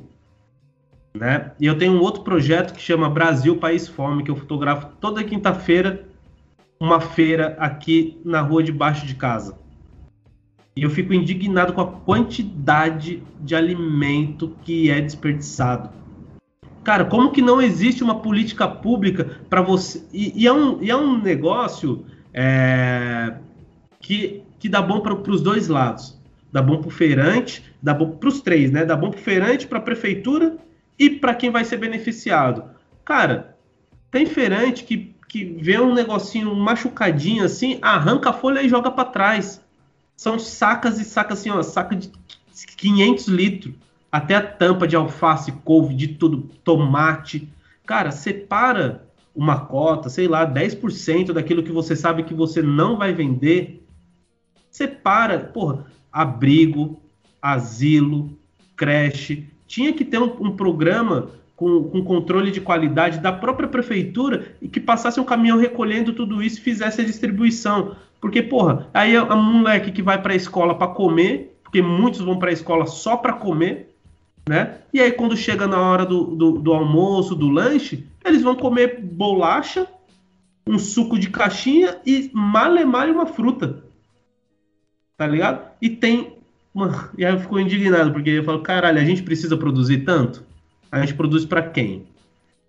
Né? 1.14 1.52
E 1.60 1.66
eu 1.66 1.76
tenho 1.76 1.94
um 1.94 2.00
outro 2.00 2.22
projeto 2.22 2.72
que 2.72 2.80
chama 2.80 3.10
Brasil 3.10 3.56
País 3.56 3.86
Fome, 3.88 4.22
que 4.22 4.30
eu 4.30 4.36
fotografo 4.36 4.86
toda 5.00 5.22
quinta-feira 5.22 6.08
uma 6.82 7.00
feira 7.00 7.56
aqui 7.60 8.20
na 8.24 8.40
rua 8.40 8.60
de 8.60 8.72
baixo 8.72 9.06
de 9.06 9.14
casa. 9.14 9.56
E 10.74 10.82
eu 10.82 10.90
fico 10.90 11.14
indignado 11.14 11.72
com 11.72 11.80
a 11.80 11.86
quantidade 11.86 13.22
de 13.40 13.54
alimento 13.54 14.56
que 14.64 14.90
é 14.90 15.00
desperdiçado. 15.00 15.90
Cara, 16.82 17.04
como 17.04 17.30
que 17.30 17.40
não 17.40 17.62
existe 17.62 18.02
uma 18.02 18.20
política 18.20 18.66
pública 18.66 19.38
para 19.48 19.62
você. 19.62 20.04
E, 20.12 20.42
e, 20.42 20.44
é 20.44 20.52
um, 20.52 20.82
e 20.82 20.90
é 20.90 20.96
um 20.96 21.22
negócio 21.22 22.04
é, 22.34 23.36
que, 24.00 24.42
que 24.58 24.68
dá 24.68 24.82
bom 24.82 24.98
para 24.98 25.14
os 25.14 25.40
dois 25.40 25.68
lados. 25.68 26.20
Dá 26.50 26.60
bom 26.60 26.78
para 26.78 26.88
o 26.88 26.90
feirante, 26.90 27.62
dá 27.80 27.94
bom 27.94 28.10
para 28.10 28.28
os 28.28 28.40
três, 28.40 28.72
né? 28.72 28.84
Dá 28.84 28.96
bom 28.96 29.10
para 29.10 29.20
o 29.20 29.22
feirante, 29.22 29.68
para 29.68 29.78
a 29.78 29.82
prefeitura 29.82 30.56
e 30.98 31.08
para 31.08 31.32
quem 31.32 31.48
vai 31.48 31.64
ser 31.64 31.76
beneficiado. 31.76 32.64
Cara, 33.04 33.56
tem 34.10 34.26
feirante 34.26 34.82
que, 34.82 35.14
que 35.32 35.44
vê 35.46 35.80
um 35.80 35.94
negocinho 35.94 36.54
machucadinho 36.54 37.42
assim, 37.42 37.78
arranca 37.80 38.28
a 38.28 38.32
folha 38.34 38.62
e 38.62 38.68
joga 38.68 38.90
para 38.90 39.08
trás. 39.08 39.64
São 40.14 40.38
sacas 40.38 41.00
e 41.00 41.04
sacas 41.06 41.38
assim, 41.38 41.48
ó, 41.48 41.62
saca 41.62 41.96
de 41.96 42.12
500 42.76 43.28
litros 43.28 43.74
até 44.12 44.34
a 44.34 44.46
tampa 44.46 44.86
de 44.86 44.94
alface, 44.94 45.50
couve, 45.64 45.94
de 45.94 46.08
tudo, 46.08 46.50
tomate. 46.62 47.48
Cara, 47.86 48.10
separa 48.10 49.08
uma 49.34 49.60
cota, 49.60 50.10
sei 50.10 50.28
lá, 50.28 50.46
10% 50.46 51.32
daquilo 51.32 51.62
que 51.62 51.72
você 51.72 51.96
sabe 51.96 52.24
que 52.24 52.34
você 52.34 52.60
não 52.60 52.98
vai 52.98 53.14
vender, 53.14 53.82
separa, 54.70 55.38
porra, 55.38 55.86
abrigo, 56.12 57.00
asilo, 57.40 58.38
creche, 58.76 59.48
tinha 59.66 59.94
que 59.94 60.04
ter 60.04 60.18
um, 60.18 60.48
um 60.48 60.54
programa 60.54 61.30
com, 61.62 61.85
com, 61.85 62.05
controle 62.05 62.51
de 62.51 62.61
qualidade 62.61 63.20
da 63.20 63.31
própria 63.31 63.68
prefeitura 63.68 64.57
e 64.61 64.68
que 64.68 64.81
passasse 64.81 65.20
um 65.20 65.25
caminhão 65.25 65.57
recolhendo 65.57 66.12
tudo 66.12 66.42
isso 66.42 66.59
e 66.59 66.62
fizesse 66.62 67.01
a 67.01 67.05
distribuição. 67.05 67.94
Porque, 68.20 68.42
porra, 68.42 68.88
aí 68.92 69.16
a, 69.16 69.22
a 69.22 69.37
moleque 69.37 69.92
que 69.92 70.03
vai 70.03 70.20
para 70.20 70.33
a 70.33 70.37
escola 70.37 70.75
para 70.75 70.88
comer, 70.88 71.57
porque 71.62 71.81
muitos 71.81 72.20
vão 72.20 72.37
para 72.37 72.51
a 72.51 72.53
escola 72.53 72.87
só 72.87 73.16
para 73.16 73.35
comer, 73.35 73.94
né? 74.48 74.79
E 74.92 75.01
aí 75.01 75.12
quando 75.12 75.37
chega 75.37 75.68
na 75.68 75.81
hora 75.81 76.05
do, 76.05 76.35
do, 76.35 76.53
do 76.59 76.72
almoço, 76.72 77.37
do 77.37 77.48
lanche, 77.48 78.05
eles 78.25 78.42
vão 78.42 78.57
comer 78.57 79.01
bolacha, 79.01 79.87
um 80.66 80.81
suco 80.81 81.16
de 81.16 81.31
caixinha 81.31 81.98
e 82.05 82.29
malemar 82.35 83.09
uma 83.09 83.27
fruta. 83.27 83.85
Tá 85.16 85.29
ligado? 85.29 85.64
E 85.81 85.88
tem. 85.88 86.38
Mano, 86.75 87.09
e 87.16 87.25
aí 87.25 87.33
eu 87.33 87.38
fico 87.38 87.57
indignado, 87.57 88.12
porque 88.12 88.31
eu 88.31 88.42
falo, 88.42 88.62
caralho, 88.62 88.98
a 88.98 89.05
gente 89.05 89.22
precisa 89.22 89.57
produzir 89.57 89.98
tanto? 89.98 90.51
A 90.92 91.00
gente 91.00 91.14
produz 91.14 91.46
para 91.46 91.62
quem? 91.62 92.07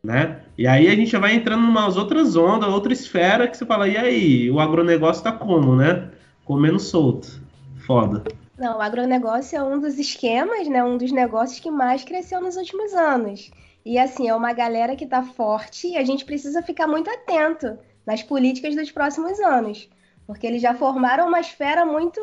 Né? 0.01 0.41
E 0.57 0.65
aí 0.65 0.87
a 0.87 0.95
gente 0.95 1.15
vai 1.17 1.33
entrando 1.33 1.65
em 1.65 1.69
umas 1.69 1.97
outras 1.97 2.35
ondas, 2.37 2.69
outra 2.69 2.93
esfera 2.93 3.47
que 3.47 3.57
você 3.57 3.65
fala, 3.65 3.87
e 3.87 3.97
aí, 3.97 4.49
o 4.49 4.59
agronegócio 4.59 5.23
tá 5.23 5.31
como, 5.31 5.75
né? 5.75 6.09
Comendo 6.45 6.79
solto. 6.79 7.41
Foda. 7.85 8.23
Não, 8.57 8.77
o 8.77 8.81
agronegócio 8.81 9.57
é 9.57 9.63
um 9.63 9.79
dos 9.79 9.99
esquemas, 9.99 10.67
né? 10.67 10.83
Um 10.83 10.97
dos 10.97 11.11
negócios 11.11 11.59
que 11.59 11.69
mais 11.69 12.03
cresceu 12.03 12.39
nos 12.39 12.55
últimos 12.55 12.93
anos. 12.93 13.51
E 13.85 13.99
assim, 13.99 14.29
é 14.29 14.35
uma 14.35 14.53
galera 14.53 14.95
que 14.95 15.03
está 15.03 15.21
forte 15.23 15.87
e 15.87 15.97
a 15.97 16.03
gente 16.05 16.23
precisa 16.23 16.63
ficar 16.63 16.87
muito 16.87 17.09
atento 17.09 17.77
nas 18.05 18.23
políticas 18.23 18.75
dos 18.75 18.89
próximos 18.89 19.37
anos. 19.41 19.89
Porque 20.25 20.47
eles 20.47 20.61
já 20.61 20.73
formaram 20.73 21.27
uma 21.27 21.41
esfera 21.41 21.85
muito, 21.85 22.21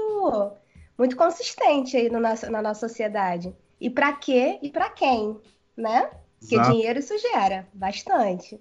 muito 0.96 1.14
consistente 1.16 1.96
aí 1.96 2.08
no 2.08 2.20
nosso, 2.20 2.50
na 2.50 2.62
nossa 2.62 2.88
sociedade. 2.88 3.54
E 3.78 3.90
para 3.90 4.12
quê 4.12 4.58
e 4.62 4.70
para 4.70 4.88
quem, 4.88 5.36
né? 5.76 6.10
Porque 6.38 6.54
Exato. 6.54 6.72
dinheiro 6.72 6.98
isso 6.98 7.14
gera 7.18 7.66
bastante. 7.72 8.60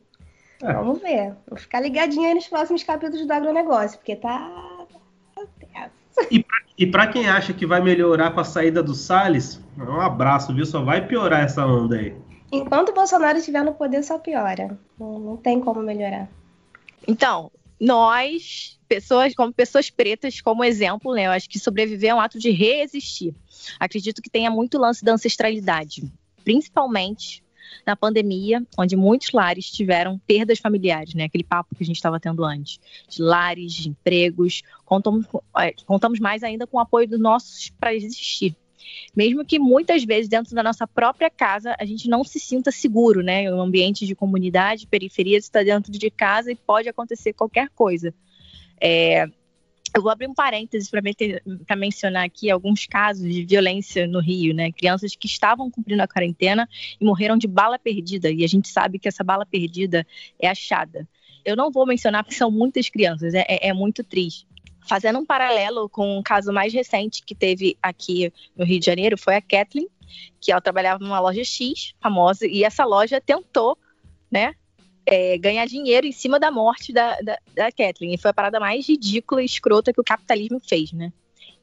É. 0.62 0.74
Vamos 0.74 1.02
ver. 1.02 1.36
Vou 1.48 1.58
ficar 1.58 1.80
ligadinho 1.80 2.28
aí 2.28 2.34
nos 2.34 2.48
próximos 2.48 2.84
capítulos 2.84 3.26
do 3.26 3.34
agronegócio, 3.34 3.98
porque 3.98 4.16
tá. 4.16 4.86
tá 5.74 5.90
e 6.30 6.44
e 6.80 6.88
para 6.88 7.08
quem 7.08 7.28
acha 7.28 7.52
que 7.52 7.66
vai 7.66 7.82
melhorar 7.82 8.32
com 8.32 8.40
a 8.40 8.46
saída 8.46 8.82
do 8.82 8.96
Salles, 8.96 9.62
um 9.78 10.00
abraço, 10.00 10.56
viu? 10.56 10.66
Só 10.66 10.82
vai 10.82 11.06
piorar 11.06 11.44
essa 11.44 11.68
onda 11.68 11.98
aí. 11.98 12.16
Enquanto 12.50 12.90
o 12.90 12.94
Bolsonaro 12.94 13.38
estiver 13.38 13.66
no 13.66 13.74
poder, 13.74 14.02
só 14.02 14.18
piora. 14.18 14.80
Não, 14.98 15.20
não 15.20 15.36
tem 15.36 15.60
como 15.60 15.82
melhorar. 15.82 16.30
Então, 17.06 17.52
nós, 17.78 18.80
pessoas 18.88 19.36
como 19.36 19.52
pessoas 19.52 19.90
pretas, 19.90 20.40
como 20.40 20.64
exemplo, 20.64 21.14
né? 21.14 21.28
Eu 21.28 21.32
acho 21.32 21.50
que 21.50 21.60
sobreviver 21.60 22.12
é 22.12 22.16
um 22.16 22.22
ato 22.22 22.40
de 22.40 22.50
resistir. 22.50 23.36
Acredito 23.78 24.22
que 24.22 24.30
tenha 24.30 24.50
muito 24.50 24.78
lance 24.78 25.04
da 25.04 25.12
ancestralidade, 25.12 26.10
principalmente 26.50 27.44
na 27.86 27.96
pandemia, 27.96 28.66
onde 28.76 28.96
muitos 28.96 29.32
lares 29.32 29.70
tiveram 29.70 30.18
perdas 30.26 30.58
familiares, 30.58 31.14
né? 31.14 31.26
Aquele 31.26 31.44
papo 31.44 31.76
que 31.76 31.84
a 31.84 31.86
gente 31.86 31.98
estava 31.98 32.20
tendo 32.20 32.44
antes, 32.44 32.80
de 33.08 33.22
lares, 33.22 33.72
de 33.74 33.90
empregos. 33.90 34.64
Contamos, 34.84 35.28
é, 35.60 35.76
contamos 35.86 36.20
mais 36.20 36.42
ainda 36.42 36.66
com 36.66 36.78
o 36.78 36.80
apoio 36.80 37.08
dos 37.08 37.20
nossos 37.20 37.70
para 37.80 37.94
existir. 37.94 38.56
Mesmo 39.16 39.46
que 39.46 39.60
muitas 39.60 40.04
vezes 40.04 40.28
dentro 40.28 40.56
da 40.56 40.64
nossa 40.64 40.88
própria 40.88 41.30
casa 41.30 41.76
a 41.80 41.86
gente 41.86 42.10
não 42.10 42.24
se 42.24 42.40
sinta 42.40 42.72
seguro, 42.72 43.22
né? 43.22 43.54
O 43.54 43.62
ambiente 43.62 44.08
de 44.08 44.16
comunidade, 44.16 44.88
periferia, 44.88 45.38
está 45.38 45.62
dentro 45.62 45.92
de 45.92 46.10
casa 46.10 46.52
e 46.52 46.56
pode 46.56 46.90
acontecer 46.90 47.34
qualquer 47.34 47.70
coisa. 47.70 48.12
É, 48.82 49.30
eu 49.96 50.02
vou 50.02 50.12
abrir 50.12 50.28
um 50.28 50.34
parênteses 50.34 50.90
para 50.90 51.76
mencionar 51.76 52.26
aqui 52.26 52.50
alguns 52.50 52.86
casos 52.86 53.34
de 53.34 53.46
violência 53.46 54.08
no 54.08 54.20
Rio, 54.20 54.54
né? 54.54 54.72
Crianças 54.72 55.16
que 55.16 55.28
estavam 55.28 55.70
cumprindo 55.70 56.02
a 56.02 56.08
quarentena 56.08 56.68
e 57.00 57.06
morreram 57.06 57.38
de 57.38 57.48
bala 57.48 57.80
perdida, 57.80 58.30
e 58.30 58.44
a 58.44 58.48
gente 58.48 58.68
sabe 58.68 59.00
que 59.00 59.08
essa 59.08 59.24
bala 59.24 59.46
perdida 59.46 60.06
é 60.40 60.48
achada. 60.48 61.08
Eu 61.44 61.56
não 61.56 61.72
vou 61.72 61.86
mencionar 61.86 62.24
porque 62.24 62.36
são 62.36 62.52
muitas 62.52 62.90
crianças, 62.90 63.34
é, 63.34 63.46
é, 63.48 63.70
é 63.70 63.74
muito 63.74 64.04
triste. 64.04 64.48
Fazendo 64.88 65.20
um 65.20 65.26
paralelo 65.26 65.90
com 65.90 66.18
um 66.18 66.24
caso 66.24 66.52
mais 66.52 66.74
recente 66.74 67.24
que 67.24 67.36
teve 67.36 67.78
aqui 67.82 68.32
no 68.56 68.66
Rio 68.66 68.80
de 68.80 68.86
Janeiro, 68.86 69.18
foi 69.18 69.36
a 69.36 69.42
Kathleen, 69.42 69.88
que 70.40 70.52
ela 70.52 70.62
trabalhava 70.62 71.04
numa 71.04 71.20
loja 71.20 71.44
X, 71.44 71.94
famosa, 72.00 72.46
e 72.48 72.64
essa 72.64 72.86
loja 72.86 73.22
tentou, 73.22 73.78
né, 74.32 74.56
é, 75.12 75.38
ganhar 75.40 75.66
dinheiro 75.66 76.06
em 76.06 76.12
cima 76.12 76.40
da 76.40 76.52
morte 76.52 76.94
da, 76.94 77.20
da, 77.22 77.40
da 77.56 77.72
Kathleen. 77.72 78.14
E 78.14 78.18
foi 78.18 78.30
a 78.30 78.34
parada 78.34 78.60
mais 78.60 78.88
ridícula 78.88 79.42
e 79.42 79.46
escrota 79.46 79.92
que 79.92 80.00
o 80.00 80.04
capitalismo 80.04 80.60
fez, 80.60 80.94
né? 80.94 81.12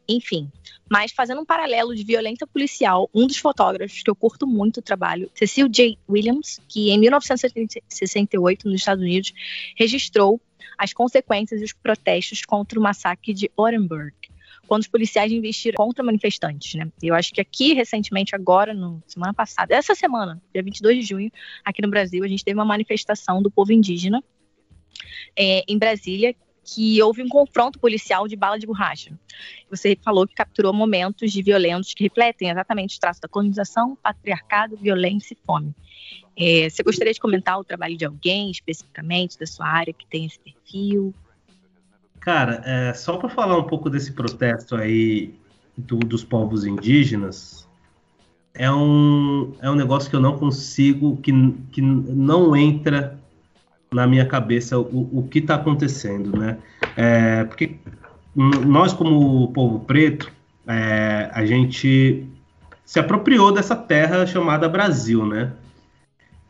Enfim, 0.08 0.50
mas 0.90 1.12
fazendo 1.12 1.40
um 1.40 1.44
paralelo 1.44 1.94
de 1.94 2.04
violência 2.04 2.46
policial, 2.46 3.08
um 3.14 3.26
dos 3.26 3.36
fotógrafos 3.38 4.02
que 4.02 4.10
eu 4.10 4.14
curto 4.14 4.46
muito 4.46 4.78
o 4.78 4.82
trabalho, 4.82 5.30
Cecil 5.34 5.68
J. 5.68 5.98
Williams, 6.08 6.60
que 6.68 6.90
em 6.90 6.98
1968, 6.98 8.68
nos 8.68 8.80
Estados 8.80 9.02
Unidos, 9.02 9.32
registrou 9.76 10.40
as 10.78 10.92
consequências 10.92 11.60
dos 11.60 11.72
protestos 11.72 12.44
contra 12.44 12.78
o 12.78 12.82
massacre 12.82 13.32
de 13.32 13.50
Orenburg, 13.56 14.14
quando 14.66 14.82
os 14.82 14.88
policiais 14.88 15.32
investiram 15.32 15.76
contra 15.76 16.04
manifestantes, 16.04 16.74
né? 16.74 16.90
Eu 17.02 17.14
acho 17.14 17.32
que 17.32 17.40
aqui, 17.40 17.72
recentemente, 17.72 18.34
agora, 18.34 18.74
no 18.74 19.02
semana 19.06 19.32
passada, 19.32 19.74
essa 19.74 19.94
semana, 19.94 20.40
dia 20.52 20.62
22 20.62 20.98
de 20.98 21.02
junho, 21.02 21.32
aqui 21.64 21.82
no 21.82 21.88
Brasil, 21.88 22.24
a 22.24 22.28
gente 22.28 22.44
teve 22.44 22.58
uma 22.58 22.64
manifestação 22.64 23.42
do 23.42 23.50
povo 23.50 23.72
indígena 23.72 24.22
é, 25.36 25.62
em 25.68 25.78
Brasília, 25.78 26.34
que 26.64 27.00
houve 27.00 27.22
um 27.22 27.28
confronto 27.28 27.78
policial 27.78 28.26
de 28.26 28.34
bala 28.34 28.58
de 28.58 28.66
borracha. 28.66 29.16
Você 29.70 29.96
falou 30.02 30.26
que 30.26 30.34
capturou 30.34 30.72
momentos 30.72 31.30
de 31.30 31.40
violentos 31.40 31.94
que 31.94 32.02
refletem 32.02 32.50
exatamente 32.50 32.94
os 32.94 32.98
traços 32.98 33.20
da 33.20 33.28
colonização, 33.28 33.96
patriarcado, 34.02 34.76
violência 34.76 35.34
e 35.34 35.38
fome. 35.46 35.72
É, 36.36 36.68
você 36.68 36.82
gostaria 36.82 37.12
de 37.12 37.20
comentar 37.20 37.58
o 37.58 37.64
trabalho 37.64 37.96
de 37.96 38.04
alguém 38.04 38.50
especificamente 38.50 39.38
da 39.38 39.46
sua 39.46 39.66
área 39.66 39.92
que 39.92 40.06
tem 40.06 40.26
esse 40.26 40.40
perfil? 40.40 41.14
Cara, 42.26 42.60
é, 42.64 42.92
só 42.92 43.16
para 43.18 43.28
falar 43.28 43.56
um 43.56 43.62
pouco 43.62 43.88
desse 43.88 44.10
protesto 44.10 44.74
aí 44.74 45.32
do, 45.78 45.98
dos 46.00 46.24
povos 46.24 46.64
indígenas, 46.64 47.68
é 48.52 48.68
um, 48.68 49.54
é 49.62 49.70
um 49.70 49.76
negócio 49.76 50.10
que 50.10 50.16
eu 50.16 50.20
não 50.20 50.36
consigo, 50.36 51.18
que, 51.18 51.30
que 51.70 51.80
não 51.80 52.56
entra 52.56 53.16
na 53.94 54.08
minha 54.08 54.26
cabeça 54.26 54.76
o, 54.76 55.20
o 55.20 55.28
que 55.30 55.38
está 55.38 55.54
acontecendo, 55.54 56.36
né? 56.36 56.58
É, 56.96 57.44
porque 57.44 57.76
nós, 58.34 58.92
como 58.92 59.52
povo 59.52 59.78
preto, 59.84 60.32
é, 60.66 61.30
a 61.32 61.46
gente 61.46 62.26
se 62.84 62.98
apropriou 62.98 63.52
dessa 63.52 63.76
terra 63.76 64.26
chamada 64.26 64.68
Brasil, 64.68 65.24
né? 65.24 65.52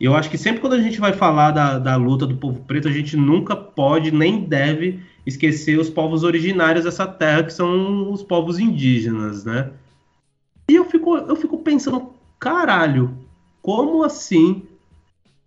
Eu 0.01 0.17
acho 0.17 0.31
que 0.31 0.39
sempre 0.39 0.63
quando 0.63 0.73
a 0.73 0.83
gente 0.83 0.99
vai 0.99 1.13
falar 1.13 1.51
da, 1.51 1.79
da 1.79 1.97
luta 1.97 2.27
do 2.27 2.39
povo 2.39 2.61
preto, 2.61 2.89
a 2.89 2.93
gente 2.93 3.15
nunca 3.15 3.55
pode 3.55 4.11
nem 4.11 4.43
deve 4.43 5.05
esquecer 5.27 5.79
os 5.79 5.91
povos 5.91 6.23
originários 6.23 6.85
dessa 6.85 7.07
terra, 7.07 7.43
que 7.43 7.53
são 7.53 8.13
os 8.13 8.23
povos 8.23 8.59
indígenas, 8.61 9.45
né? 9.45 9.73
E 10.71 10.77
eu 10.77 10.85
fico, 10.85 11.17
eu 11.17 11.35
fico 11.35 11.59
pensando, 11.59 12.15
caralho, 12.39 13.19
como 13.61 14.05
assim 14.05 14.67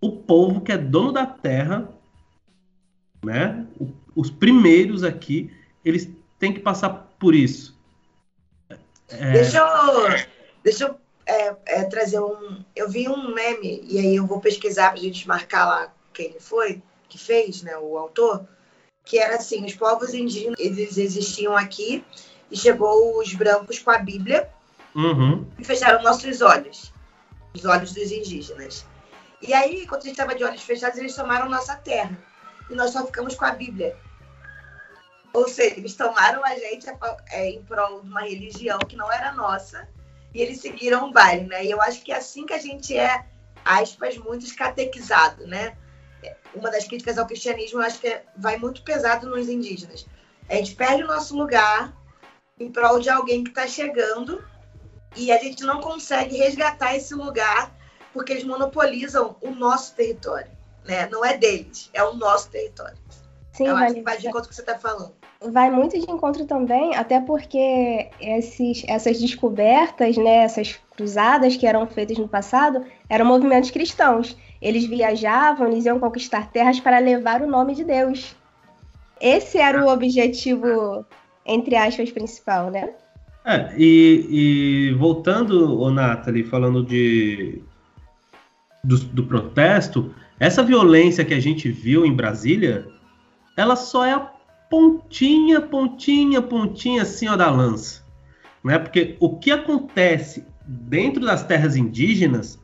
o 0.00 0.12
povo 0.12 0.60
que 0.60 0.72
é 0.72 0.78
dono 0.78 1.12
da 1.12 1.26
terra, 1.26 1.88
né? 3.24 3.66
Os 4.14 4.30
primeiros 4.30 5.02
aqui, 5.02 5.50
eles 5.84 6.08
têm 6.38 6.52
que 6.52 6.60
passar 6.60 6.90
por 7.18 7.34
isso. 7.34 7.78
É... 9.08 9.32
Deixa 9.32 9.58
eu, 9.58 10.26
deixa 10.62 10.84
eu 10.84 10.96
é, 11.26 11.54
é, 11.66 11.84
trazer 11.84 12.20
um. 12.20 12.64
Eu 12.74 12.88
vi 12.88 13.08
um 13.08 13.34
meme, 13.34 13.84
e 13.86 13.98
aí 13.98 14.16
eu 14.16 14.26
vou 14.26 14.40
pesquisar 14.40 14.90
para 14.90 14.98
a 14.98 15.02
gente 15.02 15.28
marcar 15.28 15.66
lá 15.66 15.92
quem 16.12 16.36
foi, 16.38 16.82
que 17.08 17.18
fez, 17.18 17.62
né? 17.62 17.76
O 17.76 17.96
autor 17.96 18.46
que 19.04 19.18
era 19.18 19.36
assim, 19.36 19.64
os 19.64 19.74
povos 19.74 20.14
indígenas, 20.14 20.58
eles 20.58 20.96
existiam 20.96 21.56
aqui 21.56 22.04
e 22.50 22.56
chegou 22.56 23.18
os 23.18 23.34
brancos 23.34 23.78
com 23.78 23.90
a 23.90 23.98
Bíblia 23.98 24.48
uhum. 24.94 25.46
e 25.58 25.64
fecharam 25.64 26.02
nossos 26.02 26.40
olhos, 26.40 26.92
os 27.54 27.64
olhos 27.64 27.92
dos 27.92 28.10
indígenas. 28.10 28.84
E 29.42 29.54
aí, 29.54 29.86
quando 29.86 30.02
a 30.02 30.04
gente 30.04 30.12
estava 30.12 30.34
de 30.34 30.44
olhos 30.44 30.62
fechados, 30.62 30.98
eles 30.98 31.14
tomaram 31.14 31.48
nossa 31.48 31.74
terra 31.76 32.16
e 32.68 32.74
nós 32.74 32.90
só 32.90 33.04
ficamos 33.06 33.34
com 33.34 33.44
a 33.44 33.52
Bíblia. 33.52 33.96
Ou 35.32 35.48
seja, 35.48 35.76
eles 35.76 35.94
tomaram 35.94 36.44
a 36.44 36.54
gente 36.56 36.86
é, 37.30 37.50
em 37.50 37.62
prol 37.62 38.02
de 38.02 38.08
uma 38.08 38.22
religião 38.22 38.78
que 38.80 38.96
não 38.96 39.10
era 39.12 39.32
nossa 39.32 39.88
e 40.34 40.42
eles 40.42 40.60
seguiram 40.60 41.08
o 41.08 41.12
baile, 41.12 41.46
né? 41.46 41.64
E 41.64 41.70
eu 41.70 41.80
acho 41.80 42.02
que 42.02 42.12
é 42.12 42.16
assim 42.16 42.44
que 42.44 42.52
a 42.52 42.58
gente 42.58 42.96
é, 42.96 43.24
aspas, 43.64 44.16
muito 44.18 44.44
escatequizado, 44.44 45.46
né? 45.46 45.76
Uma 46.54 46.70
das 46.70 46.86
críticas 46.86 47.18
ao 47.18 47.26
cristianismo, 47.26 47.80
eu 47.80 47.86
acho 47.86 48.00
que 48.00 48.08
é, 48.08 48.24
vai 48.36 48.56
muito 48.56 48.82
pesado 48.82 49.28
nos 49.28 49.48
indígenas. 49.48 50.06
A 50.48 50.54
gente 50.54 50.74
perde 50.74 51.04
o 51.04 51.06
nosso 51.06 51.36
lugar 51.36 51.96
em 52.58 52.70
prol 52.70 52.98
de 53.00 53.08
alguém 53.08 53.44
que 53.44 53.50
está 53.50 53.66
chegando 53.66 54.42
e 55.16 55.32
a 55.32 55.38
gente 55.38 55.62
não 55.64 55.80
consegue 55.80 56.36
resgatar 56.36 56.94
esse 56.94 57.14
lugar 57.14 57.72
porque 58.12 58.32
eles 58.32 58.44
monopolizam 58.44 59.36
o 59.40 59.50
nosso 59.50 59.94
território. 59.94 60.50
né? 60.84 61.08
Não 61.08 61.24
é 61.24 61.36
deles, 61.36 61.88
é 61.92 62.02
o 62.02 62.14
nosso 62.14 62.50
território. 62.50 62.96
Sim, 63.52 63.66
Eu 63.66 63.76
acho 63.76 63.84
vai, 63.84 63.94
que 63.94 64.02
vai 64.02 64.18
de 64.18 64.28
encontro 64.28 64.48
que 64.48 64.54
você 64.54 64.62
está 64.62 64.78
falando. 64.78 65.14
vai 65.40 65.70
muito 65.70 65.98
de 65.98 66.10
encontro 66.10 66.44
também, 66.46 66.94
até 66.96 67.20
porque 67.20 68.10
esses, 68.20 68.84
essas 68.88 69.20
descobertas, 69.20 70.16
né, 70.16 70.36
essas 70.44 70.78
cruzadas 70.96 71.56
que 71.56 71.66
eram 71.66 71.86
feitas 71.86 72.18
no 72.18 72.28
passado, 72.28 72.84
eram 73.08 73.26
movimentos 73.26 73.70
cristãos. 73.70 74.36
Eles 74.60 74.84
viajavam, 74.86 75.68
eles 75.68 75.86
iam 75.86 75.98
conquistar 75.98 76.50
terras 76.50 76.78
para 76.78 76.98
levar 76.98 77.42
o 77.42 77.46
nome 77.46 77.74
de 77.74 77.84
Deus. 77.84 78.34
Esse 79.20 79.58
era 79.58 79.84
o 79.84 79.88
objetivo, 79.88 81.04
entre 81.44 81.76
aspas, 81.76 82.10
principal, 82.10 82.70
né? 82.70 82.90
É, 83.44 83.74
e, 83.76 84.26
e 84.90 84.94
voltando, 84.94 85.80
o 85.80 85.90
Nathalie, 85.90 86.44
falando 86.44 86.84
de 86.84 87.62
do, 88.84 88.98
do 88.98 89.24
protesto, 89.24 90.14
essa 90.38 90.62
violência 90.62 91.24
que 91.24 91.34
a 91.34 91.40
gente 91.40 91.70
viu 91.70 92.04
em 92.04 92.14
Brasília, 92.14 92.86
ela 93.56 93.76
só 93.76 94.04
é 94.04 94.12
a 94.12 94.30
pontinha, 94.70 95.60
pontinha, 95.60 96.40
pontinha 96.40 97.02
assim 97.02 97.28
ó, 97.28 97.36
da 97.36 97.50
lança. 97.50 98.02
Né? 98.64 98.78
Porque 98.78 99.16
o 99.20 99.38
que 99.38 99.50
acontece 99.50 100.46
dentro 100.66 101.24
das 101.24 101.42
terras 101.42 101.76
indígenas 101.76 102.58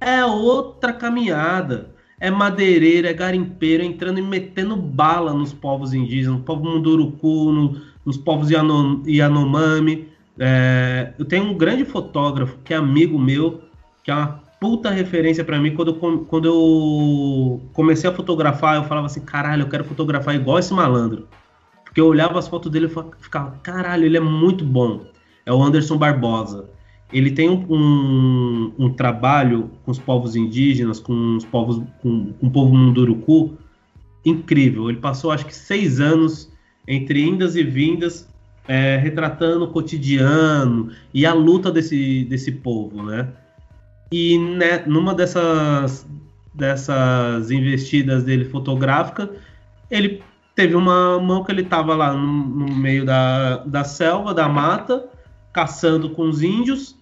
é 0.00 0.24
outra 0.24 0.92
caminhada. 0.92 1.90
É 2.20 2.30
madeireiro, 2.30 3.06
é 3.06 3.12
garimpeiro 3.12 3.82
entrando 3.82 4.18
e 4.18 4.22
metendo 4.22 4.76
bala 4.76 5.32
nos 5.32 5.52
povos 5.52 5.94
indígenas, 5.94 6.38
no 6.38 6.44
povo 6.44 6.64
Munduruku, 6.64 7.52
no, 7.52 7.80
nos 8.04 8.16
povos 8.16 8.50
Yano, 8.50 9.04
Yanomami. 9.06 10.08
É, 10.36 11.12
eu 11.16 11.24
tenho 11.24 11.44
um 11.44 11.54
grande 11.54 11.84
fotógrafo 11.84 12.58
que 12.64 12.74
é 12.74 12.76
amigo 12.76 13.18
meu, 13.18 13.62
que 14.02 14.10
é 14.10 14.14
uma 14.14 14.40
puta 14.60 14.90
referência 14.90 15.44
para 15.44 15.60
mim. 15.60 15.74
Quando 15.74 15.94
quando 15.94 16.44
eu 16.46 17.62
comecei 17.72 18.10
a 18.10 18.12
fotografar, 18.12 18.76
eu 18.76 18.84
falava 18.84 19.06
assim: 19.06 19.20
caralho, 19.20 19.62
eu 19.62 19.68
quero 19.68 19.84
fotografar 19.84 20.34
igual 20.34 20.58
esse 20.58 20.74
malandro. 20.74 21.28
Porque 21.84 22.00
eu 22.00 22.06
olhava 22.06 22.38
as 22.38 22.48
fotos 22.48 22.70
dele 22.70 22.86
e 22.86 23.22
ficava: 23.22 23.52
caralho, 23.62 24.04
ele 24.04 24.16
é 24.16 24.20
muito 24.20 24.64
bom. 24.64 25.06
É 25.46 25.52
o 25.52 25.62
Anderson 25.62 25.96
Barbosa. 25.96 26.68
Ele 27.12 27.30
tem 27.30 27.48
um, 27.48 27.64
um, 27.68 28.72
um 28.78 28.92
trabalho 28.92 29.70
com 29.84 29.90
os 29.90 29.98
povos 29.98 30.36
indígenas, 30.36 31.00
com 31.00 31.36
os 31.36 31.44
povos, 31.44 31.82
com, 32.02 32.32
com 32.34 32.46
o 32.46 32.50
povo 32.50 32.74
Munduruku, 32.74 33.56
incrível. 34.24 34.90
Ele 34.90 34.98
passou 34.98 35.30
acho 35.30 35.46
que 35.46 35.54
seis 35.54 36.00
anos 36.00 36.52
entre 36.86 37.22
indas 37.22 37.54
e 37.54 37.62
vindas, 37.62 38.28
é, 38.66 38.96
retratando 38.96 39.64
o 39.64 39.68
cotidiano 39.68 40.90
e 41.12 41.26
a 41.26 41.34
luta 41.34 41.70
desse, 41.70 42.24
desse 42.24 42.52
povo, 42.52 43.02
né? 43.02 43.28
E 44.10 44.38
né, 44.38 44.84
numa 44.86 45.14
dessas, 45.14 46.06
dessas 46.54 47.50
investidas 47.50 48.24
dele 48.24 48.46
fotográfica, 48.46 49.30
ele 49.90 50.22
teve 50.54 50.74
uma 50.74 51.20
mão 51.20 51.44
que 51.44 51.52
ele 51.52 51.62
estava 51.62 51.94
lá 51.94 52.12
no, 52.14 52.26
no, 52.26 52.74
meio 52.74 53.04
da, 53.04 53.58
da 53.58 53.84
selva, 53.84 54.32
da 54.32 54.48
mata, 54.48 55.06
caçando 55.52 56.10
com 56.10 56.28
os 56.28 56.42
índios, 56.42 56.96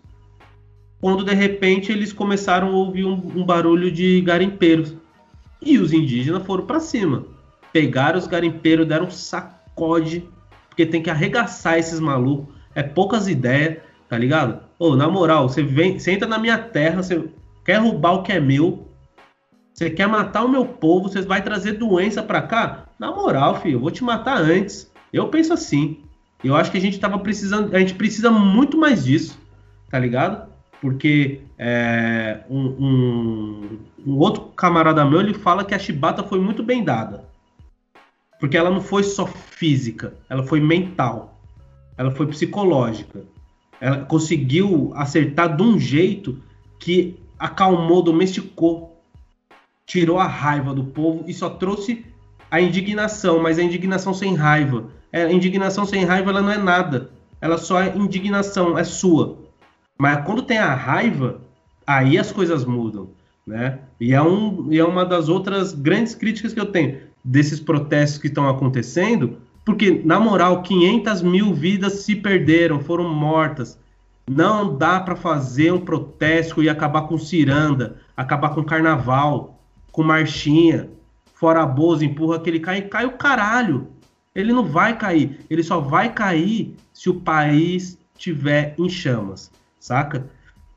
quando 1.06 1.22
de 1.22 1.32
repente 1.32 1.92
eles 1.92 2.12
começaram 2.12 2.66
a 2.66 2.72
ouvir 2.72 3.04
um, 3.04 3.12
um 3.12 3.44
barulho 3.44 3.92
de 3.92 4.20
garimpeiros. 4.22 4.92
E 5.62 5.78
os 5.78 5.92
indígenas 5.92 6.44
foram 6.44 6.66
para 6.66 6.80
cima. 6.80 7.26
Pegaram 7.72 8.18
os 8.18 8.26
garimpeiros, 8.26 8.88
deram 8.88 9.06
um 9.06 9.10
sacode, 9.12 10.28
porque 10.68 10.84
tem 10.84 11.00
que 11.00 11.08
arregaçar 11.08 11.78
esses 11.78 12.00
malucos. 12.00 12.52
É 12.74 12.82
poucas 12.82 13.28
ideias, 13.28 13.76
tá 14.08 14.18
ligado? 14.18 14.58
Ô, 14.80 14.96
na 14.96 15.08
moral, 15.08 15.48
você 15.48 15.62
vem, 15.62 15.96
você 15.96 16.10
entra 16.10 16.26
na 16.26 16.40
minha 16.40 16.58
terra, 16.58 17.04
você 17.04 17.28
quer 17.64 17.76
roubar 17.76 18.14
o 18.14 18.22
que 18.24 18.32
é 18.32 18.40
meu, 18.40 18.88
você 19.72 19.88
quer 19.88 20.08
matar 20.08 20.44
o 20.44 20.48
meu 20.48 20.66
povo, 20.66 21.08
você 21.08 21.22
vai 21.22 21.40
trazer 21.40 21.74
doença 21.74 22.20
para 22.20 22.42
cá? 22.42 22.86
Na 22.98 23.12
moral, 23.12 23.60
filho, 23.60 23.76
eu 23.76 23.80
vou 23.80 23.92
te 23.92 24.02
matar 24.02 24.38
antes. 24.38 24.90
Eu 25.12 25.28
penso 25.28 25.52
assim. 25.52 26.02
Eu 26.42 26.56
acho 26.56 26.72
que 26.72 26.78
a 26.78 26.80
gente 26.80 26.98
tava 26.98 27.16
precisando, 27.20 27.76
a 27.76 27.78
gente 27.78 27.94
precisa 27.94 28.28
muito 28.28 28.76
mais 28.76 29.04
disso, 29.04 29.40
tá 29.88 30.00
ligado? 30.00 30.55
Porque 30.80 31.40
é, 31.58 32.40
um, 32.50 32.66
um, 32.66 33.78
um, 34.06 34.18
outro 34.18 34.42
camarada 34.54 35.04
meu 35.04 35.20
ele 35.20 35.34
fala 35.34 35.64
que 35.64 35.74
a 35.74 35.78
chibata 35.78 36.22
foi 36.22 36.38
muito 36.38 36.62
bem 36.62 36.84
dada, 36.84 37.24
porque 38.38 38.56
ela 38.56 38.70
não 38.70 38.80
foi 38.80 39.02
só 39.02 39.26
física, 39.26 40.14
ela 40.28 40.42
foi 40.42 40.60
mental, 40.60 41.40
ela 41.96 42.10
foi 42.10 42.26
psicológica. 42.26 43.24
Ela 43.80 44.04
conseguiu 44.04 44.92
acertar 44.94 45.56
de 45.56 45.62
um 45.62 45.78
jeito 45.78 46.42
que 46.78 47.18
acalmou, 47.38 48.02
domesticou, 48.02 49.02
tirou 49.86 50.18
a 50.18 50.26
raiva 50.26 50.74
do 50.74 50.84
povo 50.84 51.24
e 51.26 51.34
só 51.34 51.48
trouxe 51.50 52.04
a 52.50 52.60
indignação, 52.60 53.42
mas 53.42 53.58
a 53.58 53.62
indignação 53.62 54.14
sem 54.14 54.34
raiva. 54.34 54.90
É, 55.12 55.24
a 55.24 55.32
indignação 55.32 55.84
sem 55.84 56.04
raiva 56.04 56.30
ela 56.30 56.42
não 56.42 56.52
é 56.52 56.58
nada. 56.58 57.10
Ela 57.40 57.58
só 57.58 57.80
é 57.80 57.96
indignação, 57.96 58.78
é 58.78 58.84
sua. 58.84 59.45
Mas 59.98 60.24
quando 60.24 60.42
tem 60.42 60.58
a 60.58 60.74
raiva, 60.74 61.40
aí 61.86 62.18
as 62.18 62.30
coisas 62.32 62.64
mudam, 62.64 63.10
né? 63.46 63.78
E 64.00 64.12
é, 64.12 64.20
um, 64.20 64.68
e 64.70 64.78
é 64.78 64.84
uma 64.84 65.04
das 65.04 65.28
outras 65.28 65.72
grandes 65.72 66.14
críticas 66.14 66.52
que 66.52 66.60
eu 66.60 66.66
tenho 66.66 66.98
desses 67.24 67.58
protestos 67.58 68.18
que 68.18 68.26
estão 68.28 68.48
acontecendo, 68.48 69.38
porque, 69.64 70.02
na 70.04 70.20
moral, 70.20 70.62
500 70.62 71.22
mil 71.22 71.52
vidas 71.52 72.04
se 72.04 72.14
perderam, 72.14 72.78
foram 72.78 73.12
mortas. 73.12 73.78
Não 74.28 74.76
dá 74.76 75.00
para 75.00 75.16
fazer 75.16 75.72
um 75.72 75.80
protesto 75.80 76.62
e 76.62 76.68
acabar 76.68 77.02
com 77.02 77.18
ciranda, 77.18 77.96
acabar 78.16 78.50
com 78.50 78.62
carnaval, 78.62 79.60
com 79.90 80.02
marchinha, 80.02 80.90
fora 81.34 81.66
Bozo, 81.66 82.04
empurra 82.04 82.38
que 82.38 82.50
ele 82.50 82.60
cai, 82.60 82.82
cai 82.82 83.06
o 83.06 83.12
caralho. 83.12 83.88
Ele 84.34 84.52
não 84.52 84.64
vai 84.64 84.96
cair, 84.96 85.40
ele 85.48 85.62
só 85.62 85.80
vai 85.80 86.12
cair 86.12 86.76
se 86.92 87.08
o 87.08 87.14
país 87.14 87.98
tiver 88.16 88.74
em 88.78 88.88
chamas, 88.88 89.50
saca? 89.86 90.28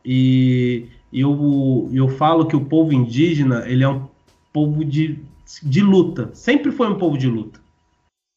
E 0.06 0.88
eu, 1.12 1.90
eu 1.92 2.08
falo 2.08 2.46
que 2.46 2.56
o 2.56 2.66
povo 2.66 2.94
indígena, 2.94 3.64
ele 3.68 3.84
é 3.84 3.90
um 3.90 4.08
povo 4.54 4.86
de, 4.86 5.20
de 5.64 5.82
luta, 5.82 6.30
sempre 6.34 6.72
foi 6.72 6.88
um 6.90 6.98
povo 6.98 7.18
de 7.18 7.28
luta. 7.28 7.60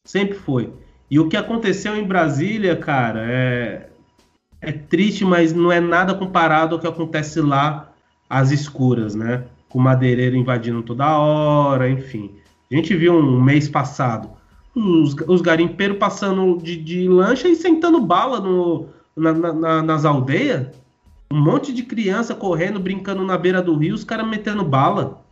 Sempre 0.05 0.37
foi. 0.37 0.73
E 1.09 1.19
o 1.19 1.29
que 1.29 1.37
aconteceu 1.37 1.95
em 1.95 2.03
Brasília, 2.03 2.75
cara, 2.75 3.23
é, 3.25 3.89
é 4.59 4.71
triste, 4.71 5.23
mas 5.23 5.53
não 5.53 5.71
é 5.71 5.79
nada 5.79 6.13
comparado 6.13 6.75
ao 6.75 6.81
que 6.81 6.87
acontece 6.87 7.39
lá 7.39 7.91
às 8.29 8.51
escuras, 8.51 9.15
né? 9.15 9.45
Com 9.69 9.79
madeireiro 9.79 10.35
invadindo 10.35 10.81
toda 10.81 11.17
hora, 11.17 11.89
enfim. 11.89 12.31
A 12.71 12.75
gente 12.75 12.95
viu 12.95 13.13
um 13.13 13.41
mês 13.41 13.69
passado 13.69 14.29
os, 14.75 15.15
os 15.27 15.41
garimpeiros 15.41 15.97
passando 15.97 16.57
de, 16.57 16.75
de, 16.75 17.07
lancha 17.07 17.47
e 17.47 17.55
sentando 17.55 18.01
bala 18.01 18.39
no, 18.39 18.87
na, 19.15 19.33
na, 19.33 19.81
nas 19.81 20.05
aldeias. 20.05 20.67
Um 21.31 21.41
monte 21.41 21.73
de 21.73 21.83
criança 21.83 22.35
correndo, 22.35 22.79
brincando 22.79 23.23
na 23.23 23.37
beira 23.37 23.61
do 23.61 23.75
rio, 23.75 23.95
os 23.95 24.03
caras 24.03 24.27
metendo 24.27 24.63
bala, 24.63 25.23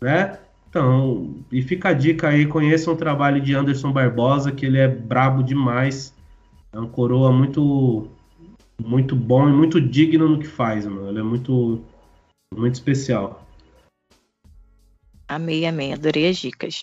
né? 0.00 0.38
Então, 0.68 1.34
e 1.50 1.60
fica 1.60 1.90
a 1.90 1.92
dica 1.92 2.28
aí, 2.28 2.46
conheçam 2.46 2.94
o 2.94 2.96
trabalho 2.96 3.40
de 3.40 3.54
Anderson 3.54 3.92
Barbosa, 3.92 4.52
que 4.52 4.64
ele 4.64 4.78
é 4.78 4.88
brabo 4.88 5.42
demais. 5.42 6.14
É 6.72 6.80
um 6.80 6.86
coroa 6.86 7.30
muito 7.30 8.08
muito 8.82 9.14
bom 9.14 9.48
e 9.48 9.52
muito 9.52 9.80
digno 9.80 10.28
no 10.28 10.38
que 10.38 10.46
faz, 10.46 10.86
mano. 10.86 11.08
Ele 11.08 11.20
é 11.20 11.22
muito 11.22 11.82
muito 12.56 12.74
especial. 12.74 13.41
Amei, 15.34 15.66
amei, 15.66 15.92
adorei 15.92 16.28
as 16.28 16.36
dicas. 16.36 16.82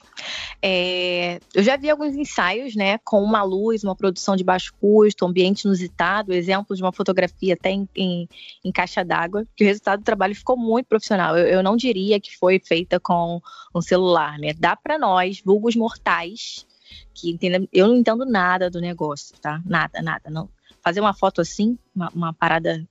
É, 0.62 1.40
eu 1.54 1.64
já 1.64 1.78
vi 1.78 1.90
alguns 1.90 2.16
ensaios, 2.16 2.76
né, 2.76 2.98
com 3.00 3.22
uma 3.24 3.44
luz, 3.44 3.84
uma 3.84 3.96
produção 3.96 4.36
de 4.36 4.44
baixo 4.44 4.74
custo, 4.80 5.26
ambiente 5.26 5.64
inusitado, 5.64 6.34
exemplos 6.34 6.78
de 6.78 6.84
uma 6.84 6.92
fotografia 6.92 7.54
até 7.54 7.72
em, 7.72 7.88
em, 7.96 8.28
em 8.64 8.72
caixa 8.72 9.04
d'água, 9.04 9.46
que 9.56 9.64
o 9.64 9.68
resultado 9.68 10.00
do 10.00 10.06
trabalho 10.06 10.36
ficou 10.36 10.58
muito 10.58 10.88
profissional. 10.88 11.38
Eu, 11.38 11.48
eu 11.48 11.64
não 11.64 11.76
diria 11.76 12.20
que 12.20 12.36
foi 12.38 12.60
feita 12.60 13.00
com 13.00 13.42
um 13.74 13.82
celular, 13.82 14.38
né? 14.38 14.54
Dá 14.58 14.76
para 14.76 14.98
nós, 14.98 15.42
vulgos 15.44 15.76
mortais, 15.76 16.66
que 17.14 17.30
entendem, 17.30 17.68
eu 17.72 17.88
não 17.88 17.98
entendo 17.98 18.26
nada 18.26 18.70
do 18.70 18.82
negócio, 18.82 19.36
tá? 19.40 19.62
Nada, 19.66 20.02
nada. 20.02 20.30
Não. 20.30 20.50
Fazer 20.82 21.00
uma 21.00 21.14
foto 21.14 21.42
assim, 21.42 21.78
uma, 21.96 22.10
uma 22.16 22.34
parada 22.34 22.88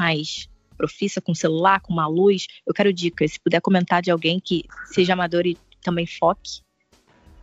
mais 0.00 0.48
profissa 0.76 1.20
com 1.20 1.34
celular, 1.34 1.80
com 1.80 1.92
uma 1.92 2.06
luz, 2.06 2.46
eu 2.66 2.74
quero 2.74 2.92
dicas. 2.92 3.32
Se 3.32 3.40
puder 3.40 3.60
comentar 3.60 4.02
de 4.02 4.10
alguém 4.10 4.40
que 4.40 4.64
seja 4.86 5.14
amador 5.14 5.46
e 5.46 5.56
também 5.82 6.06
foque. 6.06 6.60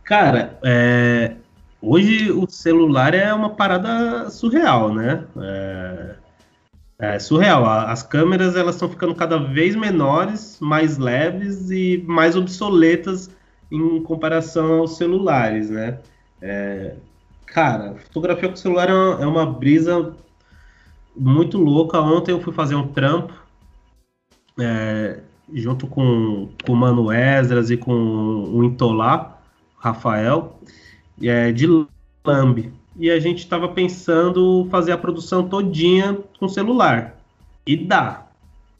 Cara, 0.04 0.58
é, 0.62 1.34
hoje 1.80 2.30
o 2.30 2.46
celular 2.46 3.14
é 3.14 3.32
uma 3.32 3.50
parada 3.50 4.30
surreal, 4.30 4.94
né? 4.94 5.24
É, 5.38 6.14
é 6.98 7.18
surreal. 7.18 7.64
As 7.64 8.02
câmeras 8.02 8.54
elas 8.54 8.76
estão 8.76 8.88
ficando 8.88 9.14
cada 9.14 9.38
vez 9.38 9.74
menores, 9.74 10.58
mais 10.60 10.98
leves 10.98 11.70
e 11.70 12.04
mais 12.06 12.36
obsoletas 12.36 13.30
em 13.72 14.02
comparação 14.02 14.80
aos 14.80 14.96
celulares, 14.96 15.70
né? 15.70 15.98
É, 16.40 16.94
cara, 17.46 17.94
fotografia 17.94 18.48
com 18.48 18.56
celular 18.56 18.90
é 18.90 18.92
uma, 18.92 19.22
é 19.22 19.26
uma 19.26 19.46
brisa 19.46 20.14
muito 21.16 21.58
louca. 21.58 22.00
Ontem 22.00 22.32
eu 22.32 22.40
fui 22.40 22.52
fazer 22.52 22.74
um 22.74 22.88
trampo. 22.88 23.32
É, 24.58 25.20
junto 25.52 25.86
com, 25.86 26.48
com 26.64 26.72
o 26.72 26.76
Mano 26.76 27.12
Esdras 27.12 27.70
e 27.70 27.76
com 27.76 27.92
o 27.92 28.64
Intolá, 28.64 29.38
Rafael, 29.78 30.58
é, 31.22 31.52
de 31.52 31.66
Lambi. 32.24 32.72
E 32.96 33.10
a 33.10 33.18
gente 33.18 33.38
estava 33.38 33.68
pensando 33.68 34.66
fazer 34.70 34.92
a 34.92 34.98
produção 34.98 35.48
todinha 35.48 36.18
com 36.38 36.48
celular. 36.48 37.18
E 37.66 37.76
dá. 37.76 38.26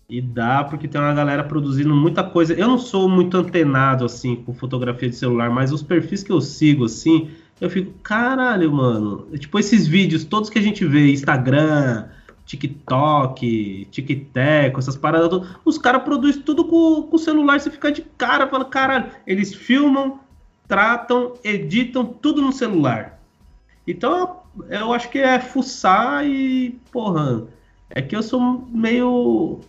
E 0.09 0.21
dá, 0.21 0.63
porque 0.63 0.87
tem 0.87 1.01
uma 1.01 1.15
galera 1.15 1.43
produzindo 1.43 1.95
muita 1.95 2.23
coisa. 2.23 2.55
Eu 2.55 2.69
não 2.69 2.79
sou 2.79 3.09
muito 3.09 3.37
antenado, 3.37 4.05
assim, 4.05 4.37
com 4.37 4.55
fotografia 4.55 5.09
de 5.09 5.17
celular, 5.17 5.51
mas 5.51 5.73
os 5.73 5.83
perfis 5.83 6.23
que 6.23 6.31
eu 6.31 6.41
sigo, 6.41 6.85
assim, 6.85 7.31
eu 7.61 7.71
fico, 7.71 7.93
caralho, 8.03 8.71
mano. 8.73 9.27
Tipo, 9.39 9.59
esses 9.59 9.87
vídeos 9.87 10.25
todos 10.25 10.51
que 10.51 10.59
a 10.59 10.63
gente 10.63 10.85
vê, 10.85 11.11
Instagram, 11.11 12.07
TikTok, 12.45 13.89
TikTok, 13.91 14.79
essas 14.79 14.97
paradas, 14.97 15.49
os 15.65 15.79
caras 15.79 16.03
produzem 16.03 16.43
tudo 16.43 16.65
com, 16.65 17.09
o 17.11 17.19
celular, 17.19 17.59
você 17.59 17.71
fica 17.71 17.91
de 17.91 18.03
cara, 18.03 18.47
fala, 18.47 18.65
caralho, 18.65 19.11
eles 19.27 19.55
filmam, 19.55 20.21
tratam, 20.69 21.35
editam 21.43 22.05
tudo 22.05 22.43
no 22.43 22.53
celular. 22.53 23.21
Então, 23.87 24.41
eu 24.69 24.93
acho 24.93 25.11
que 25.11 25.19
é 25.19 25.41
fuçar 25.41 26.27
e, 26.27 26.79
porra, 26.93 27.45
é 27.91 28.03
que 28.03 28.15
eu 28.15 28.23
sou 28.23 28.67
meio 28.71 29.61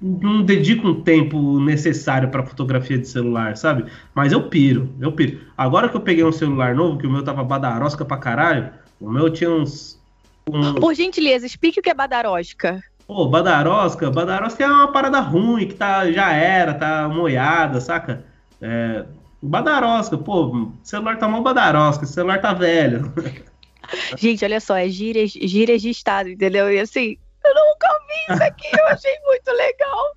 não 0.00 0.42
dedico 0.42 0.88
um 0.88 1.02
tempo 1.02 1.58
necessário 1.60 2.28
para 2.28 2.44
fotografia 2.44 2.98
de 2.98 3.08
celular, 3.08 3.56
sabe? 3.56 3.90
Mas 4.14 4.32
eu 4.32 4.48
piro, 4.48 4.90
eu 5.00 5.12
piro. 5.12 5.40
Agora 5.56 5.88
que 5.88 5.96
eu 5.96 6.00
peguei 6.00 6.24
um 6.24 6.32
celular 6.32 6.74
novo, 6.74 6.98
que 6.98 7.06
o 7.06 7.10
meu 7.10 7.22
tava 7.22 7.42
badarosca 7.44 8.04
pra 8.04 8.16
caralho, 8.16 8.70
o 9.00 9.10
meu 9.10 9.30
tinha 9.30 9.50
uns. 9.50 10.02
Um... 10.48 10.74
Por 10.74 10.94
gentileza, 10.94 11.46
explique 11.46 11.80
o 11.80 11.82
que 11.82 11.90
é 11.90 11.94
badarosca. 11.94 12.82
Pô, 13.06 13.26
badarosca, 13.26 14.10
badarosca 14.10 14.64
é 14.64 14.66
uma 14.66 14.92
parada 14.92 15.20
ruim, 15.20 15.68
que 15.68 15.74
tá, 15.74 16.10
já 16.10 16.32
era, 16.32 16.74
tá 16.74 17.08
moiada, 17.08 17.80
saca? 17.80 18.24
É, 18.60 19.04
badarosca, 19.42 20.16
pô, 20.16 20.70
celular 20.82 21.18
tá 21.18 21.28
mal 21.28 21.42
badarosca, 21.42 22.06
celular 22.06 22.40
tá 22.40 22.54
velho. 22.54 23.12
Gente, 24.16 24.44
olha 24.44 24.60
só, 24.60 24.76
é 24.76 24.88
gírias, 24.88 25.30
gírias 25.30 25.82
de 25.82 25.90
estado, 25.90 26.30
entendeu? 26.30 26.72
E 26.72 26.80
assim, 26.80 27.18
eu 27.44 27.54
nunca 27.54 27.88
vi 28.08 28.34
isso 28.34 28.42
aqui, 28.42 28.68
eu 28.72 28.86
achei 28.86 29.14
muito 29.26 29.50
legal. 29.50 30.16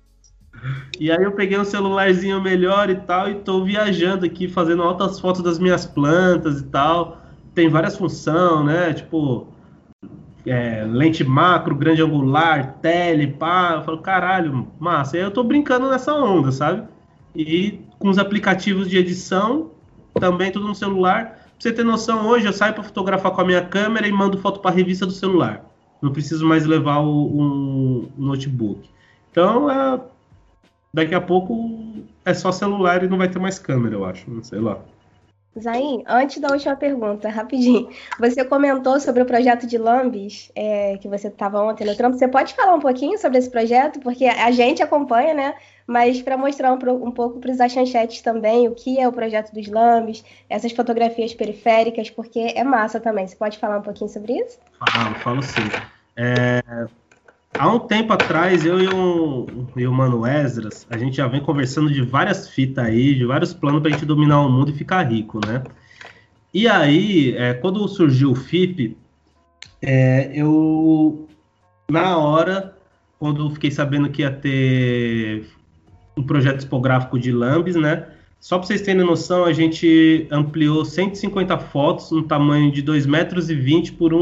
E 0.98 1.10
aí 1.10 1.22
eu 1.22 1.32
peguei 1.32 1.58
um 1.58 1.64
celularzinho 1.64 2.40
melhor 2.40 2.88
e 2.90 2.96
tal, 2.96 3.28
e 3.30 3.34
tô 3.36 3.62
viajando 3.64 4.24
aqui, 4.24 4.48
fazendo 4.48 4.82
altas 4.82 5.20
fotos 5.20 5.42
das 5.42 5.58
minhas 5.58 5.86
plantas 5.86 6.60
e 6.60 6.64
tal. 6.64 7.18
Tem 7.54 7.68
várias 7.68 7.96
funções, 7.96 8.64
né? 8.64 8.94
Tipo, 8.94 9.46
é, 10.50 10.84
lente 10.84 11.24
macro, 11.24 11.74
grande 11.74 12.02
angular, 12.02 12.74
tele, 12.80 13.26
pá. 13.26 13.74
Eu 13.76 13.82
falo, 13.82 13.98
caralho, 13.98 14.68
massa. 14.78 15.16
Aí 15.16 15.22
eu 15.22 15.30
tô 15.30 15.42
brincando 15.42 15.88
nessa 15.88 16.14
onda, 16.14 16.50
sabe? 16.52 16.86
E 17.34 17.80
com 17.98 18.08
os 18.08 18.18
aplicativos 18.18 18.88
de 18.88 18.96
edição, 18.96 19.70
também 20.14 20.50
tudo 20.50 20.66
no 20.66 20.74
celular. 20.74 21.24
Pra 21.24 21.52
você 21.58 21.72
ter 21.72 21.84
noção, 21.84 22.26
hoje 22.26 22.46
eu 22.46 22.52
saio 22.52 22.74
para 22.74 22.82
fotografar 22.82 23.32
com 23.32 23.40
a 23.40 23.44
minha 23.44 23.62
câmera 23.62 24.06
e 24.06 24.12
mando 24.12 24.38
foto 24.38 24.60
para 24.60 24.74
revista 24.74 25.04
do 25.04 25.12
celular 25.12 25.68
não 26.00 26.12
preciso 26.12 26.46
mais 26.46 26.64
levar 26.64 26.98
o, 26.98 27.26
um 27.26 28.08
notebook. 28.16 28.88
Então, 29.30 29.70
é, 29.70 30.00
daqui 30.92 31.14
a 31.14 31.20
pouco 31.20 32.04
é 32.24 32.32
só 32.34 32.52
celular 32.52 33.02
e 33.02 33.08
não 33.08 33.18
vai 33.18 33.28
ter 33.28 33.38
mais 33.38 33.58
câmera, 33.58 33.94
eu 33.94 34.04
acho, 34.04 34.30
não 34.30 34.42
sei 34.42 34.60
lá. 34.60 34.78
Zain, 35.60 36.02
antes 36.06 36.40
da 36.40 36.48
última 36.48 36.76
pergunta, 36.76 37.28
rapidinho. 37.28 37.88
Você 38.18 38.44
comentou 38.44 38.98
sobre 39.00 39.22
o 39.22 39.26
projeto 39.26 39.66
de 39.66 39.78
Lambis, 39.78 40.50
é, 40.54 40.96
que 40.98 41.08
você 41.08 41.28
estava 41.28 41.60
ontem 41.62 41.86
no 41.86 41.94
trampo. 41.96 42.16
Você 42.16 42.28
pode 42.28 42.54
falar 42.54 42.74
um 42.74 42.80
pouquinho 42.80 43.18
sobre 43.18 43.38
esse 43.38 43.50
projeto? 43.50 44.00
Porque 44.00 44.26
a 44.26 44.50
gente 44.50 44.82
acompanha, 44.82 45.34
né? 45.34 45.54
Mas 45.86 46.20
para 46.20 46.36
mostrar 46.36 46.72
um, 46.72 46.78
um 47.04 47.10
pouco 47.10 47.40
para 47.40 47.50
os 47.50 47.60
achanchetes 47.60 48.20
também 48.20 48.68
o 48.68 48.74
que 48.74 49.00
é 49.00 49.08
o 49.08 49.12
projeto 49.12 49.52
dos 49.52 49.66
Lambis, 49.68 50.22
essas 50.48 50.72
fotografias 50.72 51.32
periféricas, 51.32 52.10
porque 52.10 52.52
é 52.54 52.62
massa 52.62 53.00
também. 53.00 53.26
Você 53.26 53.36
pode 53.36 53.58
falar 53.58 53.78
um 53.78 53.82
pouquinho 53.82 54.10
sobre 54.10 54.34
isso? 54.34 54.58
Falo, 54.78 55.14
falo 55.16 55.42
sim. 55.42 55.68
É, 56.16 56.86
há 57.54 57.72
um 57.72 57.78
tempo 57.78 58.12
atrás, 58.12 58.64
eu 58.64 58.80
e 58.80 58.88
o, 58.88 59.46
e 59.76 59.86
o 59.86 59.92
Mano 59.92 60.26
Esdras, 60.26 60.86
a 60.90 60.96
gente 60.96 61.16
já 61.16 61.26
vem 61.26 61.40
conversando 61.40 61.92
de 61.92 62.02
várias 62.02 62.48
fitas 62.48 62.84
aí, 62.84 63.14
de 63.14 63.24
vários 63.24 63.52
planos 63.52 63.80
para 63.80 63.90
a 63.90 63.92
gente 63.92 64.06
dominar 64.06 64.40
o 64.42 64.50
mundo 64.50 64.70
e 64.70 64.74
ficar 64.74 65.02
rico, 65.02 65.40
né? 65.46 65.62
E 66.52 66.66
aí, 66.66 67.36
é, 67.36 67.54
quando 67.54 67.86
surgiu 67.88 68.32
o 68.32 68.34
FIP, 68.34 68.96
é, 69.82 70.30
eu, 70.34 71.28
na 71.90 72.16
hora, 72.16 72.76
quando 73.18 73.50
fiquei 73.50 73.70
sabendo 73.70 74.08
que 74.08 74.22
ia 74.22 74.30
ter 74.30 75.46
um 76.16 76.22
projeto 76.22 76.60
tipográfico 76.60 77.18
de 77.18 77.30
Lambis, 77.30 77.76
né? 77.76 78.08
Só 78.40 78.56
para 78.56 78.66
vocês 78.66 78.82
terem 78.82 79.04
noção, 79.04 79.44
a 79.44 79.52
gente 79.52 80.26
ampliou 80.30 80.84
150 80.84 81.58
fotos 81.58 82.10
no 82.12 82.22
tamanho 82.22 82.70
de 82.70 82.82
2,20 82.82 83.06
metros 83.06 83.50
e 83.50 83.54
por 83.90 84.12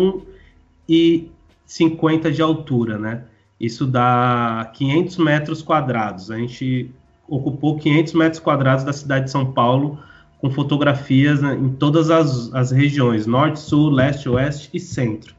1,50 1.67 2.31
de 2.31 2.43
altura, 2.43 2.99
né? 2.99 3.25
Isso 3.59 3.87
dá 3.87 4.71
500 4.75 5.17
metros 5.19 5.63
quadrados. 5.63 6.31
A 6.31 6.37
gente 6.37 6.91
ocupou 7.29 7.79
500 7.79 8.13
metros 8.13 8.41
quadrados 8.41 8.85
da 8.85 8.93
cidade 8.93 9.27
de 9.27 9.31
São 9.31 9.53
Paulo 9.53 9.99
com 10.39 10.51
fotografias 10.51 11.41
né, 11.41 11.55
em 11.55 11.71
todas 11.71 12.11
as, 12.11 12.53
as, 12.55 12.71
regiões, 12.71 13.27
norte, 13.27 13.59
sul, 13.59 13.91
leste, 13.91 14.29
oeste 14.29 14.71
e 14.73 14.79
centro. 14.79 15.35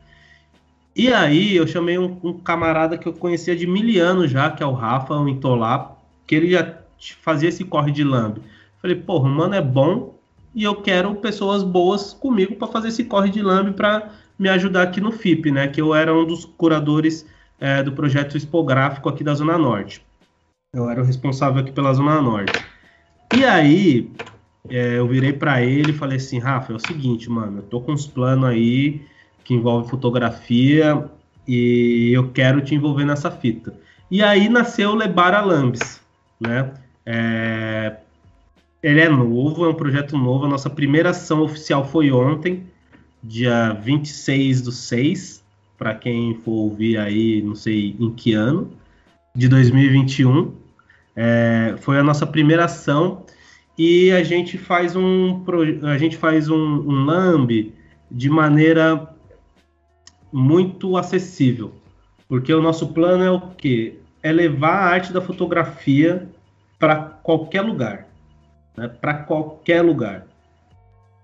E 0.95 1.13
aí 1.13 1.55
eu 1.55 1.67
chamei 1.67 1.97
um, 1.99 2.17
um 2.23 2.33
camarada 2.33 2.97
que 2.97 3.07
eu 3.07 3.13
conhecia 3.13 3.55
de 3.55 3.67
mil 3.67 4.03
anos 4.03 4.31
já, 4.31 4.49
que 4.49 4.63
é 4.63 4.65
o 4.65 4.73
Rafa, 4.73 5.13
um 5.13 5.27
Intolá, 5.27 5.95
que 6.25 6.33
ele 6.33 6.49
já 6.49 6.79
fazia 7.21 7.49
esse 7.49 7.63
corre 7.63 7.91
de 7.91 8.03
lambe. 8.03 8.41
Falei, 8.81 8.95
porra, 8.95 9.29
mano, 9.29 9.53
é 9.53 9.61
bom 9.61 10.15
e 10.55 10.63
eu 10.63 10.75
quero 10.75 11.13
pessoas 11.15 11.63
boas 11.63 12.13
comigo 12.13 12.55
para 12.55 12.67
fazer 12.67 12.87
esse 12.87 13.03
corre 13.03 13.29
de 13.29 13.43
lambe 13.43 13.73
para 13.73 14.11
me 14.37 14.49
ajudar 14.49 14.83
aqui 14.83 15.01
no 15.01 15.11
FIP, 15.11 15.51
né? 15.51 15.67
Que 15.67 15.81
eu 15.81 15.93
era 15.93 16.13
um 16.13 16.25
dos 16.25 16.45
curadores 16.45 17.25
é, 17.59 17.81
do 17.81 17.91
projeto 17.91 18.37
expográfico 18.37 19.09
aqui 19.09 19.23
da 19.23 19.33
Zona 19.33 19.57
Norte. 19.57 20.05
Eu 20.73 20.89
era 20.89 21.01
o 21.01 21.05
responsável 21.05 21.61
aqui 21.61 21.71
pela 21.71 21.93
Zona 21.93 22.21
Norte. 22.21 22.63
E 23.35 23.43
aí, 23.43 24.11
é, 24.69 24.99
eu 24.99 25.07
virei 25.07 25.33
para 25.33 25.61
ele 25.61 25.91
e 25.91 25.95
falei 25.95 26.17
assim, 26.17 26.39
Rafa, 26.39 26.73
é 26.73 26.75
o 26.75 26.79
seguinte, 26.79 27.29
mano, 27.29 27.59
eu 27.59 27.63
tô 27.63 27.81
com 27.81 27.93
uns 27.93 28.05
planos 28.05 28.49
aí 28.49 29.01
que 29.43 29.53
envolve 29.53 29.89
fotografia 29.89 31.09
e 31.47 32.11
eu 32.13 32.29
quero 32.31 32.61
te 32.61 32.75
envolver 32.75 33.05
nessa 33.05 33.31
fita. 33.31 33.73
E 34.11 34.21
aí 34.21 34.49
nasceu 34.49 34.91
o 34.91 34.95
Lebara 34.95 35.41
Lambes, 35.41 36.01
né? 36.39 36.73
É, 37.05 37.97
ele 38.83 39.01
é 39.01 39.09
novo, 39.09 39.65
é 39.65 39.69
um 39.69 39.73
projeto 39.73 40.17
novo. 40.17 40.45
A 40.45 40.49
nossa 40.49 40.69
primeira 40.69 41.09
ação 41.09 41.41
oficial 41.41 41.85
foi 41.85 42.11
ontem, 42.11 42.65
dia 43.23 43.73
26 43.73 44.61
do 44.61 44.71
6, 44.71 45.43
para 45.77 45.93
quem 45.93 46.35
for 46.43 46.51
ouvir 46.51 46.97
aí, 46.97 47.41
não 47.41 47.55
sei 47.55 47.95
em 47.99 48.11
que 48.11 48.33
ano, 48.33 48.71
de 49.35 49.47
2021. 49.47 50.53
É, 51.15 51.75
foi 51.79 51.97
a 51.97 52.03
nossa 52.03 52.25
primeira 52.25 52.65
ação 52.65 53.23
e 53.77 54.11
a 54.11 54.23
gente 54.23 54.57
faz 54.57 54.95
um 54.95 55.43
a 55.83 55.97
gente 55.97 56.15
faz 56.15 56.49
um, 56.49 56.55
um 56.55 57.05
lambe 57.05 57.73
de 58.09 58.29
maneira 58.29 59.07
muito 60.31 60.97
acessível, 60.97 61.73
porque 62.27 62.53
o 62.53 62.61
nosso 62.61 62.87
plano 62.93 63.23
é 63.23 63.31
o 63.31 63.41
que 63.41 63.99
é 64.21 64.31
levar 64.31 64.73
a 64.73 64.85
arte 64.85 65.13
da 65.13 65.21
fotografia 65.21 66.27
para 66.77 66.95
qualquer 66.95 67.61
lugar, 67.61 68.07
né? 68.75 68.87
para 68.87 69.15
qualquer 69.15 69.81
lugar. 69.81 70.26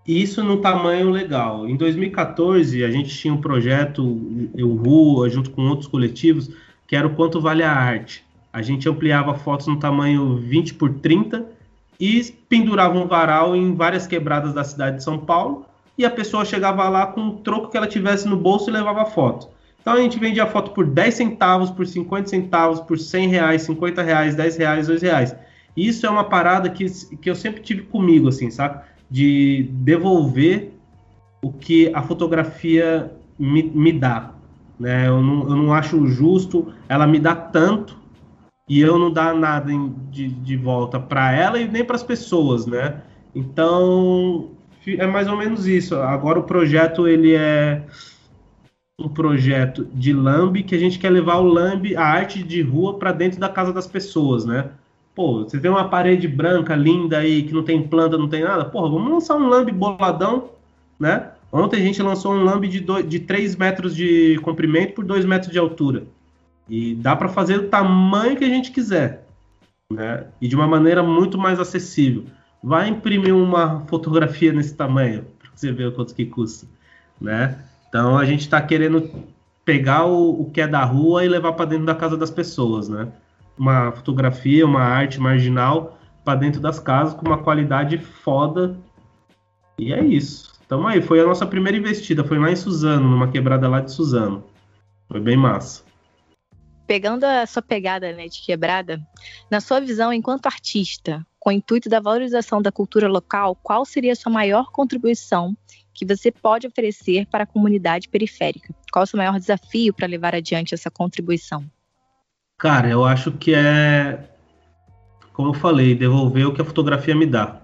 E 0.06 0.22
isso 0.22 0.44
num 0.44 0.60
tamanho 0.60 1.10
legal. 1.10 1.68
Em 1.68 1.76
2014, 1.78 2.84
a 2.84 2.92
gente 2.92 3.16
tinha 3.16 3.34
um 3.34 3.40
projeto, 3.40 4.04
o 4.04 4.76
Rua, 4.76 5.30
junto 5.30 5.52
com 5.52 5.68
outros 5.68 5.88
coletivos, 5.88 6.50
que 6.88 6.96
era 6.96 7.08
o 7.08 7.16
Quanto 7.16 7.40
Vale 7.40 7.64
a 7.64 7.72
Arte. 7.72 8.24
A 8.52 8.62
gente 8.62 8.88
ampliava 8.88 9.34
fotos 9.34 9.68
no 9.68 9.80
tamanho 9.80 10.36
20 10.36 10.74
por 10.76 10.94
30 10.96 11.46
e 12.00 12.22
pendurava 12.50 12.98
um 12.98 13.08
varal 13.08 13.56
em 13.56 13.74
várias 13.74 14.06
quebradas 14.06 14.54
da 14.54 14.64
cidade 14.64 14.98
de 14.98 15.04
São 15.04 15.18
Paulo 15.18 15.66
e 15.98 16.06
a 16.06 16.10
pessoa 16.10 16.44
chegava 16.44 16.88
lá 16.90 17.08
com 17.08 17.28
o 17.28 17.38
troco 17.38 17.70
que 17.70 17.78
ela 17.78 17.88
tivesse 17.88 18.28
no 18.28 18.38
bolso 18.38 18.70
e 18.70 18.74
levava 18.74 19.04
a 19.04 19.06
foto. 19.06 19.48
Então 19.82 19.94
a 19.94 20.02
gente 20.02 20.20
vendia 20.20 20.46
foto 20.48 20.72
por 20.72 20.86
10 20.86 21.14
centavos, 21.14 21.70
por 21.70 21.86
50 21.86 22.30
centavos, 22.30 22.80
por 22.80 22.98
100 22.98 23.28
reais, 23.28 23.62
50 23.64 24.02
reais, 24.02 24.36
10 24.36 24.58
reais, 24.58 24.88
2 24.88 25.02
reais. 25.02 25.36
Isso 25.76 26.06
é 26.06 26.10
uma 26.10 26.24
parada 26.24 26.70
que, 26.70 26.86
que 27.18 27.30
eu 27.30 27.36
sempre 27.36 27.62
tive 27.62 27.82
comigo, 27.84 28.28
assim, 28.28 28.50
sabe? 28.50 28.82
De 29.14 29.70
devolver 29.72 30.74
o 31.44 31.52
que 31.52 31.92
a 31.94 32.02
fotografia 32.02 33.12
me, 33.38 33.64
me 33.64 33.92
dá. 33.94 34.32
Né? 34.80 35.08
Eu, 35.08 35.22
não, 35.22 35.42
eu 35.44 35.56
não 35.56 35.74
acho 35.74 36.08
justo 36.08 36.74
ela 36.90 37.06
me 37.06 37.20
dar 37.20 37.36
tanto 37.36 37.98
e 38.68 38.80
eu 38.80 38.98
não 38.98 39.12
dar 39.12 39.36
nada 39.36 39.72
de, 40.10 40.28
de 40.28 40.58
volta 40.58 41.00
para 41.00 41.32
ela 41.32 41.60
e 41.60 41.68
nem 41.68 41.84
para 41.84 41.96
as 41.96 42.04
pessoas, 42.04 42.66
né? 42.66 43.02
Então 43.36 44.52
é 44.88 45.06
mais 45.06 45.28
ou 45.28 45.38
menos 45.38 45.68
isso. 45.68 45.96
Agora 45.96 46.40
o 46.40 46.44
projeto 46.44 47.08
ele 47.08 47.34
é 47.34 47.84
um 49.00 49.10
projeto 49.10 49.86
de 49.94 50.14
Lamb 50.14 50.64
que 50.64 50.76
a 50.76 50.80
gente 50.80 51.00
quer 51.00 51.10
levar 51.10 51.38
o 51.38 51.46
Lamb, 51.46 51.96
a 51.96 52.04
arte 52.04 52.44
de 52.44 52.62
rua, 52.62 52.98
para 52.98 53.12
dentro 53.12 53.40
da 53.40 53.50
casa 53.50 53.74
das 53.74 53.88
pessoas, 53.88 54.46
né? 54.46 54.70
Pô, 55.16 55.44
você 55.44 55.60
tem 55.60 55.70
uma 55.70 55.88
parede 55.88 56.28
branca 56.28 56.76
linda 56.76 57.20
aí 57.20 57.44
que 57.44 57.54
não 57.54 57.64
tem 57.64 57.84
planta, 57.84 58.18
não 58.18 58.28
tem 58.28 58.44
nada. 58.44 58.66
Porra, 58.66 58.90
vamos 58.90 59.12
lançar 59.12 59.36
um 59.36 59.48
lambe 59.48 59.72
boladão, 59.72 60.50
né? 61.00 61.32
Ontem 61.52 61.78
a 61.78 61.84
gente 61.84 62.02
lançou 62.02 62.34
um 62.34 62.44
lambe 62.44 62.68
de, 62.68 62.80
dois, 62.80 63.08
de 63.08 63.20
3 63.20 63.56
metros 63.56 63.96
de 63.96 64.40
comprimento 64.42 64.94
por 64.94 65.06
2 65.06 65.24
metros 65.24 65.52
de 65.52 65.60
altura. 65.60 66.06
E 66.68 66.96
dá 66.96 67.16
para 67.16 67.30
fazer 67.30 67.60
o 67.60 67.70
tamanho 67.70 68.36
que 68.36 68.44
a 68.44 68.50
gente 68.50 68.72
quiser, 68.72 69.28
né? 69.92 70.26
E 70.42 70.48
de 70.48 70.56
uma 70.56 70.68
maneira 70.68 71.04
muito 71.04 71.38
mais 71.38 71.60
acessível. 71.60 72.26
Vai 72.64 72.90
imprimir 72.90 73.36
uma 73.36 73.82
fotografia 73.82 74.52
nesse 74.52 74.74
tamanho 74.74 75.26
para 75.38 75.52
você 75.54 75.72
ver 75.72 75.94
quanto 75.94 76.16
que 76.16 76.26
custa, 76.26 76.66
né? 77.22 77.60
Então 77.88 78.18
a 78.18 78.26
gente 78.26 78.42
está 78.42 78.60
querendo 78.60 79.12
pegar 79.64 80.06
o, 80.06 80.42
o 80.42 80.50
que 80.50 80.62
é 80.62 80.68
da 80.68 80.84
rua 80.84 81.24
e 81.24 81.30
levar 81.30 81.54
para 81.54 81.66
dentro 81.66 81.86
da 81.86 81.94
casa 81.94 82.18
das 82.18 82.32
pessoas, 82.32 82.90
né? 82.90 83.10
Uma 83.58 83.92
fotografia, 83.92 84.66
uma 84.66 84.82
arte 84.82 85.20
marginal 85.20 85.98
para 86.24 86.40
dentro 86.40 86.60
das 86.60 86.80
casas 86.80 87.14
com 87.14 87.26
uma 87.26 87.38
qualidade 87.38 87.98
foda. 87.98 88.78
E 89.78 89.94
é 89.94 90.04
isso. 90.04 90.54
Então 90.66 90.88
aí, 90.88 91.02
foi 91.02 91.20
a 91.20 91.26
nossa 91.26 91.46
primeira 91.46 91.78
investida, 91.78 92.24
foi 92.24 92.40
lá 92.40 92.52
em 92.52 92.56
Suzano, 92.56 93.08
numa 93.08 93.30
quebrada 93.30 93.68
lá 93.68 93.80
de 93.80 93.92
Suzano. 93.92 94.44
Foi 95.08 95.20
bem 95.20 95.38
massa. 95.38 95.84
Pegando 96.88 97.24
a 97.24 97.46
sua 97.46 97.62
pegada 97.62 98.12
né, 98.12 98.28
de 98.28 98.42
quebrada, 98.42 99.02
na 99.50 99.62
sua 99.62 99.80
visão 99.80 100.12
enquanto 100.12 100.48
artista, 100.48 101.26
com 101.40 101.50
o 101.50 101.54
intuito 101.54 101.90
da 101.90 102.00
valorização 102.00 102.62
da 102.62 102.72
cultura 102.72 103.08
local, 103.08 103.56
qual 103.62 103.86
seria 103.86 104.14
a 104.14 104.16
sua 104.16 104.32
maior 104.32 104.72
contribuição 104.72 105.56
que 105.94 106.06
você 106.06 106.32
pode 106.32 106.66
oferecer 106.66 107.28
para 107.28 107.44
a 107.44 107.48
comunidade 107.48 108.10
periférica? 108.10 108.74
Qual 108.92 109.04
o 109.04 109.06
seu 109.06 109.18
maior 109.18 109.38
desafio 109.40 109.94
para 109.94 110.08
levar 110.08 110.34
adiante 110.34 110.74
essa 110.74 110.90
contribuição? 110.90 111.64
Cara, 112.64 112.88
eu 112.88 113.04
acho 113.04 113.30
que 113.30 113.54
é, 113.54 114.30
como 115.34 115.50
eu 115.50 115.54
falei, 115.54 115.94
devolver 115.94 116.48
o 116.48 116.54
que 116.54 116.62
a 116.62 116.66
fotografia 116.66 117.14
me 117.14 117.26
dá. 117.26 117.60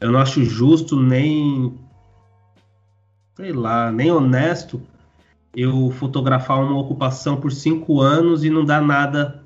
Eu 0.00 0.10
não 0.10 0.18
acho 0.18 0.44
justo 0.44 0.98
nem, 0.98 1.78
sei 3.36 3.52
lá, 3.52 3.92
nem 3.92 4.10
honesto 4.10 4.82
eu 5.54 5.92
fotografar 5.92 6.60
uma 6.60 6.76
ocupação 6.76 7.36
por 7.36 7.52
cinco 7.52 8.00
anos 8.00 8.42
e 8.42 8.50
não 8.50 8.64
dar 8.64 8.82
nada 8.82 9.44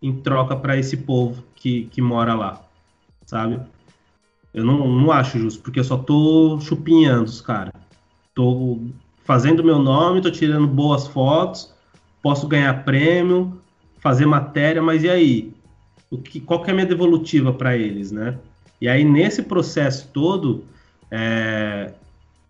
em 0.00 0.14
troca 0.14 0.54
para 0.54 0.76
esse 0.76 0.98
povo 0.98 1.42
que, 1.56 1.86
que 1.86 2.00
mora 2.00 2.32
lá, 2.32 2.62
sabe? 3.26 3.60
Eu 4.54 4.64
não, 4.64 4.86
não 4.86 5.10
acho 5.10 5.40
justo, 5.40 5.60
porque 5.60 5.80
eu 5.80 5.84
só 5.84 5.96
tô 5.96 6.60
chupinhando 6.60 7.24
os 7.24 7.40
caras. 7.40 7.72
Tô 8.32 8.78
fazendo 9.24 9.64
meu 9.64 9.80
nome, 9.80 10.22
tô 10.22 10.30
tirando 10.30 10.68
boas 10.68 11.08
fotos, 11.08 11.74
posso 12.22 12.46
ganhar 12.46 12.84
prêmio, 12.84 13.59
fazer 14.00 14.26
matéria, 14.26 14.82
mas 14.82 15.04
e 15.04 15.10
aí? 15.10 15.52
O 16.10 16.18
que, 16.18 16.40
qual 16.40 16.62
que 16.62 16.70
é 16.70 16.72
a 16.72 16.74
minha 16.74 16.86
devolutiva 16.86 17.52
para 17.52 17.76
eles, 17.76 18.10
né? 18.10 18.36
E 18.80 18.88
aí, 18.88 19.04
nesse 19.04 19.42
processo 19.42 20.08
todo, 20.12 20.64
é, 21.10 21.92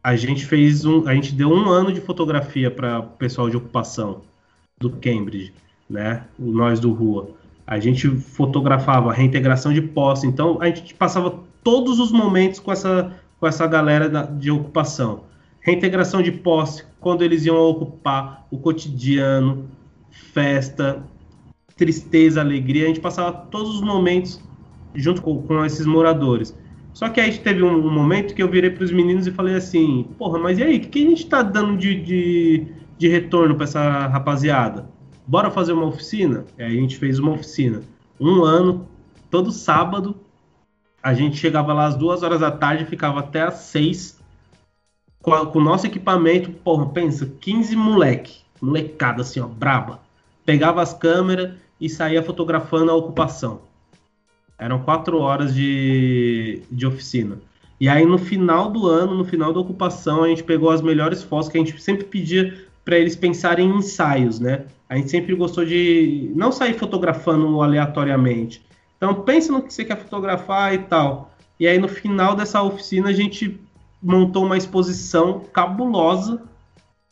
a 0.02 0.16
gente 0.16 0.46
fez 0.46 0.84
um. 0.84 1.06
A 1.06 1.14
gente 1.14 1.34
deu 1.34 1.50
um 1.50 1.68
ano 1.68 1.92
de 1.92 2.00
fotografia 2.00 2.70
para 2.70 3.00
o 3.00 3.02
pessoal 3.02 3.50
de 3.50 3.56
ocupação 3.56 4.22
do 4.78 4.90
Cambridge, 4.90 5.52
né? 5.88 6.24
Nós 6.38 6.80
do 6.80 6.92
Rua. 6.92 7.30
A 7.66 7.78
gente 7.78 8.08
fotografava 8.08 9.10
a 9.10 9.12
reintegração 9.12 9.72
de 9.72 9.82
posse, 9.82 10.26
então 10.26 10.58
a 10.60 10.66
gente 10.66 10.94
passava 10.94 11.38
todos 11.62 12.00
os 12.00 12.10
momentos 12.10 12.58
com 12.58 12.72
essa, 12.72 13.12
com 13.38 13.46
essa 13.46 13.66
galera 13.66 14.08
da, 14.08 14.22
de 14.22 14.50
ocupação. 14.50 15.24
Reintegração 15.60 16.22
de 16.22 16.32
posse, 16.32 16.84
quando 16.98 17.22
eles 17.22 17.44
iam 17.44 17.56
ocupar 17.56 18.46
o 18.50 18.58
cotidiano, 18.58 19.68
festa, 20.10 21.04
tristeza, 21.80 22.42
alegria, 22.42 22.84
a 22.84 22.88
gente 22.88 23.00
passava 23.00 23.32
todos 23.32 23.76
os 23.76 23.80
momentos 23.80 24.38
junto 24.94 25.22
com, 25.22 25.40
com 25.40 25.64
esses 25.64 25.86
moradores. 25.86 26.54
Só 26.92 27.08
que 27.08 27.18
aí 27.18 27.32
teve 27.38 27.62
um, 27.62 27.74
um 27.74 27.90
momento 27.90 28.34
que 28.34 28.42
eu 28.42 28.50
virei 28.50 28.68
para 28.68 28.84
os 28.84 28.92
meninos 28.92 29.26
e 29.26 29.30
falei 29.30 29.54
assim: 29.54 30.06
Porra, 30.18 30.38
mas 30.38 30.58
e 30.58 30.62
aí, 30.62 30.76
o 30.76 30.80
que, 30.82 30.88
que, 30.88 31.06
a 31.06 31.08
gente 31.08 31.24
está 31.24 31.40
dando 31.42 31.78
de, 31.78 31.94
de, 32.02 32.66
de 32.98 33.08
retorno 33.08 33.54
para 33.54 33.64
essa 33.64 34.06
rapaziada? 34.08 34.90
Bora 35.26 35.50
fazer 35.50 35.72
uma 35.72 35.86
oficina? 35.86 36.44
E 36.58 36.62
aí 36.62 36.76
a 36.76 36.80
gente 36.80 36.98
fez 36.98 37.18
uma 37.18 37.32
oficina. 37.32 37.80
Um 38.20 38.44
ano, 38.44 38.86
todo 39.30 39.50
sábado, 39.50 40.16
a 41.02 41.14
gente 41.14 41.38
chegava 41.38 41.72
lá 41.72 41.86
às 41.86 41.96
duas 41.96 42.22
horas 42.22 42.40
da 42.40 42.50
tarde, 42.50 42.84
ficava 42.84 43.20
até 43.20 43.40
às 43.40 43.54
seis 43.54 44.20
com, 45.22 45.32
a, 45.32 45.46
com 45.46 45.58
o 45.58 45.64
nosso 45.64 45.86
equipamento. 45.86 46.50
Porra, 46.50 46.84
pensa, 46.90 47.32
15 47.40 47.74
moleque, 47.74 48.40
molecada 48.60 49.22
assim, 49.22 49.40
ó, 49.40 49.46
braba. 49.46 50.00
Pegava 50.44 50.82
as 50.82 50.92
câmeras 50.92 51.54
e 51.80 51.88
saía 51.88 52.22
fotografando 52.22 52.90
a 52.90 52.94
ocupação. 52.94 53.62
Eram 54.58 54.80
quatro 54.80 55.18
horas 55.18 55.54
de, 55.54 56.62
de 56.70 56.86
oficina. 56.86 57.38
E 57.80 57.88
aí 57.88 58.04
no 58.04 58.18
final 58.18 58.70
do 58.70 58.86
ano, 58.86 59.14
no 59.14 59.24
final 59.24 59.52
da 59.52 59.60
ocupação, 59.60 60.22
a 60.22 60.28
gente 60.28 60.44
pegou 60.44 60.70
as 60.70 60.82
melhores 60.82 61.22
fotos 61.22 61.48
que 61.48 61.56
a 61.56 61.60
gente 61.60 61.80
sempre 61.80 62.04
pedia 62.04 62.68
para 62.84 62.98
eles 62.98 63.16
pensarem 63.16 63.68
em 63.68 63.78
ensaios, 63.78 64.38
né? 64.38 64.66
A 64.88 64.96
gente 64.96 65.10
sempre 65.10 65.34
gostou 65.34 65.64
de 65.64 66.30
não 66.34 66.52
sair 66.52 66.74
fotografando 66.74 67.62
aleatoriamente, 67.62 68.62
então 68.96 69.14
pensa 69.22 69.50
no 69.50 69.62
que 69.62 69.72
você 69.72 69.84
quer 69.84 69.96
fotografar 69.96 70.74
e 70.74 70.78
tal. 70.78 71.32
E 71.58 71.66
aí 71.66 71.78
no 71.78 71.88
final 71.88 72.34
dessa 72.34 72.62
oficina 72.62 73.08
a 73.08 73.12
gente 73.12 73.58
montou 74.02 74.44
uma 74.44 74.58
exposição 74.58 75.40
cabulosa, 75.52 76.42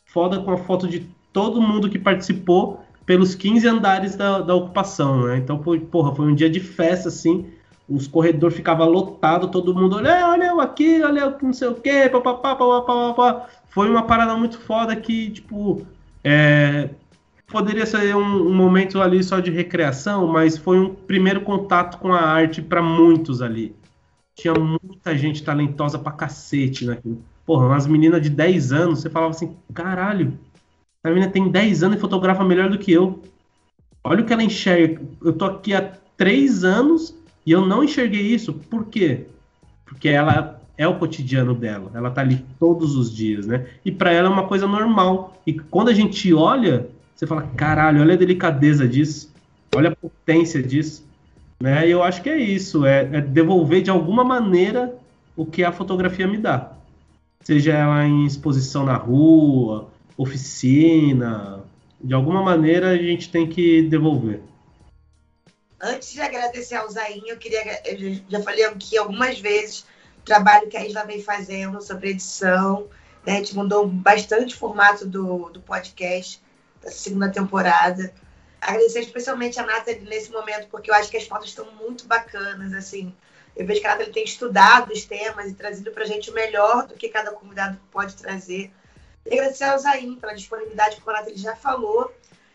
foda 0.05 0.39
com 0.39 0.51
a 0.51 0.57
foto 0.57 0.87
de 0.87 1.07
todo 1.31 1.61
mundo 1.61 1.89
que 1.89 1.97
participou 1.97 2.83
pelos 3.09 3.33
15 3.33 3.67
andares 3.67 4.15
da, 4.15 4.39
da 4.39 4.53
ocupação, 4.53 5.23
né? 5.23 5.37
Então 5.37 5.63
foi, 5.63 5.79
porra, 5.79 6.13
foi 6.13 6.27
um 6.27 6.35
dia 6.35 6.47
de 6.47 6.59
festa, 6.59 7.07
assim, 7.07 7.47
os 7.89 8.07
corredores 8.07 8.55
ficavam 8.55 8.87
lotados, 8.87 9.49
todo 9.49 9.73
mundo, 9.73 9.95
olha, 9.95 10.27
olha 10.27 10.43
eu 10.43 10.61
aqui, 10.61 11.01
olha 11.01 11.21
eu 11.21 11.35
não 11.41 11.51
sei 11.51 11.69
o 11.69 11.73
quê, 11.73 12.07
papapá, 12.07 12.55
papapá, 12.55 13.49
Foi 13.69 13.89
uma 13.89 14.03
parada 14.03 14.37
muito 14.37 14.59
foda 14.59 14.95
que, 14.95 15.31
tipo, 15.31 15.87
é, 16.23 16.91
poderia 17.47 17.83
ser 17.87 18.15
um, 18.15 18.47
um, 18.47 18.53
momento 18.53 19.01
ali 19.01 19.23
só 19.23 19.39
de 19.39 19.49
recreação, 19.49 20.27
mas 20.27 20.55
foi 20.55 20.79
um 20.79 20.93
primeiro 20.93 21.41
contato 21.41 21.97
com 21.97 22.13
a 22.13 22.21
arte 22.21 22.61
para 22.61 22.83
muitos 22.83 23.41
ali. 23.41 23.75
Tinha 24.35 24.53
muita 24.53 25.17
gente 25.17 25.41
talentosa 25.41 25.97
pra 25.97 26.11
cacete 26.11 26.85
naquilo. 26.85 27.23
Porra, 27.43 27.65
umas 27.65 27.87
meninas 27.87 28.21
de 28.21 28.29
10 28.29 28.71
anos, 28.71 28.99
você 28.99 29.09
falava 29.09 29.31
assim, 29.31 29.57
caralho, 29.73 30.37
a 31.03 31.09
menina 31.09 31.31
tem 31.31 31.49
10 31.49 31.83
anos 31.83 31.97
e 31.97 32.01
fotografa 32.01 32.43
melhor 32.43 32.69
do 32.69 32.77
que 32.77 32.91
eu. 32.91 33.21
Olha 34.03 34.21
o 34.21 34.25
que 34.25 34.33
ela 34.33 34.43
enxerga. 34.43 35.01
Eu 35.23 35.33
tô 35.33 35.45
aqui 35.45 35.73
há 35.73 35.93
3 36.17 36.63
anos 36.63 37.15
e 37.45 37.51
eu 37.51 37.65
não 37.65 37.83
enxerguei 37.83 38.21
isso. 38.21 38.53
Por 38.53 38.85
quê? 38.85 39.25
Porque 39.85 40.09
ela 40.09 40.59
é 40.77 40.87
o 40.87 40.97
cotidiano 40.97 41.53
dela. 41.53 41.91
Ela 41.93 42.11
tá 42.11 42.21
ali 42.21 42.45
todos 42.59 42.95
os 42.95 43.13
dias, 43.13 43.45
né? 43.45 43.67
E 43.83 43.91
para 43.91 44.11
ela 44.11 44.27
é 44.27 44.31
uma 44.31 44.47
coisa 44.47 44.67
normal. 44.67 45.41
E 45.45 45.53
quando 45.53 45.89
a 45.89 45.93
gente 45.93 46.33
olha, 46.33 46.89
você 47.15 47.25
fala, 47.25 47.43
caralho, 47.55 48.01
olha 48.01 48.13
a 48.13 48.17
delicadeza 48.17 48.87
disso, 48.87 49.33
olha 49.75 49.89
a 49.89 49.95
potência 49.95 50.61
disso. 50.61 51.05
Né? 51.61 51.87
E 51.87 51.91
eu 51.91 52.01
acho 52.01 52.21
que 52.21 52.29
é 52.29 52.37
isso, 52.37 52.85
é, 52.85 53.01
é 53.11 53.21
devolver 53.21 53.81
de 53.81 53.89
alguma 53.89 54.23
maneira 54.23 54.95
o 55.35 55.45
que 55.45 55.63
a 55.63 55.71
fotografia 55.71 56.27
me 56.27 56.37
dá. 56.37 56.71
Seja 57.41 57.73
ela 57.73 58.05
em 58.05 58.25
exposição 58.25 58.85
na 58.85 58.95
rua, 58.95 59.89
oficina, 60.19 61.63
de 62.01 62.13
alguma 62.13 62.43
maneira 62.43 62.89
a 62.89 62.97
gente 62.97 63.31
tem 63.31 63.47
que 63.47 63.83
devolver. 63.83 64.41
Antes 65.81 66.11
de 66.11 66.19
agradecer 66.19 66.75
ao 66.75 66.89
Zain, 66.89 67.23
eu 67.25 67.37
queria. 67.37 67.81
Eu 67.85 68.19
já 68.27 68.41
falei 68.41 68.65
aqui 68.65 68.97
algumas 68.97 69.39
vezes 69.39 69.85
o 70.17 70.21
trabalho 70.25 70.67
que 70.67 70.75
a 70.75 70.85
Isla 70.85 71.05
vem 71.05 71.23
fazendo 71.23 71.81
sobre 71.81 72.09
edição. 72.09 72.89
Né? 73.25 73.33
A 73.33 73.35
gente 73.37 73.55
mudou 73.55 73.87
bastante 73.87 74.55
o 74.55 74.57
formato 74.57 75.05
do, 75.07 75.49
do 75.51 75.61
podcast 75.61 76.41
da 76.83 76.91
segunda 76.91 77.29
temporada. 77.29 78.13
Agradecer 78.59 78.99
especialmente 78.99 79.57
a 79.57 79.65
Nathalie 79.65 80.01
nesse 80.01 80.31
momento, 80.33 80.67
porque 80.69 80.91
eu 80.91 80.95
acho 80.95 81.09
que 81.09 81.15
as 81.15 81.25
fotos 81.25 81.47
estão 81.47 81.65
muito 81.79 82.05
bacanas, 82.05 82.73
assim. 82.73 83.15
Eu 83.55 83.65
vejo 83.65 83.79
que 83.79 83.87
a 83.87 83.91
Nathalie 83.91 84.11
tem 84.11 84.25
estudado 84.25 84.91
os 84.91 85.05
temas 85.05 85.49
e 85.49 85.53
trazido 85.53 85.91
para 85.91 86.03
a 86.03 86.07
gente 86.07 86.29
o 86.29 86.33
melhor 86.33 86.87
do 86.87 86.95
que 86.95 87.07
cada 87.07 87.31
convidado 87.31 87.79
pode 87.89 88.17
trazer. 88.17 88.69
E 89.29 89.33
agradecer 89.33 89.65
ao 89.65 89.77
Zain 89.77 90.15
pela 90.15 90.33
disponibilidade, 90.33 90.99
como 91.01 91.15
a 91.15 91.19
Nathalie 91.19 91.37
já 91.37 91.55
falou, 91.55 92.11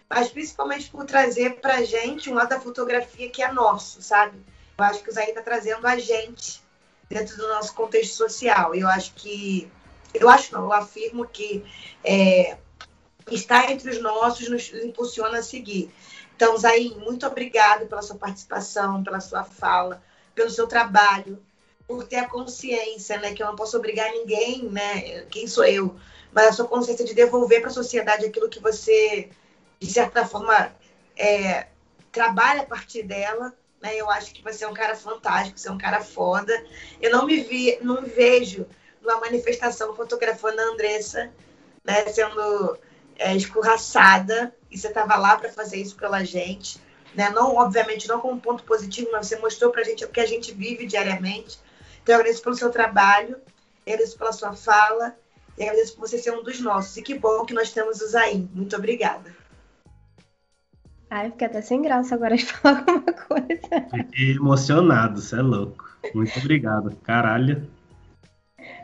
mas 0.09 0.29
principalmente 0.29 0.91
por 0.91 1.05
trazer 1.05 1.61
para 1.61 1.77
a 1.77 1.85
gente 1.85 2.31
um 2.31 2.35
lado 2.35 2.49
da 2.49 2.61
fotografia 2.61 3.31
que 3.31 3.43
é 3.43 3.53
nosso, 3.53 4.03
sabe? 4.03 4.39
Eu 4.77 4.85
acho 4.85 5.03
que 5.03 5.11
o 5.11 5.13
Zain 5.13 5.29
está 5.29 5.43
trazendo 5.43 5.87
a 5.87 5.97
gente 5.99 6.63
dentro 7.09 7.37
do 7.37 7.49
nosso 7.49 7.75
contexto 7.75 8.15
social. 8.17 8.75
Eu 8.75 8.89
acho 8.89 9.15
que. 9.15 9.71
Eu 10.13 10.29
acho 10.29 10.53
não, 10.53 10.65
eu 10.65 10.73
afirmo 10.73 11.27
que 11.27 11.65
é, 12.05 12.57
estar 13.31 13.71
entre 13.71 13.91
os 13.91 14.01
nossos 14.01 14.49
nos 14.49 14.73
impulsiona 14.75 15.39
a 15.39 15.43
seguir. 15.43 15.93
Então, 16.37 16.57
Zain, 16.57 16.97
muito 16.99 17.27
obrigado 17.27 17.87
pela 17.87 18.03
sua 18.03 18.17
participação, 18.17 19.03
pela 19.03 19.21
sua 19.21 19.45
fala, 19.45 20.03
pelo 20.35 20.51
seu 20.51 20.67
trabalho, 20.67 21.41
por 21.87 22.05
ter 22.05 22.17
a 22.17 22.29
consciência, 22.29 23.19
né, 23.19 23.33
que 23.33 23.43
eu 23.43 23.47
não 23.47 23.57
posso 23.57 23.77
obrigar 23.77 24.11
ninguém, 24.11 24.65
né, 24.65 25.23
quem 25.31 25.47
sou 25.47 25.65
eu, 25.65 25.97
mas 26.35 26.49
a 26.49 26.53
sua 26.53 26.67
consciência 26.67 27.05
de 27.05 27.15
devolver 27.15 27.61
para 27.61 27.71
a 27.71 27.73
sociedade 27.73 28.27
aquilo 28.27 28.49
que 28.49 28.59
você, 28.61 29.31
de 29.79 29.91
certa 29.91 30.27
forma, 30.27 30.75
é, 31.17 31.69
trabalha 32.11 32.63
a 32.63 32.67
partir 32.67 33.05
dela, 33.05 33.55
Né? 33.81 33.97
Eu 33.97 34.11
acho 34.11 34.33
que 34.33 34.43
você 34.43 34.65
é 34.65 34.69
um 34.69 34.75
cara 34.75 34.97
fantástico, 34.97 35.59
você 35.59 35.69
é 35.69 35.73
um 35.73 35.79
cara 35.79 36.01
foda. 36.01 36.53
Eu 37.01 37.11
não 37.13 37.27
me 37.27 37.41
vi, 37.43 37.79
não 37.83 38.01
me 38.01 38.09
vejo 38.09 38.67
numa 39.03 39.21
manifestação 39.21 39.95
fotografando 39.95 40.59
a 40.59 40.65
Andressa, 40.65 41.31
né, 41.85 42.07
sendo 42.07 42.79
é, 43.19 43.37
escorraçada, 43.37 44.55
e 44.71 44.79
você 44.79 44.89
estava 44.89 45.17
lá 45.17 45.37
para 45.37 45.53
fazer 45.53 45.77
isso 45.77 45.97
pela 45.97 46.25
gente. 46.25 46.81
Né? 47.15 47.29
Não, 47.31 47.55
obviamente, 47.57 48.09
não 48.09 48.21
como 48.21 48.41
ponto 48.41 48.65
positivo, 48.65 49.11
mas 49.13 49.27
você 49.27 49.37
mostrou 49.37 49.71
para 49.71 49.83
a 49.83 49.85
gente 49.85 50.05
o 50.05 50.09
que 50.09 50.21
a 50.21 50.27
gente 50.27 50.53
vive 50.53 50.87
diariamente. 50.87 51.59
Então, 52.03 52.15
eu 52.15 52.21
agradeço 52.21 52.43
pelo 52.43 52.57
seu 52.57 52.71
trabalho, 52.71 53.39
agradeço 53.87 54.17
pela 54.17 54.33
sua 54.33 54.55
fala, 54.55 55.15
e 55.57 55.63
agradeço 55.63 55.95
por 55.95 56.09
você 56.09 56.19
ser 56.19 56.33
um 56.33 56.43
dos 56.43 56.61
nossos. 56.61 56.97
E 56.97 57.03
que 57.03 57.19
bom 57.19 57.45
que 57.45 57.55
nós 57.55 57.73
temos 57.73 58.01
o 58.01 58.09
Zain. 58.09 58.49
Muito 58.53 58.77
obrigada. 58.77 59.35
Ai, 61.11 61.31
fiquei 61.31 61.47
até 61.47 61.63
sem 61.63 61.81
graça 61.81 62.15
agora 62.15 62.37
de 62.37 62.45
falar 62.53 62.79
alguma 62.79 63.13
coisa. 63.13 63.89
Fiquei 63.91 64.33
emocionado, 64.33 65.21
você 65.21 65.37
é 65.37 65.43
louco. 65.43 65.89
Muito 66.15 66.39
obrigado. 66.39 66.97
Caralho. 67.05 67.71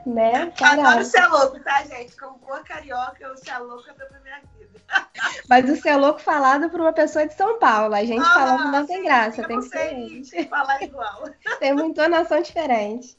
Né? 0.07 0.51
Caralho. 0.53 0.87
Adoro 0.87 1.05
ser 1.05 1.27
louco, 1.27 1.61
tá, 1.61 1.83
gente? 1.85 2.16
Como 2.16 2.39
boa 2.39 2.61
carioca, 2.61 3.33
o 3.33 3.37
ser 3.37 3.59
louco 3.59 3.85
é 3.89 3.95
da 3.95 4.21
minha 4.21 4.41
vida. 4.57 4.81
Mas 5.49 5.68
o 5.68 5.77
ser 5.77 5.97
louco 5.97 6.21
falado 6.21 6.71
por 6.71 6.81
uma 6.81 6.93
pessoa 6.93 7.27
de 7.27 7.35
São 7.35 7.59
Paulo. 7.59 7.95
A 7.95 8.05
gente 8.05 8.23
ah, 8.23 8.35
falando 8.35 8.73
não 8.73 8.87
sim, 8.87 8.95
tem 8.95 9.03
graça, 9.03 9.47
tem 9.47 9.61
que 9.61 10.25
ser. 10.25 10.49
falar 10.49 10.83
igual. 10.83 11.25
tem 11.59 11.73
uma 11.73 11.85
entonação 11.85 12.41
diferente. 12.41 13.18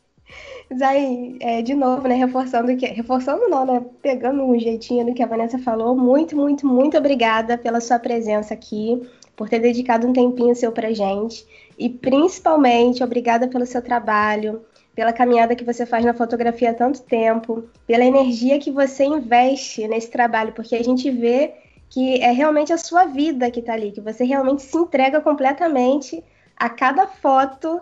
Aí, 0.81 1.37
é, 1.39 1.61
de 1.61 1.73
novo, 1.73 2.07
né, 2.07 2.15
reforçando 2.15 2.75
que. 2.75 2.85
Reforçando 2.85 3.49
não, 3.49 3.65
né? 3.65 3.83
Pegando 4.01 4.43
um 4.43 4.57
jeitinho 4.57 5.05
do 5.05 5.13
que 5.13 5.21
a 5.21 5.27
Vanessa 5.27 5.59
falou. 5.59 5.95
Muito, 5.95 6.35
muito, 6.35 6.65
muito 6.65 6.97
obrigada 6.97 7.57
pela 7.57 7.81
sua 7.81 7.99
presença 7.99 8.53
aqui, 8.53 9.01
por 9.35 9.49
ter 9.49 9.59
dedicado 9.59 10.07
um 10.07 10.13
tempinho 10.13 10.55
seu 10.55 10.71
pra 10.71 10.93
gente. 10.93 11.45
E 11.77 11.89
principalmente, 11.89 13.03
obrigada 13.03 13.47
pelo 13.47 13.65
seu 13.65 13.81
trabalho, 13.81 14.61
pela 14.95 15.11
caminhada 15.11 15.55
que 15.55 15.63
você 15.63 15.85
faz 15.85 16.05
na 16.05 16.13
fotografia 16.13 16.71
há 16.71 16.73
tanto 16.73 17.01
tempo, 17.01 17.63
pela 17.87 18.05
energia 18.05 18.59
que 18.59 18.71
você 18.71 19.03
investe 19.03 19.87
nesse 19.87 20.09
trabalho, 20.09 20.53
porque 20.53 20.75
a 20.75 20.83
gente 20.83 21.09
vê 21.09 21.53
que 21.89 22.21
é 22.21 22.31
realmente 22.31 22.71
a 22.71 22.77
sua 22.77 23.05
vida 23.05 23.51
que 23.51 23.59
está 23.59 23.73
ali, 23.73 23.91
que 23.91 23.99
você 23.99 24.23
realmente 24.23 24.61
se 24.61 24.77
entrega 24.77 25.19
completamente 25.19 26.23
a 26.55 26.69
cada 26.69 27.07
foto 27.07 27.81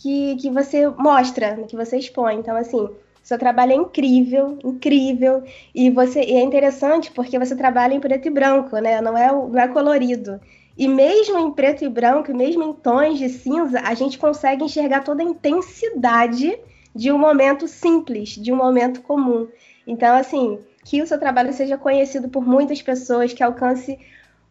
que, 0.00 0.36
que 0.36 0.50
você 0.50 0.88
mostra, 0.88 1.56
que 1.68 1.76
você 1.76 1.98
expõe. 1.98 2.36
Então, 2.36 2.56
assim, 2.56 2.88
seu 3.22 3.38
trabalho 3.38 3.72
é 3.72 3.76
incrível, 3.76 4.58
incrível. 4.64 5.44
E 5.74 5.90
você 5.90 6.22
e 6.22 6.32
é 6.36 6.40
interessante 6.40 7.10
porque 7.10 7.38
você 7.38 7.54
trabalha 7.54 7.94
em 7.94 8.00
preto 8.00 8.26
e 8.26 8.30
branco, 8.30 8.78
né? 8.78 9.00
Não 9.00 9.16
é, 9.16 9.30
não 9.30 9.58
é 9.58 9.68
colorido. 9.68 10.40
E 10.76 10.88
mesmo 10.88 11.38
em 11.38 11.50
preto 11.52 11.84
e 11.84 11.88
branco, 11.88 12.34
mesmo 12.34 12.62
em 12.62 12.72
tons 12.72 13.18
de 13.18 13.28
cinza, 13.28 13.80
a 13.80 13.92
gente 13.92 14.18
consegue 14.18 14.64
enxergar 14.64 15.04
toda 15.04 15.22
a 15.22 15.26
intensidade 15.26 16.58
de 16.94 17.12
um 17.12 17.18
momento 17.18 17.68
simples, 17.68 18.30
de 18.30 18.50
um 18.50 18.56
momento 18.56 19.02
comum. 19.02 19.48
Então, 19.86 20.16
assim, 20.16 20.58
que 20.82 21.02
o 21.02 21.06
seu 21.06 21.20
trabalho 21.20 21.52
seja 21.52 21.76
conhecido 21.76 22.30
por 22.30 22.46
muitas 22.46 22.80
pessoas, 22.80 23.34
que 23.34 23.42
alcance 23.42 23.98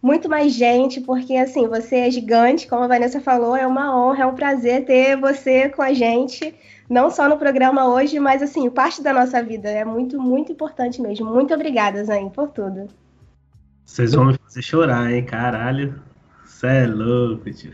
muito 0.01 0.29
mais 0.29 0.53
gente, 0.53 1.01
porque 1.01 1.35
assim, 1.35 1.67
você 1.67 1.97
é 1.97 2.11
gigante, 2.11 2.67
como 2.67 2.83
a 2.83 2.87
Vanessa 2.87 3.19
falou, 3.19 3.55
é 3.55 3.67
uma 3.67 3.95
honra, 3.95 4.23
é 4.23 4.25
um 4.25 4.35
prazer 4.35 4.85
ter 4.85 5.17
você 5.17 5.69
com 5.69 5.81
a 5.81 5.93
gente, 5.93 6.55
não 6.89 7.09
só 7.09 7.27
no 7.27 7.37
programa 7.37 7.87
hoje, 7.87 8.19
mas 8.19 8.41
assim, 8.41 8.69
parte 8.69 9.03
da 9.03 9.13
nossa 9.13 9.43
vida. 9.43 9.69
É 9.69 9.83
muito, 9.83 10.19
muito 10.19 10.51
importante 10.51 11.01
mesmo. 11.01 11.25
Muito 11.25 11.53
obrigada, 11.53 12.03
Zain, 12.03 12.29
por 12.29 12.49
tudo. 12.49 12.87
Vocês 13.85 14.13
vão 14.13 14.25
me 14.25 14.37
fazer 14.37 14.61
chorar, 14.61 15.11
hein? 15.11 15.25
Caralho. 15.25 16.01
Você 16.45 16.67
é 16.67 16.87
louco, 16.87 17.51
tio. 17.51 17.73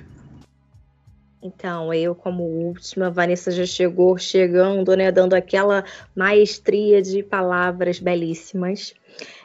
Então, 1.41 1.93
eu, 1.93 2.15
como 2.15 2.41
última, 2.41 3.11
Vanessa 3.11 3.51
já 3.51 3.65
chegou 3.67 4.17
chegando, 4.17 4.95
né, 4.97 5.11
dando 5.11 5.35
aquela 5.35 5.83
maestria 6.15 7.03
de 7.03 7.21
palavras 7.21 7.99
belíssimas. 7.99 8.95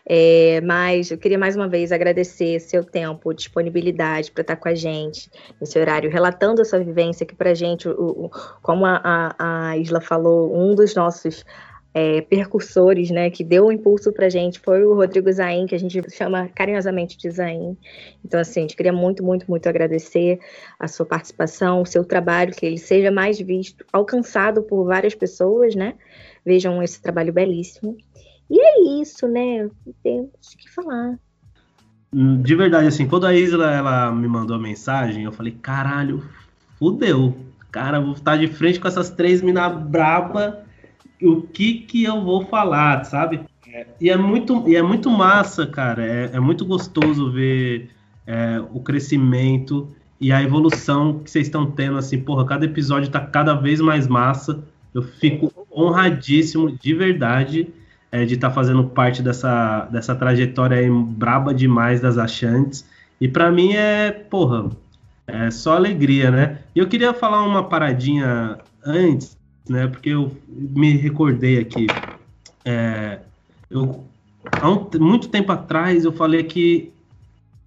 É, 0.07 0.61
mas 0.63 1.11
eu 1.11 1.19
queria 1.19 1.39
mais 1.39 1.57
uma 1.57 1.69
vez 1.69 1.93
agradecer 1.93 2.59
seu 2.61 2.83
tempo, 2.85 3.33
disponibilidade 3.35 4.31
para 4.33 4.43
estar 4.43 4.57
com 4.57 4.69
a 4.69 4.75
gente 4.75 5.31
nesse 5.61 5.79
horário, 5.79 6.11
relatando 6.11 6.63
essa 6.63 6.79
vivência 6.79 7.27
que 7.27 7.35
para 7.35 7.51
a 7.51 7.55
gente, 7.55 7.89
como 8.63 8.87
a, 8.87 9.01
a, 9.05 9.71
a 9.71 9.77
Isla 9.77 10.01
falou, 10.01 10.57
um 10.57 10.75
dos 10.75 10.95
nossos 10.95 11.45
é, 11.93 12.21
percursores, 12.21 13.11
né, 13.11 13.31
que 13.31 13.43
deu 13.43 13.65
o 13.65 13.69
um 13.69 13.73
impulso 13.73 14.13
para 14.13 14.27
a 14.27 14.29
gente 14.29 14.61
foi 14.61 14.85
o 14.85 14.95
Rodrigo 14.95 15.31
Zain, 15.33 15.67
que 15.67 15.75
a 15.75 15.79
gente 15.79 16.01
chama 16.11 16.49
carinhosamente 16.49 17.19
de 17.19 17.31
Zain. 17.31 17.77
Então, 18.25 18.41
assim, 18.41 18.61
a 18.61 18.63
gente 18.63 18.77
queria 18.77 18.93
muito, 18.93 19.25
muito, 19.25 19.47
muito 19.49 19.69
agradecer 19.69 20.39
a 20.79 20.87
sua 20.87 21.05
participação, 21.05 21.83
o 21.83 21.87
seu 21.87 22.05
trabalho, 22.05 22.55
que 22.55 22.65
ele 22.65 22.79
seja 22.79 23.11
mais 23.11 23.41
visto, 23.41 23.85
alcançado 23.93 24.63
por 24.63 24.85
várias 24.85 25.15
pessoas, 25.15 25.75
né? 25.75 25.95
Vejam 26.45 26.83
esse 26.83 27.03
trabalho 27.03 27.33
belíssimo. 27.33 27.97
E 28.51 28.61
é 28.61 29.01
isso, 29.01 29.29
né? 29.29 29.71
Temos 30.03 30.55
que 30.59 30.69
falar. 30.69 31.19
Hum, 32.13 32.43
de 32.43 32.55
verdade, 32.57 32.89
assim, 32.89 33.07
quando 33.07 33.27
a 33.27 33.35
Isla 33.35 33.71
ela 33.73 34.11
me 34.11 34.27
mandou 34.27 34.57
a 34.57 34.61
mensagem, 34.61 35.25
eu 35.25 35.33
falei, 35.33 35.53
caralho, 35.53 36.25
fudeu. 36.79 37.37
Cara, 37.71 38.01
vou 38.01 38.15
estar 38.15 38.37
de 38.37 38.49
frente 38.49 38.81
com 38.81 38.89
essas 38.89 39.11
três 39.11 39.41
minas 39.41 39.73
braba 39.85 40.65
o 41.23 41.43
que 41.43 41.75
que 41.75 42.05
eu 42.05 42.23
vou 42.23 42.47
falar, 42.47 43.05
sabe? 43.05 43.41
E, 44.01 44.11
é 44.11 44.17
muito, 44.17 44.69
e 44.69 44.75
é 44.75 44.83
muito 44.83 45.11
massa, 45.11 45.67
cara. 45.67 46.05
É, 46.05 46.31
é 46.35 46.41
muito 46.41 46.65
gostoso 46.65 47.31
ver 47.31 47.91
é, 48.27 48.61
o 48.73 48.81
crescimento 48.81 49.89
e 50.21 50.33
a 50.33 50.43
evolução 50.43 51.21
que 51.21 51.31
vocês 51.31 51.47
estão 51.47 51.71
tendo, 51.71 51.97
assim, 51.97 52.19
porra, 52.19 52.45
cada 52.45 52.65
episódio 52.65 53.11
tá 53.11 53.21
cada 53.21 53.55
vez 53.55 53.81
mais 53.81 54.09
massa. 54.09 54.65
Eu 54.93 55.03
fico 55.03 55.53
honradíssimo, 55.71 56.73
de 56.73 56.95
verdade, 56.95 57.69
é, 58.13 58.25
de 58.25 58.35
estar 58.35 58.49
tá 58.49 58.55
fazendo 58.55 58.85
parte 58.85 59.23
dessa, 59.23 59.87
dessa 59.91 60.15
trajetória 60.15 60.79
aí 60.79 60.91
braba 60.91 61.55
demais 61.55 62.01
das 62.01 62.19
Achantes. 62.19 62.85
E 63.21 63.29
para 63.29 63.51
mim 63.51 63.75
é, 63.75 64.11
porra, 64.11 64.71
é 65.27 65.51
só 65.51 65.77
alegria, 65.77 66.31
né? 66.31 66.59
E 66.75 66.79
eu 66.79 66.89
queria 66.89 67.15
falar 67.15 67.43
uma 67.43 67.65
paradinha 67.65 68.59
antes, 68.85 69.37
né? 69.69 69.87
Porque 69.87 70.11
eu 70.11 70.37
me 70.49 70.97
recordei 70.97 71.59
aqui. 71.59 71.87
É, 72.65 73.21
eu, 73.71 74.05
há 74.61 74.69
um, 74.69 74.89
muito 74.99 75.29
tempo 75.29 75.53
atrás 75.53 76.05
eu 76.05 76.13
falei 76.13 76.43
que 76.43 76.93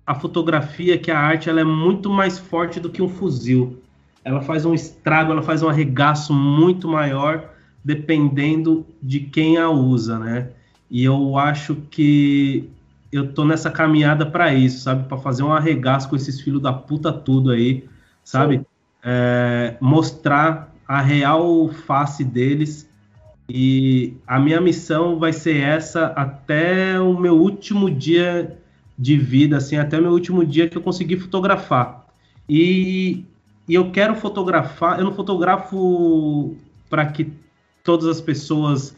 a 0.06 0.14
fotografia, 0.14 0.98
que 0.98 1.10
a 1.10 1.18
arte, 1.18 1.50
ela 1.50 1.62
é 1.62 1.64
muito 1.64 2.10
mais 2.10 2.38
forte 2.38 2.80
do 2.80 2.90
que 2.90 3.02
um 3.02 3.08
fuzil. 3.08 3.82
Ela 4.26 4.42
faz 4.42 4.66
um 4.66 4.74
estrago, 4.74 5.32
ela 5.32 5.42
faz 5.42 5.64
um 5.64 5.70
arregaço 5.70 6.34
muito 6.34 6.88
maior 6.88 7.53
dependendo 7.84 8.86
de 9.02 9.20
quem 9.20 9.58
a 9.58 9.70
usa, 9.70 10.18
né? 10.18 10.50
E 10.90 11.04
eu 11.04 11.38
acho 11.38 11.76
que 11.90 12.70
eu 13.12 13.32
tô 13.34 13.46
nessa 13.46 13.70
caminhada 13.70 14.26
para 14.26 14.54
isso, 14.54 14.80
sabe? 14.80 15.08
Para 15.08 15.18
fazer 15.18 15.44
um 15.44 15.52
arregaço 15.52 16.10
com 16.10 16.16
esses 16.16 16.40
filhos 16.42 16.62
da 16.62 16.74
puta 16.74 17.12
tudo 17.12 17.52
aí, 17.52 17.88
sabe? 18.24 18.62
É, 19.04 19.76
mostrar 19.80 20.74
a 20.88 21.02
real 21.02 21.70
face 21.70 22.24
deles. 22.24 22.90
E 23.50 24.14
a 24.26 24.40
minha 24.40 24.62
missão 24.62 25.20
vai 25.20 25.34
ser 25.34 25.58
essa 25.58 26.08
até 26.08 27.00
o 27.00 27.20
meu 27.20 27.36
último 27.36 27.92
dia 27.92 28.58
de 28.98 29.18
vida, 29.18 29.58
assim, 29.58 29.78
até 29.78 30.00
o 30.00 30.02
meu 30.02 30.12
último 30.12 30.46
dia 30.46 30.70
que 30.70 30.78
eu 30.78 30.82
consegui 30.82 31.18
fotografar. 31.18 32.06
E, 32.48 33.26
e 33.68 33.76
eu 33.76 33.92
quero 33.92 34.16
fotografar, 34.16 35.00
eu 35.00 35.06
não 35.06 35.14
fotografo 35.14 36.56
para 36.90 37.06
que 37.08 37.32
todas 37.84 38.08
as 38.08 38.22
pessoas 38.22 38.96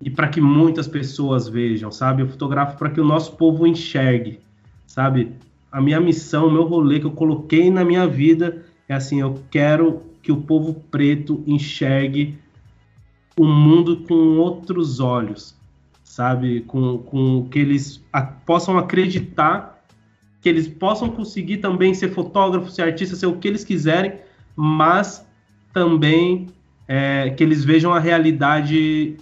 e 0.00 0.10
para 0.10 0.28
que 0.28 0.40
muitas 0.40 0.86
pessoas 0.86 1.48
vejam, 1.48 1.90
sabe? 1.90 2.22
Eu 2.22 2.28
fotografo 2.28 2.76
para 2.76 2.90
que 2.90 3.00
o 3.00 3.04
nosso 3.04 3.36
povo 3.36 3.66
enxergue, 3.66 4.40
sabe? 4.86 5.32
A 5.72 5.80
minha 5.80 6.00
missão, 6.00 6.48
o 6.48 6.52
meu 6.52 6.64
rolê 6.64 7.00
que 7.00 7.06
eu 7.06 7.12
coloquei 7.12 7.70
na 7.70 7.84
minha 7.84 8.06
vida 8.06 8.64
é 8.88 8.94
assim, 8.94 9.20
eu 9.20 9.42
quero 9.50 10.02
que 10.22 10.30
o 10.30 10.42
povo 10.42 10.74
preto 10.90 11.42
enxergue 11.46 12.36
o 13.38 13.46
mundo 13.46 13.98
com 14.08 14.38
outros 14.38 15.00
olhos, 15.00 15.56
sabe? 16.02 16.62
Com, 16.62 16.98
com 16.98 17.48
que 17.48 17.58
eles 17.58 18.04
a, 18.12 18.22
possam 18.22 18.76
acreditar, 18.76 19.84
que 20.40 20.48
eles 20.48 20.68
possam 20.68 21.10
conseguir 21.10 21.58
também 21.58 21.94
ser 21.94 22.10
fotógrafo, 22.10 22.70
ser 22.70 22.82
artista, 22.82 23.16
ser 23.16 23.26
o 23.26 23.36
que 23.36 23.48
eles 23.48 23.64
quiserem, 23.64 24.18
mas 24.54 25.26
também 25.72 26.48
é, 26.88 27.30
que 27.30 27.42
eles 27.42 27.64
vejam 27.64 27.92
a 27.92 27.98
realidade 27.98 29.16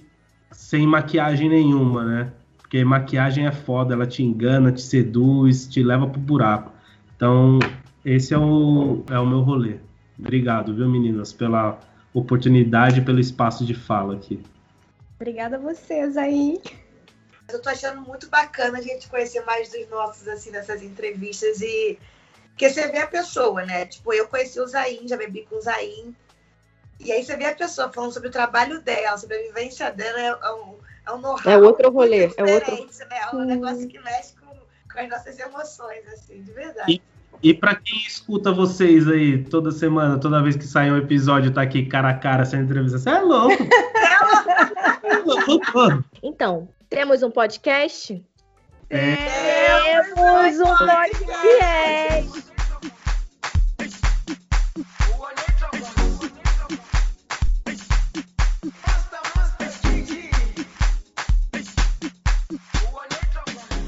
sem 0.51 0.87
maquiagem 0.87 1.49
nenhuma, 1.49 2.05
né? 2.05 2.33
Porque 2.59 2.85
maquiagem 2.85 3.47
é 3.47 3.53
foda, 3.53 3.95
ela 3.95 4.07
te 4.07 4.23
engana, 4.23 4.73
te 4.73 4.83
seduz, 4.83 5.67
te 5.67 5.83
leva 5.83 6.07
pro 6.07 6.21
buraco. 6.21 6.73
Então, 7.17 7.59
esse 8.05 8.35
é 8.35 8.39
o, 8.39 9.05
é 9.11 9.19
o 9.19 9.27
meu 9.27 9.41
rolê. 9.41 9.77
Obrigado, 10.19 10.75
viu, 10.75 10.89
meninas, 10.89 11.33
pela 11.33 11.79
oportunidade 12.13 13.01
e 13.01 13.05
pelo 13.05 13.21
espaço 13.21 13.65
de 13.65 13.75
fala 13.75 14.15
aqui. 14.15 14.41
Obrigada 15.17 15.57
a 15.57 15.59
vocês 15.59 16.17
aí. 16.17 16.61
Eu 17.51 17.61
tô 17.61 17.69
achando 17.69 18.01
muito 18.01 18.29
bacana 18.29 18.79
a 18.79 18.83
gente 18.83 19.09
conhecer 19.09 19.45
mais 19.45 19.71
dos 19.71 19.89
nossos, 19.91 20.27
assim, 20.29 20.51
nessas 20.51 20.83
entrevistas 20.83 21.61
e 21.61 21.99
Porque 22.51 22.71
você 22.71 22.89
vê 22.89 22.99
a 22.99 23.07
pessoa, 23.07 23.65
né? 23.65 23.85
Tipo, 23.87 24.13
eu 24.13 24.29
conheci 24.29 24.61
o 24.61 24.67
Zain, 24.67 25.07
já 25.07 25.17
bebi 25.17 25.45
com 25.49 25.57
o 25.57 25.61
Zain. 25.61 26.15
E 27.01 27.13
aí 27.13 27.25
você 27.25 27.37
vê 27.37 27.47
a 27.47 27.55
pessoa 27.55 27.93
falando 27.93 28.13
sobre 28.13 28.29
o 28.29 28.33
trabalho 28.33 28.81
dela, 28.81 29.17
sobre 29.17 29.37
a 29.37 29.43
vivência 29.43 29.91
dela, 29.91 30.19
é, 30.19 30.27
é 30.27 30.53
um, 30.53 30.75
é 31.07 31.13
um 31.13 31.19
know-how. 31.19 31.53
É 31.53 31.59
outro 31.59 31.91
rolê, 31.91 32.33
é 32.37 32.55
outro. 32.55 32.75
Né? 32.75 33.19
É 33.33 33.37
um 33.37 33.45
negócio 33.45 33.87
que 33.89 33.99
mexe 34.01 34.35
com, 34.41 34.57
com 34.93 35.01
as 35.01 35.09
nossas 35.09 35.39
emoções, 35.39 36.07
assim, 36.13 36.43
de 36.43 36.53
verdade. 36.53 36.93
E, 36.93 37.03
e 37.43 37.53
para 37.53 37.75
quem 37.75 37.99
escuta 38.07 38.53
vocês 38.53 39.09
aí 39.09 39.45
toda 39.45 39.71
semana, 39.71 40.19
toda 40.19 40.43
vez 40.43 40.57
que 40.57 40.67
sai 40.67 40.91
um 40.91 40.97
episódio, 40.97 41.53
tá 41.53 41.63
aqui 41.63 41.85
cara 41.87 42.11
a 42.11 42.15
cara 42.15 42.45
sendo 42.45 42.65
entrevista, 42.65 42.99
você 42.99 43.11
é 43.11 43.21
louco! 43.21 43.63
é 45.03 45.17
louco! 45.25 46.05
Então, 46.23 46.69
temos 46.89 47.23
um 47.23 47.31
podcast? 47.31 48.25
É. 48.89 49.17
Temos 49.17 50.61
um 50.61 50.77
podcast! 50.77 52.54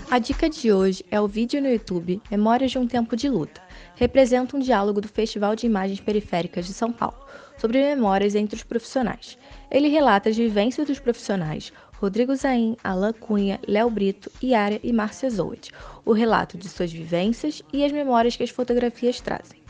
A 0.08 0.20
dica 0.20 0.48
de 0.48 0.72
hoje 0.72 1.04
é 1.10 1.20
o 1.20 1.26
vídeo 1.26 1.60
no 1.60 1.68
YouTube 1.68 2.22
Memórias 2.30 2.70
de 2.70 2.78
um 2.78 2.86
Tempo 2.86 3.16
de 3.16 3.28
Luta. 3.28 3.60
Representa 3.96 4.56
um 4.56 4.60
diálogo 4.60 5.00
do 5.00 5.08
Festival 5.08 5.56
de 5.56 5.66
Imagens 5.66 5.98
Periféricas 5.98 6.64
de 6.64 6.72
São 6.72 6.92
Paulo 6.92 7.26
sobre 7.58 7.82
memórias 7.82 8.36
entre 8.36 8.54
os 8.54 8.62
profissionais. 8.62 9.36
Ele 9.68 9.88
relata 9.88 10.28
as 10.28 10.36
vivências 10.36 10.86
dos 10.86 11.00
profissionais 11.00 11.72
Rodrigo 11.94 12.36
Zain, 12.36 12.76
Alain 12.84 13.14
Cunha, 13.14 13.58
Léo 13.66 13.90
Brito, 13.90 14.30
Yara 14.40 14.78
e 14.80 14.92
Márcia 14.92 15.28
Zoet, 15.28 15.72
o 16.04 16.12
relato 16.12 16.56
de 16.56 16.68
suas 16.68 16.92
vivências 16.92 17.60
e 17.72 17.84
as 17.84 17.90
memórias 17.90 18.36
que 18.36 18.44
as 18.44 18.50
fotografias 18.50 19.20
trazem. 19.20 19.60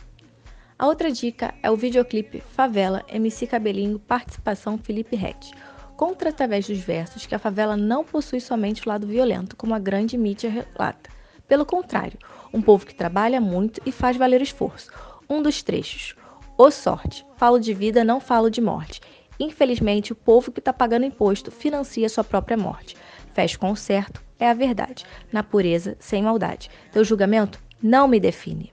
A 0.78 0.86
outra 0.86 1.10
dica 1.10 1.54
é 1.62 1.70
o 1.70 1.76
videoclipe 1.76 2.42
Favela 2.50 3.02
MC 3.08 3.46
Cabelinho 3.46 3.98
Participação 3.98 4.76
Felipe 4.76 5.16
Rett 5.16 5.50
contra 5.96 6.30
através 6.30 6.66
dos 6.66 6.78
versos 6.78 7.26
que 7.26 7.34
a 7.34 7.38
favela 7.38 7.76
não 7.76 8.04
possui 8.04 8.40
somente 8.40 8.86
o 8.86 8.88
lado 8.88 9.06
violento, 9.06 9.56
como 9.56 9.74
a 9.74 9.78
grande 9.78 10.16
mídia 10.18 10.50
relata. 10.50 11.10
Pelo 11.48 11.64
contrário, 11.64 12.18
um 12.52 12.60
povo 12.60 12.84
que 12.84 12.94
trabalha 12.94 13.40
muito 13.40 13.80
e 13.86 13.92
faz 13.92 14.16
valer 14.16 14.40
o 14.40 14.44
esforço. 14.44 14.90
Um 15.28 15.42
dos 15.42 15.62
trechos. 15.62 16.14
Ô 16.58 16.70
sorte, 16.70 17.24
falo 17.36 17.58
de 17.58 17.72
vida, 17.72 18.04
não 18.04 18.20
falo 18.20 18.50
de 18.50 18.60
morte. 18.60 19.00
Infelizmente, 19.38 20.12
o 20.12 20.16
povo 20.16 20.50
que 20.50 20.60
está 20.60 20.72
pagando 20.72 21.06
imposto 21.06 21.50
financia 21.50 22.08
sua 22.08 22.24
própria 22.24 22.56
morte. 22.56 22.96
Fecho 23.34 23.58
com 23.58 23.70
o 23.70 23.76
certo, 23.76 24.22
é 24.38 24.48
a 24.48 24.54
verdade. 24.54 25.04
Na 25.30 25.42
pureza, 25.42 25.96
sem 26.00 26.22
maldade. 26.22 26.70
Teu 26.92 27.04
julgamento 27.04 27.58
não 27.82 28.08
me 28.08 28.18
define. 28.18 28.72